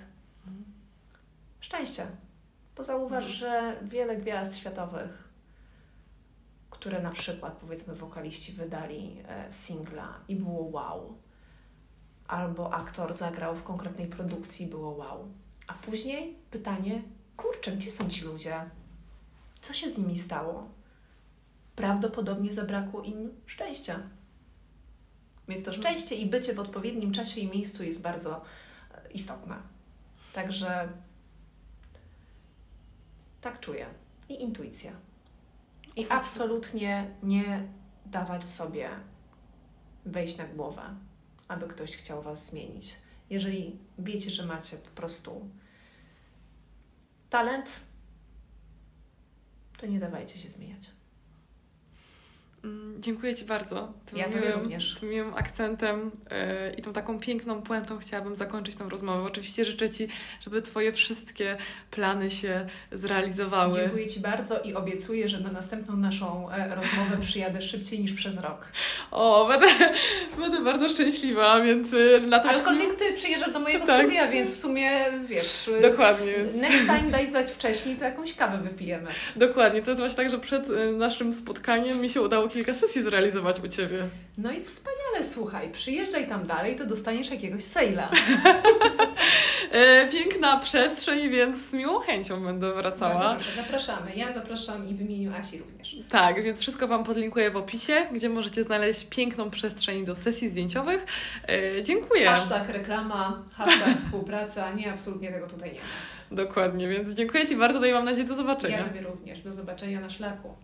Szczęście. 1.61 2.07
Bo 2.77 2.85
zauważ, 2.85 3.25
że 3.27 3.77
wiele 3.83 4.17
gwiazd 4.17 4.57
światowych, 4.57 5.29
które 6.71 7.03
na 7.03 7.11
przykład 7.11 7.53
powiedzmy 7.57 7.95
wokaliści 7.95 8.53
wydali 8.53 9.17
e, 9.29 9.53
singla 9.53 10.15
i 10.29 10.37
było 10.37 10.63
wow, 10.71 11.15
albo 12.29 12.75
aktor 12.75 13.15
zagrał 13.15 13.57
w 13.57 13.63
konkretnej 13.63 14.07
produkcji 14.07 14.67
było 14.67 14.91
wow. 14.91 15.29
A 15.67 15.75
później 15.75 16.37
pytanie, 16.51 17.03
kurczę, 17.37 17.73
gdzie 17.73 17.91
są 17.91 18.09
ci 18.09 18.25
ludzie? 18.25 18.71
Co 19.61 19.75
się 19.75 19.91
z 19.91 19.99
nimi 19.99 20.19
stało? 20.19 20.69
Prawdopodobnie 21.77 22.53
zabrakło 22.53 23.03
im 23.03 23.31
szczęścia. 23.47 24.01
Więc 25.49 25.65
to 25.65 25.73
szczęście 25.73 26.15
i 26.15 26.27
bycie 26.27 26.55
w 26.55 26.61
odpowiednim 26.61 27.13
czasie 27.13 27.41
i 27.41 27.49
miejscu 27.49 27.85
jest 27.85 28.03
bardzo 28.03 28.45
e, 28.95 29.11
istotne. 29.11 29.57
Także 30.33 30.89
tak 33.41 33.61
czuję. 33.61 33.87
I 34.29 34.43
intuicja. 34.43 34.93
I 35.97 36.07
absolutnie 36.09 37.11
nie 37.23 37.69
dawać 38.07 38.49
sobie 38.49 38.91
wejść 40.07 40.39
na 40.39 40.45
głowę, 40.45 40.83
aby 41.49 41.69
ktoś 41.69 41.97
chciał 41.97 42.23
Was 42.23 42.47
zmienić. 42.47 42.95
Jeżeli 43.31 43.79
wiecie, 43.99 44.31
że 44.31 44.47
macie 44.47 44.77
po 44.77 44.91
prostu 44.91 45.51
talent, 47.31 47.81
to 49.77 49.87
nie 49.87 50.01
dawajcie 50.01 50.39
się 50.39 50.49
zmieniać. 50.49 50.98
Mm, 52.69 53.03
Dziękuję 53.03 53.35
Ci 53.35 53.45
bardzo. 53.45 53.93
Tym 54.07 54.19
Ja 54.19 54.29
miłym, 54.29 54.53
również. 54.53 54.95
Tym 55.01 55.09
miłym 55.09 55.35
akcentem 55.35 56.11
yy, 56.31 56.75
i 56.77 56.83
tą 56.83 56.93
taką 56.93 57.21
piękną 57.21 57.63
puentą 57.63 57.99
chciałabym 57.99 58.37
zakończyć 58.37 58.77
tą 58.77 58.89
rozmowę. 58.89 59.23
Oczywiście 59.23 59.65
życzę 59.65 59.91
Ci, 59.91 60.09
żeby 60.41 60.63
Twoje 60.63 60.93
wszystkie 60.93 61.57
plany 61.91 62.31
się 62.31 62.67
zrealizowały. 62.93 63.75
Dziękuję 63.75 64.07
Ci 64.07 64.21
bardzo 64.21 64.61
i 64.61 64.75
obiecuję, 64.75 65.29
że 65.29 65.41
na 65.41 65.51
następną 65.53 65.97
naszą 65.97 66.51
e, 66.51 66.75
rozmowę 66.75 67.17
przyjadę 67.23 67.63
szybciej 67.63 68.01
niż 68.01 68.13
przez 68.13 68.39
rok. 68.39 68.67
O, 69.11 69.49
będę, 69.49 69.67
będę 70.39 70.61
bardzo 70.65 70.89
szczęśliwa, 70.89 71.61
więc 71.61 71.93
yy, 71.93 72.23
natomiast... 72.29 72.59
Aczkolwiek 72.59 72.95
Ty 72.95 73.13
przyjeżdżasz 73.13 73.53
do 73.53 73.61
mojego 73.61 73.87
Tak. 73.87 74.03
studia, 74.03 74.29
więc 74.31 74.51
w 74.51 74.61
sumie 74.61 74.91
wiesz. 75.27 75.71
Dokładnie. 75.83 76.33
Next 76.55 76.81
time 76.87 77.11
daj 77.11 77.31
znać 77.31 77.47
wcześniej, 77.51 77.97
to 77.97 78.05
jakąś 78.05 78.35
kawę 78.35 78.59
wypijemy. 78.59 79.11
Dokładnie, 79.37 79.83
to 79.83 79.91
jest 79.91 80.01
właśnie 80.01 80.17
tak, 80.17 80.31
że 80.31 80.39
przed 80.39 80.69
naszym 80.97 81.33
spotkaniem 81.33 82.01
mi 82.01 82.09
się 82.09 82.23
udało 82.23 82.49
kilka 82.59 82.75
sesji 82.75 83.03
zrealizować 83.03 83.61
u 83.61 83.69
Ciebie. 83.69 83.99
No 84.39 84.53
i 84.53 84.65
wspaniale, 84.65 85.25
słuchaj, 85.25 85.71
przyjeżdżaj 85.71 86.29
tam 86.29 86.47
dalej, 86.47 86.77
to 86.77 86.87
dostaniesz 86.87 87.31
jakiegoś 87.31 87.65
sejla. 87.65 88.11
E, 89.73 90.07
piękna 90.07 90.59
przestrzeń, 90.59 91.31
więc 91.31 91.59
z 91.59 91.73
miłą 91.73 91.99
chęcią 91.99 92.45
będę 92.45 92.75
wracała. 92.75 93.39
Zapraszamy. 93.57 94.15
Ja 94.17 94.33
zapraszam 94.33 94.89
i 94.89 94.95
w 94.95 95.01
imieniu 95.01 95.33
Asi 95.41 95.59
również. 95.59 95.97
Tak, 96.09 96.43
więc 96.43 96.61
wszystko 96.61 96.89
Wam 96.89 97.05
podlinkuję 97.05 97.51
w 97.51 97.57
opisie, 97.57 98.07
gdzie 98.13 98.29
możecie 98.29 98.65
znaleźć 98.65 99.05
piękną 99.05 99.51
przestrzeń 99.51 100.05
do 100.05 100.15
sesji 100.15 100.49
zdjęciowych. 100.49 101.07
E, 101.49 101.83
dziękuję. 101.83 102.27
Hashtag 102.27 102.69
reklama, 102.69 103.43
hashtag 103.53 103.99
współpraca. 104.03 104.73
Nie, 104.73 104.93
absolutnie 104.93 105.33
tego 105.33 105.47
tutaj 105.47 105.73
nie 105.73 105.81
ma. 105.81 105.87
Dokładnie, 106.45 106.89
więc 106.89 107.11
dziękuję 107.11 107.47
Ci 107.47 107.57
bardzo 107.57 107.81
no 107.81 107.87
i 107.87 107.93
mam 107.93 108.05
nadzieję 108.05 108.29
do 108.29 108.35
zobaczenia. 108.35 108.79
Ja 108.79 108.85
Tobie 108.85 109.01
również. 109.01 109.41
Do 109.41 109.53
zobaczenia 109.53 110.01
na 110.01 110.11
szlaku. 110.11 110.55